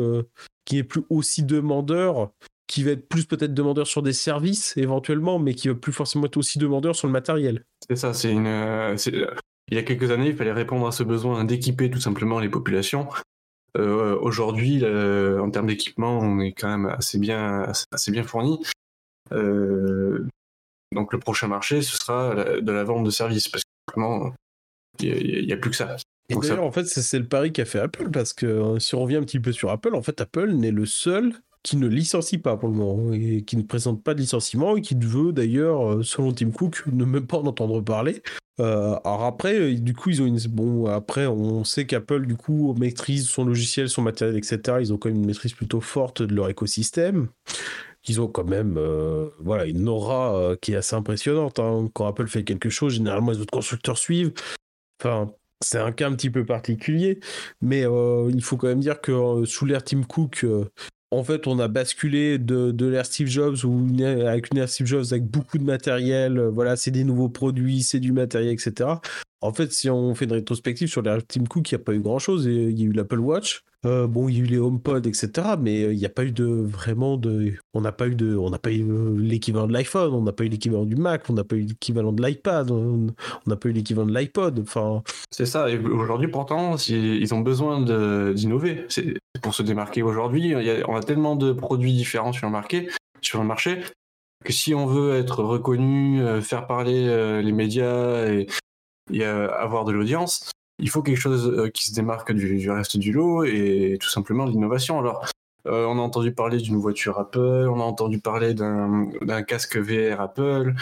qui 0.65 0.77
n'est 0.77 0.85
plus 0.85 1.03
aussi 1.11 1.43
demandeur, 1.43 2.31
qui 2.67 2.83
va 2.83 2.93
être 2.93 3.09
plus 3.09 3.27
peut-être 3.27 3.53
demandeur 3.53 3.87
sur 3.87 4.03
des 4.03 4.15
services 4.15 4.77
éventuellement, 4.77 5.39
mais 5.39 5.55
qui 5.55 5.69
va 5.69 5.75
plus 5.75 5.93
forcément 5.93 6.27
être 6.27 6.39
aussi 6.39 6.59
demandeur 6.59 6.97
sur 6.97 7.07
le 7.07 7.13
matériel. 7.13 7.65
C'est 7.89 7.97
ça, 7.97 8.15
c'est 8.15 8.33
une. 8.33 8.47
il 8.47 9.75
y 9.75 9.79
a 9.79 9.83
quelques 9.83 10.11
années, 10.11 10.29
il 10.29 10.37
fallait 10.37 10.53
répondre 10.53 10.87
à 10.87 10.93
ce 10.93 11.03
besoin 11.03 11.45
d'équiper 11.45 11.91
tout 11.91 12.01
simplement 12.01 12.41
les 12.41 12.49
populations. 12.49 13.09
Aujourd'hui, 13.79 14.83
en 14.83 15.51
termes 15.51 15.67
d'équipement, 15.67 16.19
on 16.19 16.41
est 16.41 16.53
quand 16.53 16.69
même 16.69 16.87
assez 16.87 17.19
bien, 17.19 17.71
assez 17.93 18.11
bien 18.11 18.23
fourni. 18.23 18.63
Donc 20.95 21.13
le 21.13 21.19
prochain 21.19 21.49
marché, 21.49 21.83
ce 21.83 21.97
sera 21.97 22.35
de 22.61 22.73
la 22.73 22.85
vente 22.85 23.05
de 23.05 23.11
services, 23.11 23.49
parce 23.49 23.65
que 23.65 23.93
vraiment, 23.93 24.33
il 25.01 25.47
n'y 25.47 25.53
a, 25.53 25.57
plus 25.57 25.71
que 25.71 25.77
ça. 25.77 25.97
Et 26.29 26.35
d'ailleurs, 26.35 26.65
en 26.65 26.73
fait, 26.73 26.87
c'est 26.87 27.19
le 27.19 27.27
pari 27.27 27.53
qu'a 27.53 27.65
fait 27.65 27.79
Apple, 27.79 28.11
parce 28.11 28.33
que 28.33 28.47
euh, 28.47 28.79
si 28.79 28.95
on 28.95 29.03
revient 29.03 29.17
un 29.17 29.23
petit 29.23 29.41
peu 29.41 29.53
sur 29.53 29.71
Apple, 29.71 29.95
en 29.95 30.03
fait, 30.03 30.21
Apple 30.21 30.53
n'est 30.53 30.73
le 30.73 30.87
seul 30.87 31.33
qui 31.63 31.77
ne 31.77 31.87
licencie 31.89 32.39
pas 32.39 32.57
pour 32.57 32.69
le 32.69 32.75
moment, 32.75 33.13
et 33.13 33.43
qui 33.43 33.57
ne 33.57 33.63
présente 33.63 34.03
pas 34.03 34.15
de 34.15 34.21
licenciement, 34.21 34.77
et 34.77 34.81
qui 34.81 34.95
veut 34.95 35.33
d'ailleurs, 35.33 35.93
euh, 35.93 36.03
selon 36.03 36.33
Tim 36.33 36.51
Cook, 36.51 36.85
ne 36.87 37.05
même 37.05 37.27
pas 37.27 37.39
en 37.39 37.47
entendre 37.47 37.81
parler. 37.81 38.23
Euh, 38.59 38.97
alors 39.05 39.25
après, 39.25 39.75
du 39.75 39.93
coup, 39.93 40.11
ils 40.11 40.23
ont 40.23 40.27
une... 40.27 40.39
Bon, 40.49 40.87
après, 40.87 41.27
on 41.27 41.65
sait 41.65 41.87
qu'Apple, 41.87 42.27
du 42.27 42.37
coup, 42.37 42.75
maîtrise 42.79 43.29
son 43.29 43.45
logiciel, 43.45 43.89
son 43.89 44.03
matériel, 44.03 44.37
etc. 44.37 44.79
Ils 44.81 44.93
ont 44.93 44.97
quand 44.97 45.11
même 45.11 45.19
une 45.19 45.27
maîtrise 45.27 45.53
plutôt 45.53 45.81
forte 45.81 46.23
de 46.23 46.35
leur 46.35 46.49
écosystème 46.49 47.29
qu'ils 48.07 48.21
ont 48.21 48.29
quand 48.29 48.45
même 48.49 48.77
euh, 48.79 49.29
voilà, 49.41 49.67
une 49.67 49.89
aura 49.89 50.39
euh, 50.39 50.57
qui 50.57 50.73
est 50.73 50.77
assez 50.77 50.95
impressionnante. 50.95 51.59
Hein. 51.59 51.91
Quand 51.93 52.07
Apple 52.07 52.29
fait 52.29 52.45
quelque 52.45 52.71
chose, 52.71 52.95
généralement 52.95 53.33
les 53.33 53.41
autres 53.41 53.51
constructeurs 53.51 53.99
suivent. 53.99 54.33
Enfin, 55.03 55.33
c'est 55.61 55.79
un 55.79 55.91
cas 55.91 56.09
un 56.09 56.15
petit 56.15 56.31
peu 56.31 56.47
particulier, 56.47 57.19
mais 57.61 57.85
euh, 57.85 58.31
il 58.33 58.43
faut 58.43 58.57
quand 58.57 58.69
même 58.69 58.81
dire 58.81 59.01
que 59.01 59.45
sous 59.45 59.67
l'ère 59.67 59.83
Tim 59.83 60.03
Cook, 60.05 60.47
en 61.11 61.25
fait, 61.25 61.47
on 61.47 61.59
a 61.59 61.67
basculé 61.67 62.39
de, 62.39 62.71
de 62.71 62.87
l'ère 62.87 63.07
Steve 63.07 63.27
Jobs 63.27 63.65
ou 63.65 63.87
avec 64.01 64.53
une 64.53 64.59
ère 64.59 64.69
Steve 64.69 64.87
Jobs 64.87 65.07
avec 65.11 65.25
beaucoup 65.25 65.59
de 65.59 65.65
matériel. 65.65 66.41
voilà, 66.41 66.77
c'est 66.77 66.91
des 66.93 67.05
nouveaux 67.05 67.29
produits, 67.29 67.83
c'est 67.83 68.01
du 68.01 68.13
matériel, 68.13 68.53
etc. 68.53 68.91
En 69.41 69.53
fait, 69.53 69.73
si 69.73 69.91
on 69.91 70.15
fait 70.15 70.27
une 70.27 70.33
rétrospective 70.33 70.89
sur 70.89 71.03
l'ère 71.03 71.19
Tim 71.27 71.45
Cook, 71.45 71.71
il 71.71 71.75
n'y 71.75 71.81
a 71.81 71.85
pas 71.85 71.95
eu 71.95 72.01
grand 72.01 72.19
chose. 72.19 72.45
Il 72.47 72.79
y 72.79 72.83
a 72.83 72.87
eu 72.87 72.93
l'Apple 72.93 73.19
Watch, 73.19 73.65
euh, 73.87 74.07
bon, 74.07 74.29
il 74.29 74.37
y 74.37 74.41
a 74.41 74.45
eu 74.45 74.47
les 74.47 74.59
HomePod, 74.59 75.07
etc. 75.07 75.31
Mais 75.61 75.85
euh, 75.85 75.93
il 75.93 75.99
n'y 75.99 76.07
a 76.07 76.11
pas 76.11 76.25
eu 76.25 76.33
de 76.33 76.45
vraiment 76.45 77.17
de. 77.17 77.55
On 77.73 77.81
n'a 77.81 77.93
pas 77.93 78.09
eu 78.09 78.15
de. 78.15 78.37
On 78.37 78.51
n'a 78.51 78.59
pas 78.59 78.73
eu 78.73 78.83
euh, 78.83 79.17
l'équivalent 79.17 79.69
de 79.69 79.73
l'iPhone, 79.73 80.13
on 80.13 80.23
n'a 80.23 80.33
pas 80.33 80.45
eu 80.45 80.49
l'équivalent 80.49 80.85
du 80.85 80.97
Mac, 80.97 81.31
on 81.31 81.35
n'a 81.35 81.45
pas 81.45 81.57
eu 81.57 81.61
l'équivalent 81.61 82.13
de 82.13 82.23
l'iPad, 82.23 82.71
on 82.71 83.07
n'a 83.47 83.57
pas 83.57 83.69
eu 83.69 83.73
l'équivalent 83.73 84.07
de 84.07 84.19
l'iPod. 84.19 84.59
Enfin. 84.61 85.03
C'est 85.31 85.47
ça. 85.47 85.67
Aujourd'hui, 85.67 86.29
pourtant, 86.29 86.77
ils 86.89 87.35
ont 87.35 87.41
besoin 87.41 87.81
d'innover. 88.33 88.87
C'est 88.89 89.15
pour 89.41 89.55
se 89.55 89.63
démarquer 89.63 90.03
aujourd'hui. 90.03 90.55
On 90.89 90.97
a 90.97 91.03
tellement 91.03 91.37
de 91.37 91.53
produits 91.53 91.93
différents 91.93 92.33
sur 92.33 92.47
le 92.47 92.53
marché, 93.45 93.81
que 94.45 94.53
si 94.53 94.75
on 94.75 94.87
veut 94.87 95.15
être 95.15 95.43
reconnu, 95.43 96.23
faire 96.43 96.67
parler 96.67 97.43
les 97.43 97.53
médias 97.53 98.27
et 99.13 99.25
avoir 99.25 99.85
de 99.85 99.93
l'audience, 99.93 100.51
il 100.79 100.91
faut 100.91 101.03
quelque 101.03 101.19
chose 101.19 101.49
euh, 101.49 101.71
qui 101.71 101.87
se 101.87 101.95
démarque 101.95 102.33
du, 102.33 102.71
reste 102.71 102.99
du 102.99 103.13
lot 103.13 103.45
et 103.45 103.99
tout 104.01 104.09
simplement 104.09 104.45
l'innovation. 104.45 104.99
Alors, 104.99 105.27
euh, 105.67 105.87
on 105.87 105.99
a 105.99 106.03
entendu 106.03 106.33
parler 106.33 106.59
d'une 106.59 106.77
voiture 106.77 107.19
Apple, 107.19 107.69
on 107.69 107.81
a 107.81 107.85
entendu 107.85 108.19
parler 108.21 108.55
d'un 108.55 109.43
casque 109.43 109.77
VR 109.79 110.21
Apple, 110.21 110.75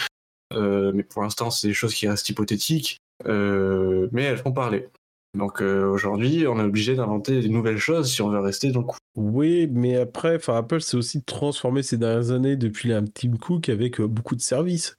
euh, 0.53 0.93
mais 0.95 1.05
pour 1.05 1.23
l'instant, 1.23 1.51
c'est 1.51 1.69
des 1.69 1.75
choses 1.75 1.95
qui 1.95 2.07
restent 2.09 2.29
hypothétiques, 2.29 2.99
mais 3.27 4.23
elles 4.23 4.39
font 4.39 4.53
parler. 4.53 4.89
Donc 5.37 5.63
aujourd'hui, 5.63 6.47
on 6.47 6.61
est 6.61 6.65
obligé 6.65 6.95
d'inventer 6.95 7.41
des 7.41 7.49
nouvelles 7.49 7.79
choses 7.79 8.13
si 8.13 8.23
on 8.23 8.29
veut 8.29 8.39
rester 8.39 8.71
dans 8.71 8.81
le 8.81 8.87
coup. 8.87 8.99
Oui, 9.17 9.69
mais 9.73 9.97
après, 9.97 10.39
Apple 10.49 10.81
s'est 10.81 10.97
aussi 10.97 11.23
transformé 11.23 11.83
ces 11.83 11.97
dernières 11.97 12.31
années 12.31 12.57
depuis 12.57 12.93
un 12.93 13.05
Tim 13.05 13.37
Cook 13.37 13.69
avec 13.69 14.01
beaucoup 14.01 14.37
de 14.37 14.41
services. 14.41 14.97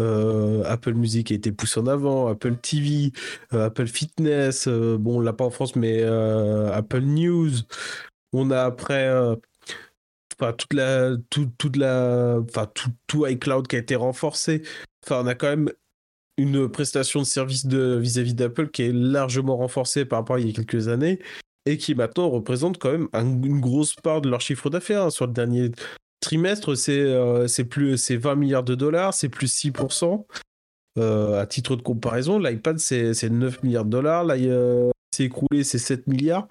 Euh, 0.00 0.62
Apple 0.66 0.94
Music 0.94 1.30
a 1.30 1.34
été 1.34 1.52
poussé 1.52 1.80
en 1.80 1.86
avant, 1.86 2.28
Apple 2.28 2.56
TV, 2.56 3.12
euh, 3.52 3.66
Apple 3.66 3.86
Fitness, 3.86 4.66
euh, 4.66 4.96
bon, 4.98 5.18
on 5.18 5.20
l'a 5.20 5.32
pas 5.32 5.44
en 5.44 5.50
France, 5.50 5.76
mais 5.76 6.02
Apple 6.02 7.02
News. 7.02 7.52
On 8.32 8.50
a 8.50 8.62
après 8.62 9.08
enfin 10.38 10.52
toute 10.52 10.72
la 10.72 11.16
toute, 11.30 11.56
toute 11.58 11.76
la 11.76 12.38
enfin 12.40 12.66
tout, 12.74 12.90
tout, 13.06 13.26
iCloud 13.26 13.68
qui 13.68 13.76
a 13.76 13.78
été 13.78 13.94
renforcé. 13.94 14.62
Enfin, 15.04 15.20
on 15.22 15.26
a 15.26 15.34
quand 15.34 15.48
même 15.48 15.70
une 16.36 16.68
prestation 16.68 17.20
de 17.20 17.26
service 17.26 17.66
de 17.66 17.96
vis-à-vis 17.96 18.34
d'Apple 18.34 18.70
qui 18.70 18.82
est 18.82 18.92
largement 18.92 19.56
renforcée 19.56 20.04
par 20.04 20.20
rapport 20.20 20.36
à 20.36 20.40
il 20.40 20.48
y 20.48 20.50
a 20.50 20.52
quelques 20.52 20.88
années 20.88 21.20
et 21.66 21.78
qui 21.78 21.94
maintenant 21.94 22.28
représente 22.28 22.78
quand 22.78 22.90
même 22.90 23.08
une 23.14 23.60
grosse 23.60 23.94
part 23.94 24.20
de 24.20 24.28
leur 24.28 24.40
chiffre 24.40 24.70
d'affaires. 24.70 25.04
Hein. 25.04 25.10
Sur 25.10 25.26
le 25.26 25.32
dernier 25.32 25.70
trimestre, 26.24 26.76
c'est 26.76 27.06
c'est 27.48 27.64
plus 27.64 27.96
c'est 27.96 28.16
20 28.16 28.34
milliards 28.34 28.64
de 28.64 28.74
dollars, 28.74 29.14
c'est 29.14 29.28
plus 29.28 29.52
6%. 29.52 30.24
à 30.98 31.46
titre 31.46 31.76
de 31.76 31.82
comparaison, 31.82 32.38
l'iPad 32.38 32.78
c'est 32.78 33.30
9 33.30 33.62
milliards 33.62 33.84
de 33.84 33.90
dollars, 33.90 34.24
là 34.24 34.36
c'est 35.12 35.24
écroulé, 35.24 35.64
c'est 35.64 35.78
7 35.78 36.06
milliards. 36.06 36.48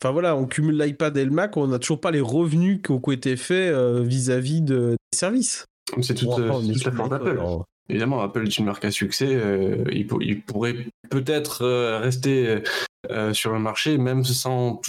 Enfin 0.00 0.12
voilà, 0.12 0.36
on 0.36 0.46
cumule 0.46 0.78
l'iPad 0.78 1.16
et 1.16 1.24
le 1.24 1.30
Mac, 1.30 1.56
on 1.56 1.68
n'a 1.68 1.78
toujours 1.78 2.00
pas 2.00 2.10
les 2.10 2.20
revenus 2.20 2.80
qui 2.82 2.90
ont 2.90 3.00
été 3.10 3.36
faits 3.36 3.74
vis-à-vis 4.02 4.60
de, 4.60 4.96
des 5.12 5.16
services. 5.16 5.64
C'est 6.02 6.14
toute, 6.14 6.38
la 6.38 6.46
force 6.92 7.10
d'Apple. 7.10 7.40
Évidemment, 7.88 8.20
Apple 8.20 8.44
est 8.44 8.58
une 8.58 8.64
marque 8.64 8.84
à 8.84 8.90
succès. 8.90 9.28
Euh, 9.30 9.84
il, 9.92 10.06
pourrait 10.42 10.74
peut-être 11.08 11.62
euh, 11.62 11.98
rester 12.00 12.62
euh, 13.10 13.32
sur 13.32 13.52
le 13.52 13.60
marché 13.60 13.96
même 13.96 14.24
sans, 14.24 14.80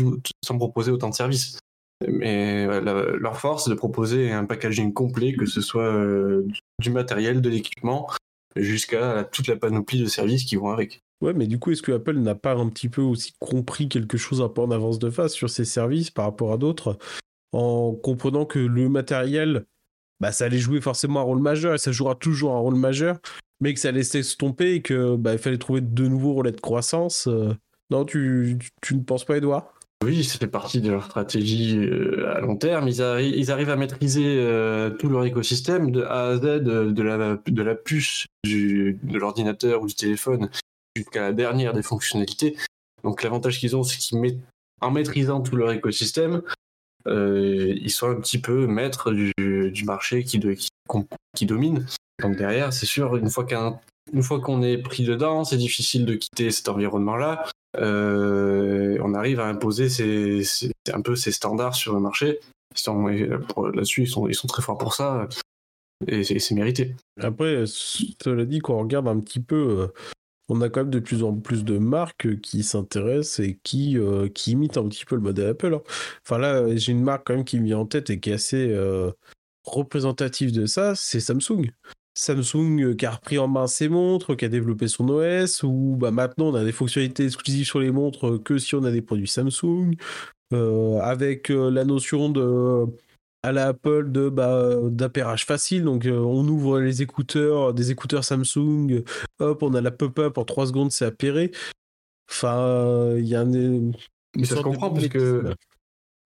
sans 0.43 0.57
proposer 0.57 0.91
autant 0.91 1.09
de 1.09 1.15
services. 1.15 1.59
Mais 2.07 2.67
leur 2.81 3.39
force, 3.39 3.69
de 3.69 3.73
proposer 3.73 4.31
un 4.31 4.45
packaging 4.45 4.93
complet, 4.93 5.33
que 5.33 5.45
ce 5.45 5.61
soit 5.61 5.93
du 6.79 6.91
matériel, 6.91 7.41
de 7.41 7.49
l'équipement, 7.49 8.07
jusqu'à 8.55 9.23
toute 9.23 9.47
la 9.47 9.55
panoplie 9.55 9.99
de 9.99 10.05
services 10.05 10.45
qui 10.45 10.55
vont 10.55 10.69
avec. 10.69 11.01
Ouais, 11.21 11.33
mais 11.33 11.47
du 11.47 11.57
coup, 11.57 11.71
est-ce 11.71 11.81
que 11.81 11.93
Apple 11.93 12.17
n'a 12.17 12.35
pas 12.35 12.53
un 12.53 12.69
petit 12.69 12.89
peu 12.89 13.01
aussi 13.01 13.33
compris 13.39 13.89
quelque 13.89 14.17
chose 14.17 14.41
un 14.41 14.49
peu 14.49 14.61
en 14.61 14.69
avance 14.69 14.99
de 14.99 15.09
face 15.09 15.33
sur 15.33 15.49
ses 15.49 15.65
services 15.65 16.11
par 16.11 16.25
rapport 16.25 16.53
à 16.53 16.57
d'autres, 16.57 16.97
en 17.53 17.93
comprenant 17.93 18.45
que 18.45 18.59
le 18.59 18.87
matériel, 18.87 19.65
bah, 20.19 20.31
ça 20.31 20.45
allait 20.45 20.59
jouer 20.59 20.79
forcément 20.79 21.19
un 21.21 21.23
rôle 21.23 21.41
majeur 21.41 21.73
et 21.73 21.79
ça 21.79 21.91
jouera 21.91 22.13
toujours 22.13 22.53
un 22.53 22.59
rôle 22.59 22.75
majeur, 22.75 23.17
mais 23.61 23.73
que 23.73 23.79
ça 23.79 23.89
allait 23.89 24.03
s'estomper 24.03 24.75
et 24.75 24.81
que 24.81 25.15
bah, 25.15 25.37
fallait 25.39 25.57
trouver 25.57 25.81
de 25.81 26.07
nouveaux 26.07 26.35
relais 26.35 26.51
de 26.51 26.61
croissance. 26.61 27.27
Euh. 27.27 27.53
Non, 27.89 28.05
tu, 28.05 28.59
tu, 28.81 28.95
ne 28.95 29.01
penses 29.01 29.25
pas, 29.25 29.37
Edouard? 29.37 29.73
Oui, 30.03 30.23
ça 30.23 30.37
fait 30.37 30.47
partie 30.47 30.79
de 30.79 30.91
leur 30.91 31.05
stratégie 31.05 31.77
euh, 31.77 32.31
à 32.35 32.39
long 32.39 32.55
terme. 32.55 32.87
Ils, 32.87 33.01
arrivent 33.01 33.69
à 33.69 33.75
maîtriser 33.75 34.37
euh, 34.39 34.91
tout 34.91 35.09
leur 35.09 35.25
écosystème 35.25 35.89
de 35.89 36.03
A 36.03 36.27
à 36.27 36.35
Z, 36.37 36.41
de, 36.41 37.01
la, 37.01 37.75
puce 37.75 38.27
de 38.45 39.17
l'ordinateur 39.17 39.81
ou 39.81 39.87
du 39.87 39.95
téléphone 39.95 40.49
jusqu'à 40.95 41.21
la 41.21 41.33
dernière 41.33 41.73
des 41.73 41.81
fonctionnalités. 41.81 42.55
Donc 43.03 43.23
l'avantage 43.23 43.59
qu'ils 43.59 43.75
ont, 43.75 43.83
c'est 43.83 43.99
qu'en 44.79 44.91
maîtrisant 44.91 45.41
tout 45.41 45.55
leur 45.55 45.71
écosystème, 45.71 46.43
euh, 47.07 47.73
ils 47.75 47.91
sont 47.91 48.09
un 48.09 48.15
petit 48.15 48.39
peu 48.39 48.67
maîtres 48.67 49.11
du, 49.11 49.83
marché 49.85 50.23
qui, 50.23 50.39
domine. 51.41 51.87
Donc 52.21 52.35
derrière, 52.35 52.71
c'est 52.71 52.85
sûr, 52.85 53.15
une 53.15 53.29
fois 53.29 53.45
qu'on 53.45 54.61
est 54.61 54.77
pris 54.77 55.03
dedans, 55.03 55.43
c'est 55.43 55.57
difficile 55.57 56.05
de 56.05 56.13
quitter 56.15 56.51
cet 56.51 56.69
environnement-là. 56.69 57.45
Euh, 57.79 58.97
on 59.01 59.13
arrive 59.13 59.39
à 59.39 59.47
imposer 59.47 59.87
un 60.93 61.01
peu 61.01 61.15
ces 61.15 61.31
standards 61.31 61.75
sur 61.75 61.93
le 61.93 61.99
marché. 61.99 62.39
Là-dessus, 62.85 64.03
ils 64.03 64.07
sont, 64.07 64.27
ils 64.27 64.35
sont 64.35 64.47
très 64.47 64.61
forts 64.61 64.77
pour 64.77 64.93
ça. 64.93 65.27
Et 66.07 66.23
c'est 66.23 66.53
mérité. 66.53 66.95
Après, 67.19 67.63
cela 67.65 68.45
dit, 68.45 68.59
quand 68.59 68.75
on 68.75 68.81
regarde 68.81 69.07
un 69.07 69.19
petit 69.19 69.39
peu 69.39 69.55
euh, 69.55 69.87
on 70.49 70.61
a 70.61 70.69
quand 70.69 70.81
même 70.81 70.89
de 70.89 70.99
plus 70.99 71.23
en 71.23 71.35
plus 71.35 71.63
de 71.65 71.77
marques 71.77 72.39
qui 72.41 72.63
s'intéressent 72.63 73.39
et 73.39 73.59
qui, 73.63 73.97
euh, 73.97 74.29
imitent 74.47 74.77
un 74.77 74.87
petit 74.87 75.05
peu 75.05 75.15
le 75.15 75.21
modèle 75.21 75.49
Apple. 75.49 75.73
Hein. 75.73 75.81
Enfin 76.25 76.37
là, 76.37 76.75
j'ai 76.75 76.91
une 76.93 77.03
marque 77.03 77.27
quand 77.27 77.35
même 77.35 77.45
qui 77.45 77.59
me 77.59 77.65
vient 77.65 77.79
en 77.79 77.85
tête 77.85 78.09
et 78.09 78.19
qui 78.19 78.29
est 78.29 78.33
assez 78.33 78.69
euh, 78.69 79.11
représentative 79.65 80.53
de 80.53 80.65
ça, 80.65 80.95
c'est 80.95 81.19
Samsung. 81.19 81.71
Samsung 82.17 82.81
euh, 82.81 82.95
qui 82.95 83.05
a 83.05 83.11
repris 83.11 83.37
en 83.37 83.47
main 83.47 83.67
ses 83.67 83.89
montres, 83.89 84.35
qui 84.35 84.45
a 84.45 84.49
développé 84.49 84.87
son 84.87 85.07
OS, 85.09 85.63
où 85.63 85.95
bah, 85.97 86.11
maintenant 86.11 86.47
on 86.47 86.55
a 86.55 86.63
des 86.63 86.71
fonctionnalités 86.71 87.25
exclusives 87.25 87.65
sur 87.65 87.79
les 87.79 87.91
montres 87.91 88.41
que 88.43 88.57
si 88.57 88.75
on 88.75 88.83
a 88.83 88.91
des 88.91 89.01
produits 89.01 89.27
Samsung, 89.27 89.95
avec 90.51 91.49
la 91.49 91.83
notion 91.83 92.29
de 92.29 92.87
à 93.43 93.51
la 93.51 93.67
Apple 93.67 94.11
de 94.11 94.29
bah, 94.29 94.75
d'appairage 94.83 95.45
facile. 95.45 95.83
Donc 95.83 96.05
euh, 96.05 96.17
on 96.17 96.47
ouvre 96.47 96.79
les 96.79 97.01
écouteurs, 97.01 97.73
des 97.73 97.91
écouteurs 97.91 98.23
Samsung, 98.23 99.03
hop, 99.39 99.63
on 99.63 99.73
a 99.73 99.81
la 99.81 99.91
pop-up 99.91 100.37
en 100.37 100.43
3 100.43 100.67
secondes, 100.67 100.91
c'est 100.91 101.05
appairé. 101.05 101.51
Enfin, 102.29 103.15
il 103.17 103.25
y 103.25 103.35
a 103.35 103.41
un. 103.41 103.91
Mais 104.35 104.45
ça 104.45 104.57
se 104.57 104.61
comprend 104.61 104.89
parce 104.89 105.07
que 105.07 105.53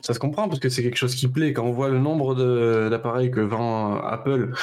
ça 0.02 0.14
se 0.14 0.20
comprend 0.20 0.48
parce 0.48 0.60
que 0.60 0.70
c'est 0.70 0.82
quelque 0.82 0.98
chose 0.98 1.16
qui 1.16 1.28
plaît. 1.28 1.54
Quand 1.54 1.66
on 1.66 1.72
voit 1.72 1.89
le 1.89 2.00
nombre 2.00 2.36
d'appareils 2.89 3.30
que 3.30 3.42
vend 3.42 3.98
Apple 3.98 4.54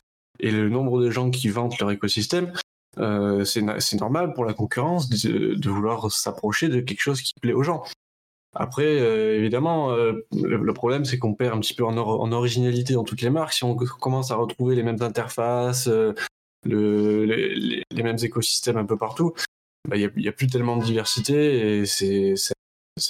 et 0.41 0.51
le 0.51 0.69
nombre 0.69 1.01
de 1.01 1.11
gens 1.11 1.31
qui 1.31 1.49
vendent 1.49 1.75
leur 1.81 1.91
écosystème, 1.91 2.53
euh, 2.99 3.45
c'est 3.45 4.01
normal 4.01 4.33
pour 4.35 4.45
la 4.45 4.55
concurrence 4.55 5.09
de 5.09 5.71
vouloir 5.71 6.11
s'approcher 6.11 6.69
de 6.69 6.81
quelque 6.81 7.01
chose 7.01 7.23
qui 7.23 7.35
plaît 7.41 7.53
aux 7.53 7.63
gens. 7.63 7.85
Après, 8.55 8.87
euh, 8.87 9.37
évidemment, 9.37 9.93
euh, 9.93 10.27
le, 10.33 10.73
problème, 10.73 11.05
c'est 11.05 11.19
qu'on 11.19 11.35
perd 11.35 11.57
un 11.57 11.61
petit 11.61 11.75
peu 11.75 11.85
en, 11.85 12.33
originalité 12.33 12.95
dans 12.95 13.05
toutes 13.05 13.21
les 13.21 13.31
marques. 13.31 13.53
Si 13.53 13.65
on 13.65 13.77
commence 13.77 14.31
à 14.31 14.37
retrouver 14.37 14.75
les 14.75 14.83
mêmes 14.83 15.03
interfaces, 15.03 15.89
les, 16.65 17.85
mêmes 17.93 18.17
écosystèmes 18.23 18.79
un 18.79 18.87
peu 18.87 18.97
partout, 18.97 19.35
bah, 19.89 19.97
il 19.97 20.11
n'y 20.17 20.29
a, 20.29 20.33
plus 20.33 20.49
tellement 20.49 20.77
de 20.77 20.85
diversité 20.85 21.81
et 21.81 21.87
c'est 21.87 22.35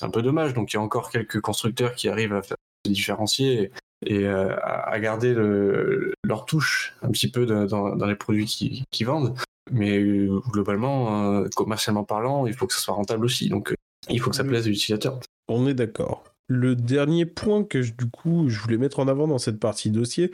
un 0.02 0.10
peu 0.10 0.22
dommage. 0.22 0.54
Donc, 0.54 0.72
il 0.72 0.76
y 0.76 0.78
a 0.78 0.82
encore 0.82 1.10
quelques 1.10 1.40
constructeurs 1.40 1.94
qui 1.94 2.08
arrivent 2.08 2.34
à 2.34 2.42
se 2.42 2.54
différencier 2.86 3.70
et, 4.06 4.26
à, 4.26 4.98
garder 5.00 5.34
leur 6.24 6.44
touche 6.44 6.94
un 7.02 7.10
petit 7.10 7.30
peu 7.30 7.46
dans, 7.46 8.06
les 8.06 8.16
produits 8.16 8.46
qu'ils 8.90 9.06
vendent. 9.06 9.34
Mais 9.70 10.02
globalement, 10.50 11.44
commercialement 11.54 12.04
parlant, 12.04 12.46
il 12.46 12.54
faut 12.54 12.66
que 12.66 12.72
ça 12.72 12.80
soit 12.80 12.94
rentable 12.94 13.24
aussi. 13.24 13.48
Donc, 13.48 13.74
il 14.08 14.20
faut 14.20 14.30
que 14.30 14.36
ça 14.36 14.44
plaise 14.44 14.66
aux 14.66 14.70
utilisateurs. 14.70 15.20
On 15.48 15.66
est 15.66 15.74
d'accord. 15.74 16.24
Le 16.46 16.74
dernier 16.76 17.26
point 17.26 17.62
que 17.62 17.78
du 17.78 18.08
coup 18.10 18.48
je 18.48 18.58
voulais 18.60 18.78
mettre 18.78 19.00
en 19.00 19.08
avant 19.08 19.28
dans 19.28 19.38
cette 19.38 19.60
partie 19.60 19.90
dossier, 19.90 20.30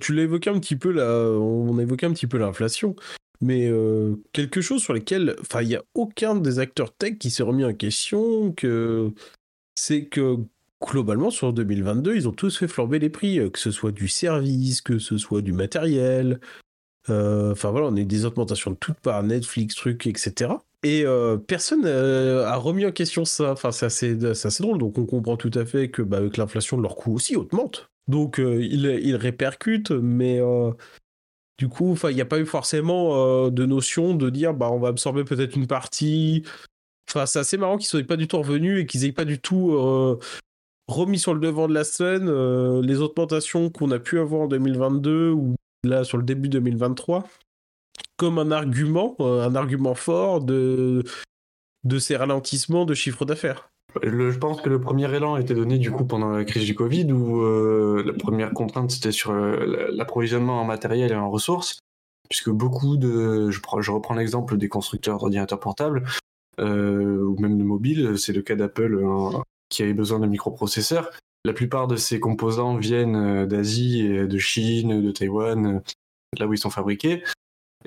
tu 0.00 0.14
l'as 0.14 0.22
évoqué 0.22 0.50
un 0.50 0.58
petit 0.58 0.76
peu 0.76 0.90
là, 0.90 1.30
on 1.30 1.78
a 1.78 1.82
évoqué 1.82 2.06
un 2.06 2.12
petit 2.12 2.26
peu 2.26 2.38
l'inflation, 2.38 2.94
mais 3.40 3.68
euh, 3.68 4.16
quelque 4.32 4.60
chose 4.60 4.82
sur 4.82 4.92
lequel, 4.92 5.36
enfin, 5.40 5.62
il 5.62 5.68
n'y 5.68 5.76
a 5.76 5.84
aucun 5.94 6.34
des 6.34 6.58
acteurs 6.58 6.94
tech 6.94 7.18
qui 7.18 7.30
s'est 7.30 7.42
remis 7.42 7.64
en 7.64 7.74
question, 7.74 8.52
que 8.52 9.12
c'est 9.74 10.06
que 10.06 10.38
globalement 10.80 11.30
sur 11.30 11.52
2022, 11.52 12.16
ils 12.16 12.28
ont 12.28 12.32
tous 12.32 12.56
fait 12.56 12.68
flamber 12.68 12.98
les 12.98 13.10
prix, 13.10 13.38
euh, 13.38 13.50
que 13.50 13.58
ce 13.58 13.70
soit 13.70 13.92
du 13.92 14.08
service, 14.08 14.80
que 14.80 14.98
ce 14.98 15.18
soit 15.18 15.42
du 15.42 15.52
matériel. 15.52 16.40
Euh, 17.10 17.52
enfin 17.52 17.70
voilà, 17.70 17.86
on 17.88 17.96
a 17.96 18.00
eu 18.00 18.04
des 18.04 18.24
augmentations 18.24 18.70
de 18.70 18.76
toutes 18.76 19.00
parts, 19.00 19.22
Netflix, 19.22 19.74
trucs, 19.74 20.06
etc. 20.06 20.52
Et 20.82 21.04
euh, 21.04 21.36
personne 21.36 21.84
euh, 21.84 22.46
a 22.46 22.56
remis 22.56 22.86
en 22.86 22.92
question 22.92 23.24
ça. 23.24 23.52
Enfin, 23.52 23.72
c'est 23.72 23.86
assez, 23.86 24.14
drôle. 24.60 24.78
Donc, 24.78 24.98
on 24.98 25.06
comprend 25.06 25.36
tout 25.36 25.50
à 25.54 25.64
fait 25.64 25.90
que 25.90 26.02
bah, 26.02 26.18
avec 26.18 26.36
l'inflation, 26.36 26.80
leur 26.80 26.96
coût 26.96 27.14
aussi 27.14 27.36
augmente. 27.36 27.90
Donc, 28.06 28.38
ils, 28.38 29.16
répercutent, 29.16 29.90
mais 29.90 30.40
du 31.58 31.68
coup, 31.68 31.94
il 32.08 32.14
n'y 32.14 32.22
a 32.22 32.24
pas 32.24 32.38
eu 32.38 32.46
forcément 32.46 33.50
de 33.50 33.66
notion 33.66 34.14
de 34.14 34.30
dire 34.30 34.54
bah, 34.54 34.70
on 34.70 34.78
va 34.78 34.88
absorber 34.88 35.24
peut-être 35.24 35.56
une 35.56 35.66
partie. 35.66 36.42
Enfin, 37.10 37.26
c'est 37.26 37.40
assez 37.40 37.58
marrant 37.58 37.76
qu'ils 37.76 37.84
ne 37.84 38.02
soient 38.02 38.06
pas 38.06 38.16
du 38.16 38.26
tout 38.26 38.38
revenus 38.38 38.80
et 38.80 38.86
qu'ils 38.86 39.02
n'aient 39.02 39.12
pas 39.12 39.26
du 39.26 39.38
tout 39.38 39.76
remis 40.88 41.18
sur 41.18 41.34
le 41.34 41.40
devant 41.40 41.68
de 41.68 41.74
la 41.74 41.84
scène 41.84 42.30
les 42.80 43.00
augmentations 43.00 43.70
qu'on 43.70 43.90
a 43.90 43.98
pu 43.98 44.18
avoir 44.18 44.42
en 44.42 44.48
2022 44.48 45.30
ou 45.30 45.54
là 45.84 46.02
sur 46.02 46.18
le 46.18 46.24
début 46.24 46.48
2023 46.48 47.24
comme 48.18 48.38
un 48.38 48.50
argument, 48.50 49.16
euh, 49.20 49.46
un 49.46 49.54
argument 49.54 49.94
fort 49.94 50.42
de, 50.42 51.04
de 51.84 51.98
ces 51.98 52.16
ralentissements 52.16 52.84
de 52.84 52.92
chiffre 52.92 53.24
d'affaires. 53.24 53.70
je 54.02 54.38
pense 54.38 54.60
que 54.60 54.68
le 54.68 54.80
premier 54.80 55.12
élan 55.14 55.34
a 55.34 55.40
été 55.40 55.54
donné 55.54 55.78
du 55.78 55.90
coup 55.90 56.04
pendant 56.04 56.30
la 56.30 56.44
crise 56.44 56.64
du 56.64 56.74
Covid 56.74 57.10
où 57.12 57.42
euh, 57.42 58.02
la 58.04 58.12
première 58.12 58.52
contrainte 58.52 58.90
c'était 58.90 59.12
sur 59.12 59.30
euh, 59.30 59.88
l'approvisionnement 59.92 60.60
en 60.60 60.64
matériel 60.64 61.12
et 61.12 61.16
en 61.16 61.30
ressources, 61.30 61.78
puisque 62.28 62.50
beaucoup 62.50 62.96
de, 62.96 63.50
je, 63.50 63.90
reprends 63.90 64.14
l'exemple 64.14 64.58
des 64.58 64.68
constructeurs 64.68 65.18
d'ordinateurs 65.18 65.60
portables 65.60 66.04
ou 66.60 67.36
même 67.38 67.56
de 67.56 67.62
mobiles, 67.62 68.18
c'est 68.18 68.32
le 68.32 68.42
cas 68.42 68.56
d'Apple 68.56 69.00
hein, 69.04 69.44
qui 69.68 69.82
avait 69.82 69.94
besoin 69.94 70.18
de 70.18 70.26
microprocesseurs. 70.26 71.10
La 71.44 71.52
plupart 71.52 71.86
de 71.86 71.96
ces 71.96 72.20
composants 72.20 72.76
viennent 72.76 73.46
d'Asie, 73.46 74.08
de 74.08 74.38
Chine, 74.38 75.02
de 75.02 75.10
Taïwan, 75.10 75.82
là 76.38 76.46
où 76.46 76.52
ils 76.52 76.58
sont 76.58 76.70
fabriqués. 76.70 77.22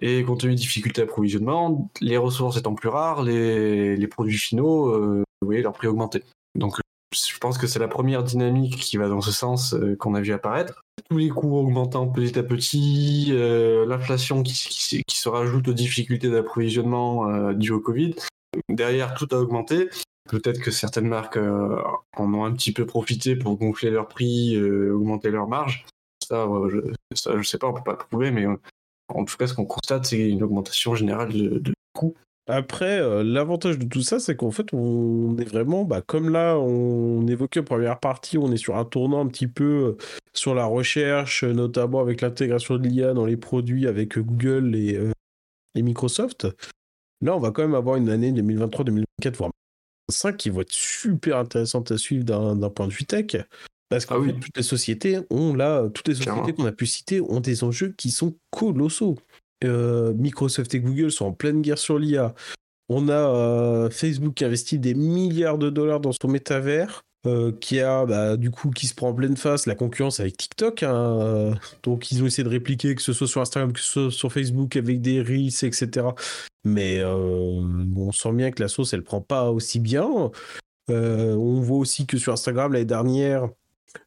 Et 0.01 0.23
compte 0.23 0.39
tenu 0.39 0.55
des 0.55 0.61
difficultés 0.61 1.01
d'approvisionnement, 1.01 1.91
les 1.99 2.17
ressources 2.17 2.57
étant 2.57 2.75
plus 2.75 2.89
rares, 2.89 3.23
les, 3.23 4.07
produits 4.07 4.37
finaux, 4.37 4.89
euh, 4.89 5.23
vous 5.41 5.45
voyez 5.45 5.61
leur 5.61 5.73
prix 5.73 5.87
augmenter. 5.87 6.23
Donc 6.55 6.77
je 7.13 7.37
pense 7.39 7.57
que 7.57 7.67
c'est 7.67 7.79
la 7.79 7.87
première 7.87 8.23
dynamique 8.23 8.77
qui 8.77 8.97
va 8.97 9.09
dans 9.09 9.21
ce 9.21 9.31
sens 9.31 9.73
euh, 9.73 9.95
qu'on 9.97 10.15
a 10.15 10.21
vu 10.21 10.31
apparaître. 10.31 10.81
Tous 11.09 11.17
les 11.17 11.29
coûts 11.29 11.57
augmentant 11.57 12.07
petit 12.07 12.39
à 12.39 12.43
petit, 12.43 13.27
euh, 13.31 13.85
l'inflation 13.85 14.43
qui, 14.43 14.53
se 14.53 15.29
rajoute 15.29 15.67
aux 15.67 15.73
difficultés 15.73 16.29
d'approvisionnement 16.29 17.29
euh, 17.29 17.53
dues 17.53 17.71
au 17.71 17.79
Covid. 17.79 18.15
Derrière, 18.69 19.13
tout 19.13 19.27
a 19.31 19.35
augmenté. 19.35 19.89
Peut-être 20.29 20.61
que 20.61 20.71
certaines 20.71 21.07
marques 21.07 21.37
en 21.37 22.33
ont 22.33 22.45
un 22.45 22.53
petit 22.53 22.71
peu 22.71 22.85
profité 22.85 23.35
pour 23.35 23.57
gonfler 23.57 23.89
leurs 23.89 24.07
prix, 24.07 24.61
augmenter 24.61 25.31
leurs 25.31 25.47
marges. 25.47 25.85
Ça, 26.23 26.47
je, 26.69 26.79
ça, 27.15 27.37
je 27.37 27.47
sais 27.47 27.57
pas, 27.57 27.67
on 27.67 27.73
peut 27.73 27.83
pas 27.83 27.93
le 27.93 27.97
prouver, 27.97 28.31
mais 28.31 28.45
en 29.15 29.25
tout 29.25 29.37
cas, 29.37 29.47
ce 29.47 29.53
qu'on 29.53 29.65
constate, 29.65 30.05
c'est 30.05 30.29
une 30.29 30.43
augmentation 30.43 30.95
générale 30.95 31.31
de, 31.33 31.73
coûts. 31.93 32.15
Après, 32.47 32.99
euh, 32.99 33.23
l'avantage 33.23 33.77
de 33.77 33.85
tout 33.85 34.01
ça, 34.01 34.19
c'est 34.19 34.35
qu'en 34.35 34.51
fait, 34.51 34.73
on 34.73 35.37
est 35.37 35.45
vraiment, 35.45 35.85
bah, 35.85 36.01
comme 36.01 36.29
là, 36.29 36.57
on 36.57 37.25
évoquait 37.27 37.61
en 37.61 37.63
première 37.63 37.99
partie, 37.99 38.37
on 38.37 38.51
est 38.51 38.57
sur 38.57 38.77
un 38.77 38.85
tournant 38.85 39.21
un 39.21 39.27
petit 39.27 39.47
peu 39.47 39.63
euh, 39.63 39.97
sur 40.33 40.55
la 40.55 40.65
recherche, 40.65 41.43
notamment 41.43 41.99
avec 41.99 42.21
l'intégration 42.21 42.77
de 42.77 42.87
l'IA 42.87 43.13
dans 43.13 43.25
les 43.25 43.37
produits 43.37 43.87
avec 43.87 44.17
Google 44.17 44.75
et, 44.75 44.99
et, 45.75 45.81
Microsoft. 45.81 46.47
Là, 47.21 47.35
on 47.35 47.39
va 47.39 47.51
quand 47.51 47.61
même 47.61 47.75
avoir 47.75 47.95
une 47.97 48.09
année 48.09 48.31
2023-2024, 48.31 49.35
voire 49.37 49.51
2025, 50.11 50.37
qui 50.37 50.49
va 50.49 50.61
être 50.61 50.71
super 50.71 51.37
intéressante 51.37 51.91
à 51.91 51.97
suivre 51.97 52.23
d'un 52.23 52.69
point 52.69 52.87
de 52.87 52.93
vue 52.93 53.05
tech. 53.05 53.37
Parce 53.89 54.05
qu'en 54.05 54.23
ah 54.23 54.31
toutes 54.31 54.55
les 54.55 54.63
sociétés 54.63 55.19
ont 55.29 55.53
là, 55.53 55.89
toutes 55.93 56.07
les 56.07 56.15
sociétés 56.15 56.53
qu'on 56.53 56.65
a 56.65 56.71
pu 56.71 56.85
citer 56.85 57.19
ont 57.19 57.41
des 57.41 57.65
enjeux 57.65 57.93
qui 57.97 58.09
sont 58.09 58.35
colossaux. 58.49 59.17
Euh, 59.65 60.13
Microsoft 60.13 60.73
et 60.73 60.79
Google 60.79 61.11
sont 61.11 61.25
en 61.25 61.33
pleine 61.33 61.61
guerre 61.61 61.77
sur 61.77 61.99
l'IA. 61.99 62.33
On 62.87 63.09
a 63.09 63.13
euh, 63.13 63.89
Facebook 63.89 64.35
qui 64.35 64.45
investit 64.45 64.79
des 64.79 64.93
milliards 64.93 65.57
de 65.57 65.69
dollars 65.69 65.99
dans 65.99 66.13
son 66.13 66.29
métavers. 66.29 67.03
Euh, 67.27 67.51
qui 67.51 67.79
a 67.79 68.07
bah, 68.07 68.35
du 68.35 68.49
coup 68.49 68.71
qui 68.71 68.87
se 68.87 68.95
prend 68.95 69.09
en 69.09 69.13
pleine 69.13 69.37
face 69.37 69.67
la 69.67 69.75
concurrence 69.75 70.19
avec 70.19 70.37
TikTok. 70.37 70.83
Hein, 70.83 71.53
donc 71.83 72.11
ils 72.11 72.23
ont 72.23 72.25
essayé 72.25 72.43
de 72.43 72.49
répliquer 72.49 72.95
que 72.95 73.01
ce 73.01 73.13
soit 73.13 73.27
sur 73.27 73.41
Instagram, 73.41 73.73
que 73.73 73.79
ce 73.79 73.85
soit 73.85 74.11
sur 74.11 74.33
Facebook 74.33 74.75
avec 74.75 75.01
des 75.01 75.21
reels, 75.21 75.63
etc. 75.63 76.07
Mais 76.63 77.03
on 77.03 78.11
sent 78.11 78.33
bien 78.33 78.51
que 78.51 78.61
la 78.61 78.67
sauce 78.67 78.93
elle 78.93 79.03
prend 79.03 79.21
pas 79.21 79.51
aussi 79.51 79.79
bien. 79.79 80.31
on 80.89 81.61
voit 81.61 81.77
aussi 81.77 82.07
que 82.07 82.17
sur 82.17 82.33
Instagram 82.33 82.73
l'année 82.73 82.85
dernière, 82.85 83.49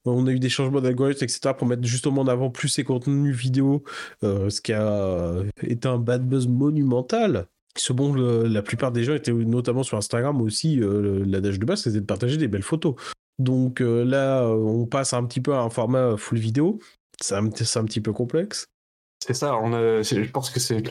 on 0.05 0.27
a 0.27 0.31
eu 0.31 0.39
des 0.39 0.49
changements 0.49 0.81
d'algorithme, 0.81 1.25
etc., 1.25 1.55
pour 1.57 1.67
mettre 1.67 1.85
justement 1.85 2.23
en 2.23 2.29
avant 2.29 2.51
plus 2.51 2.69
ces 2.69 2.85
contenus 2.85 3.35
vidéo, 3.35 3.85
euh, 4.23 4.51
ce 4.51 4.61
qui 4.61 4.73
a 4.73 5.35
été 5.63 5.89
un 5.89 5.99
bad 5.99 6.27
buzz 6.27 6.47
monumental. 6.47 7.47
Ce 7.77 7.93
bon, 7.93 8.15
la 8.15 8.63
plupart 8.63 8.93
des 8.93 9.05
gens 9.05 9.15
étaient 9.15 9.33
notamment 9.33 9.83
sur 9.83 9.99
Instagram 9.99 10.41
aussi, 10.41 10.81
euh, 10.81 11.25
l'adage 11.27 11.59
de 11.59 11.65
base, 11.65 11.83
c'était 11.83 12.01
de 12.01 12.07
partager 12.07 12.37
des 12.37 12.49
belles 12.49 12.63
photos. 12.63 12.95
Donc 13.39 13.81
euh, 13.81 14.05
là, 14.05 14.47
on 14.47 14.87
passe 14.87 15.13
un 15.13 15.25
petit 15.25 15.41
peu 15.41 15.55
à 15.55 15.61
un 15.61 15.71
format 15.71 16.17
full 16.17 16.39
vidéo. 16.39 16.79
C'est 17.21 17.35
un, 17.35 17.49
petit 17.49 18.01
peu 18.01 18.13
complexe. 18.13 18.67
C'est 19.25 19.35
ça, 19.35 19.53
je 19.63 20.31
pense 20.31 20.51
que 20.51 20.61
c'est. 20.61 20.83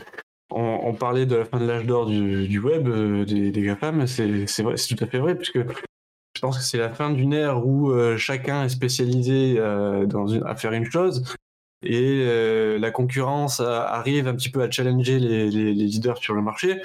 On, 0.50 0.94
parlait 0.94 1.26
de 1.26 1.36
la 1.36 1.44
fin 1.44 1.58
de 1.58 1.66
l'âge 1.66 1.86
d'or 1.86 2.06
du, 2.06 2.58
web, 2.58 2.88
des, 3.26 3.50
des 3.50 3.62
GAFAM, 3.62 4.06
c'est 4.06 4.46
tout 4.46 5.04
à 5.04 5.06
fait 5.06 5.18
vrai, 5.18 5.34
puisque 5.34 5.58
je 6.36 6.40
pense 6.40 6.58
que 6.58 6.64
c'est 6.64 6.78
la 6.78 6.90
fin 6.90 7.10
d'une 7.10 7.32
ère 7.32 7.64
où 7.64 7.90
euh, 7.90 8.16
chacun 8.16 8.64
est 8.64 8.68
spécialisé 8.68 9.54
euh, 9.58 10.04
dans 10.04 10.32
à 10.42 10.56
faire 10.56 10.72
une 10.72 10.84
chose 10.84 11.36
et 11.82 12.22
euh, 12.24 12.78
la 12.78 12.90
concurrence 12.90 13.60
arrive 13.60 14.28
un 14.28 14.34
petit 14.34 14.50
peu 14.50 14.62
à 14.62 14.70
challenger 14.70 15.18
les, 15.18 15.50
leaders 15.50 16.18
sur 16.18 16.34
le 16.34 16.42
marché. 16.42 16.80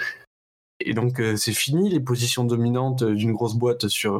Et 0.81 0.93
donc 0.93 1.21
c'est 1.35 1.53
fini 1.53 1.89
les 1.89 1.99
positions 1.99 2.45
dominantes 2.45 3.03
d'une 3.03 3.33
grosse 3.33 3.55
boîte 3.55 3.89
sur 3.89 4.19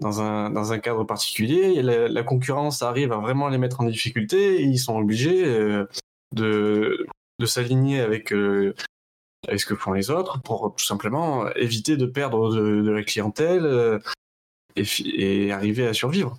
dans 0.00 0.20
un 0.20 0.78
cadre 0.80 1.04
particulier. 1.04 1.80
La, 1.82 2.22
concurrence 2.24 2.82
arrive 2.82 3.12
à 3.12 3.18
vraiment 3.18 3.48
les 3.48 3.58
mettre 3.58 3.80
en 3.80 3.84
difficulté 3.84 4.60
et 4.60 4.64
ils 4.64 4.78
sont 4.78 4.96
obligés 4.96 5.44
de 6.34 7.06
s'aligner 7.44 8.00
avec 8.00 8.32
avec 8.32 9.60
ce 9.60 9.66
que 9.66 9.76
font 9.76 9.92
les 9.92 10.10
autres 10.10 10.42
pour 10.42 10.74
tout 10.76 10.84
simplement 10.84 11.48
éviter 11.54 11.96
de 11.96 12.06
perdre 12.06 12.52
de 12.52 12.90
la 12.90 13.04
clientèle 13.04 14.00
et, 14.76 15.52
arriver 15.52 15.86
à 15.86 15.94
survivre. 15.94 16.38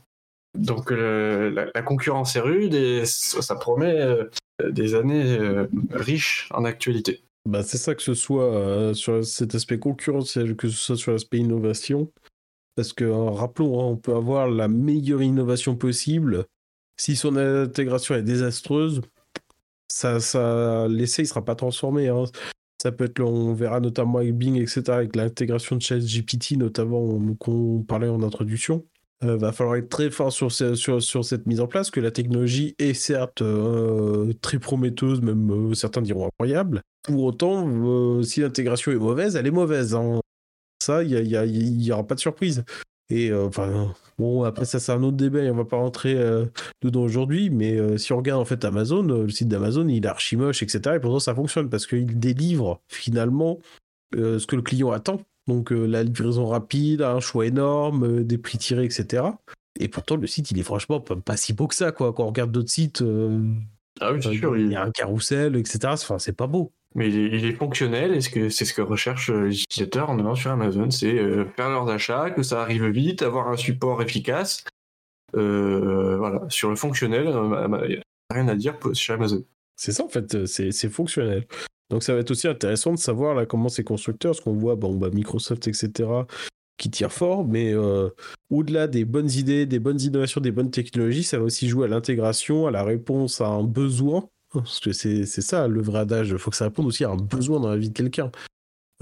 Donc 0.57 0.91
euh, 0.91 1.69
la, 1.73 1.81
concurrence 1.81 2.35
est 2.35 2.41
rude 2.41 2.73
et 2.73 3.03
ça, 3.05 3.55
promet 3.55 4.01
euh, 4.01 4.25
des 4.69 4.95
années 4.95 5.37
euh, 5.37 5.67
riches 5.91 6.49
en 6.51 6.65
actualité. 6.65 7.23
Bah, 7.47 7.63
c'est 7.63 7.77
ça 7.77 7.95
que 7.95 8.03
ce 8.03 8.13
soit 8.13 8.93
sur 8.93 9.25
cet 9.25 9.55
aspect 9.55 9.79
concurrentiel, 9.79 10.55
que 10.55 10.69
ce 10.69 10.77
soit 10.77 10.97
sur 10.97 11.11
l'aspect 11.13 11.39
innovation. 11.39 12.11
Parce 12.75 12.93
que 12.93 13.05
rappelons, 13.05 13.79
hein, 13.79 13.85
on 13.85 13.97
peut 13.97 14.15
avoir 14.15 14.47
la 14.47 14.67
meilleure 14.67 15.21
innovation 15.21 15.75
possible. 15.75 16.45
Si 16.97 17.15
son 17.15 17.35
intégration 17.35 18.15
est 18.15 18.21
désastreuse, 18.21 19.01
ça, 19.87 20.19
ça, 20.19 20.87
l'essai 20.87 21.23
ne 21.23 21.27
sera 21.27 21.43
pas 21.43 21.55
transformé. 21.55 22.09
Hein. 22.09 22.25
Ça 22.81 22.91
peut 22.91 23.05
être, 23.05 23.19
on 23.19 23.53
verra 23.53 23.79
notamment 23.79 24.19
avec 24.19 24.35
Bing, 24.37 24.55
etc., 24.55 24.83
avec 24.89 25.15
l'intégration 25.15 25.75
de 25.75 25.81
ChatGPT, 25.81 26.57
notamment 26.57 27.19
qu'on 27.39 27.83
parlait 27.83 28.07
en 28.07 28.23
introduction. 28.23 28.85
Euh, 29.23 29.37
va 29.37 29.51
falloir 29.51 29.75
être 29.75 29.89
très 29.89 30.09
fort 30.09 30.31
sur, 30.31 30.51
cette 30.51 31.45
mise 31.45 31.61
en 31.61 31.67
place, 31.67 31.91
que 31.91 31.99
la 31.99 32.11
technologie 32.11 32.75
est 32.79 32.93
certes 32.93 33.41
euh, 33.41 34.33
très 34.41 34.57
prometteuse, 34.57 35.21
même 35.21 35.51
euh, 35.51 35.73
certains 35.73 36.01
diront 36.01 36.27
incroyable. 36.27 36.81
Pour 37.03 37.23
autant, 37.23 38.23
si 38.23 38.41
l'intégration 38.41 38.91
est 38.91 38.95
mauvaise, 38.95 39.35
elle 39.35 39.47
est 39.47 39.51
mauvaise. 39.51 39.95
Hein. 39.95 40.19
Ça, 40.83 41.03
il 41.03 41.77
n'y 41.77 41.91
aura 41.91 42.05
pas 42.05 42.15
de 42.15 42.19
surprise. 42.19 42.63
Et 43.09 43.31
après, 44.45 44.65
ça, 44.65 44.79
c'est 44.79 44.91
un 44.91 45.03
autre 45.03 45.17
débat 45.17 45.39
et 45.39 45.49
on 45.49 45.55
va 45.55 45.65
pas 45.65 45.77
rentrer 45.77 46.15
euh, 46.15 46.45
dedans 46.81 47.01
aujourd'hui. 47.01 47.49
Mais 47.49 47.77
euh, 47.77 47.97
si 47.97 48.13
on 48.13 48.17
regarde 48.17 48.41
en 48.41 48.45
fait 48.45 48.63
Amazon, 48.65 49.07
euh, 49.09 49.23
le 49.23 49.29
site 49.29 49.47
d'Amazon, 49.47 49.87
il 49.87 50.05
est 50.05 50.07
archi 50.07 50.35
moche, 50.35 50.63
etc. 50.63 50.95
Et 50.95 50.99
pourtant, 50.99 51.19
ça 51.19 51.35
fonctionne 51.35 51.69
parce 51.69 51.87
qu'il 51.87 52.19
délivre 52.19 52.81
finalement 52.87 53.59
ce 54.13 54.45
que 54.45 54.57
le 54.57 54.61
client 54.61 54.91
attend. 54.91 55.21
Donc, 55.47 55.71
la 55.71 56.03
livraison 56.03 56.45
rapide, 56.47 57.01
un 57.01 57.19
choix 57.19 57.45
énorme, 57.45 58.23
des 58.23 58.37
prix 58.37 58.57
tirés, 58.57 58.85
etc. 58.85 59.23
Et 59.79 59.87
pourtant, 59.87 60.15
le 60.15 60.27
site, 60.27 60.51
il 60.51 60.59
est 60.59 60.63
franchement 60.63 60.99
pas, 60.99 61.37
si 61.37 61.53
beau 61.53 61.67
que 61.67 61.75
ça, 61.75 61.91
quoi. 61.91 62.13
Quand 62.13 62.23
on 62.23 62.27
regarde 62.27 62.51
d'autres 62.51 62.69
sites, 62.69 63.03
ah 63.99 64.13
oui, 64.13 64.21
sûr, 64.21 64.57
il 64.57 64.71
y 64.71 64.75
a 64.75 64.83
un 64.83 64.91
carrousel, 64.91 65.55
etc. 65.55 65.79
Enfin, 65.85 66.19
c'est 66.19 66.35
pas 66.35 66.47
beau. 66.47 66.71
Mais 66.95 67.09
il 67.09 67.45
est, 67.45 67.53
fonctionnel 67.53 68.13
et 68.13 68.21
c'est 68.21 68.65
ce 68.65 68.73
que 68.73 68.81
recherchent 68.81 69.29
euh, 69.29 69.45
les 69.45 69.61
utilisateurs 69.61 70.09
en 70.09 70.19
allant 70.19 70.35
sur 70.35 70.51
Amazon, 70.51 70.91
c'est 70.91 71.17
euh, 71.17 71.45
faire 71.55 71.69
leurs 71.69 71.87
achats, 71.87 72.31
que 72.31 72.43
ça 72.43 72.61
arrive 72.61 72.85
vite, 72.87 73.21
avoir 73.21 73.47
un 73.47 73.55
support 73.55 74.01
efficace. 74.01 74.65
Euh, 75.37 76.17
voilà, 76.17 76.41
sur 76.49 76.69
le 76.69 76.75
fonctionnel, 76.75 77.27
il 77.27 77.89
n'y 77.89 77.95
a 77.95 78.03
rien 78.29 78.47
à 78.49 78.55
dire 78.55 78.77
chez 78.93 79.13
Amazon. 79.13 79.45
C'est 79.77 79.93
ça 79.93 80.03
en 80.03 80.09
fait, 80.09 80.45
c'est 80.45 80.89
fonctionnel. 80.89 81.47
Donc 81.91 82.01
ça 82.01 82.15
va 82.15 82.21
être 82.21 82.31
aussi 82.31 82.47
intéressant 82.47 82.93
de 82.93 82.97
savoir 82.97 83.35
là 83.35 83.45
comment 83.45 83.69
ces 83.69 83.83
constructeurs, 83.83 84.33
ce 84.33 84.41
qu'on 84.41 84.53
voit, 84.53 84.75
bon, 84.75 84.95
bah, 84.95 85.09
Microsoft, 85.13 85.67
etc., 85.67 86.09
qui 86.77 86.89
tirent 86.89 87.11
fort, 87.11 87.45
mais 87.45 87.75
au-delà 88.49 88.87
des 88.87 89.05
bonnes 89.05 89.29
idées, 89.29 89.67
des 89.67 89.77
bonnes 89.77 90.01
innovations, 90.01 90.41
des 90.41 90.51
bonnes 90.51 90.71
technologies, 90.71 91.21
ça 91.21 91.37
va 91.37 91.43
aussi 91.43 91.69
jouer 91.69 91.85
à 91.85 91.89
l'intégration, 91.89 92.65
à 92.65 92.71
la 92.71 92.83
réponse 92.83 93.39
à 93.39 93.47
un 93.49 93.63
besoin 93.63 94.27
parce 94.53 94.79
que 94.79 94.91
c'est 94.91 95.25
ça 95.25 95.67
le 95.67 95.81
vrai 95.81 95.99
adage. 95.99 96.29
Il 96.29 96.37
faut 96.37 96.51
que 96.51 96.57
ça 96.57 96.65
réponde 96.65 96.85
aussi 96.87 97.03
à 97.03 97.09
un 97.09 97.17
besoin 97.17 97.59
dans 97.59 97.69
la 97.69 97.77
vie 97.77 97.89
de 97.89 97.93
quelqu'un. 97.93 98.31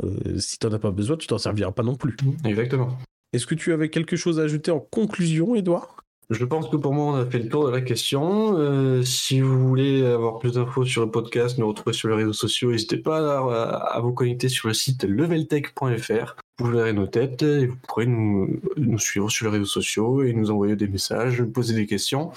Euh, 0.04 0.40
si 0.40 0.60
tu 0.60 0.68
n'en 0.68 0.74
as 0.74 0.80
pas 0.80 0.92
besoin, 0.92 1.18
tu 1.18 1.28
t'en 1.28 1.38
serviras 1.38 1.72
pas 1.72 1.84
non 1.84 1.96
plus. 1.96 2.16
Exactement. 2.46 2.98
Est-ce 3.34 3.46
que 3.46 3.56
tu 3.56 3.74
avais 3.74 3.90
quelque 3.90 4.16
chose 4.16 4.40
à 4.40 4.44
ajouter 4.44 4.72
en 4.72 4.80
conclusion, 4.80 5.56
Edouard 5.56 5.99
je 6.30 6.46
pense 6.46 6.70
que 6.70 6.76
pour 6.76 6.94
moi, 6.94 7.14
on 7.14 7.16
a 7.16 7.26
fait 7.26 7.40
le 7.40 7.50
tour 7.50 7.66
de 7.66 7.72
la 7.72 7.82
question. 7.82 8.56
Euh, 8.58 9.02
si 9.02 9.42
vous 9.42 9.68
voulez 9.68 10.06
avoir 10.06 10.38
plus 10.38 10.54
d'infos 10.54 10.86
sur 10.86 11.04
le 11.04 11.10
podcast, 11.10 11.58
nous 11.58 11.68
retrouver 11.68 11.94
sur 11.94 12.10
les 12.10 12.16
réseaux 12.16 12.34
sociaux, 12.34 12.72
n'hésitez 12.72 12.98
pas 12.98 13.40
à, 13.40 14.00
vous 14.00 14.14
connecter 14.14 14.48
sur 14.48 14.68
le 14.68 14.76
site 14.76 15.04
leveltech.fr. 15.04 16.36
Vous 16.60 16.72
verrez 16.72 16.94
nos 16.94 17.08
têtes 17.08 17.42
et 17.42 17.66
vous 17.66 17.78
pourrez 17.88 18.06
nous, 18.06 18.60
nous, 18.78 19.00
suivre 19.00 19.30
sur 19.32 19.48
les 19.48 19.54
réseaux 19.54 19.66
sociaux 19.66 20.22
et 20.22 20.34
nous 20.34 20.52
envoyer 20.52 20.76
des 20.76 20.88
messages, 20.88 21.44
poser 21.44 21.74
des 21.74 21.88
questions 21.88 22.32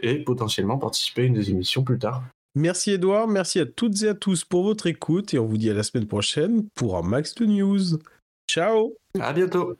et 0.00 0.18
potentiellement 0.18 0.78
participer 0.78 1.22
à 1.22 1.24
une 1.24 1.34
des 1.34 1.50
émissions 1.50 1.84
plus 1.84 1.98
tard. 1.98 2.22
Merci 2.54 2.92
Edouard, 2.92 3.28
merci 3.28 3.60
à 3.60 3.66
toutes 3.66 4.02
et 4.02 4.08
à 4.08 4.14
tous 4.14 4.44
pour 4.44 4.62
votre 4.62 4.86
écoute 4.86 5.34
et 5.34 5.38
on 5.38 5.44
vous 5.44 5.58
dit 5.58 5.68
à 5.68 5.74
la 5.74 5.82
semaine 5.82 6.06
prochaine 6.06 6.66
pour 6.74 6.96
un 6.96 7.02
max 7.02 7.34
de 7.34 7.44
news. 7.44 7.98
Ciao 8.48 8.94
À 9.20 9.34
bientôt 9.34 9.76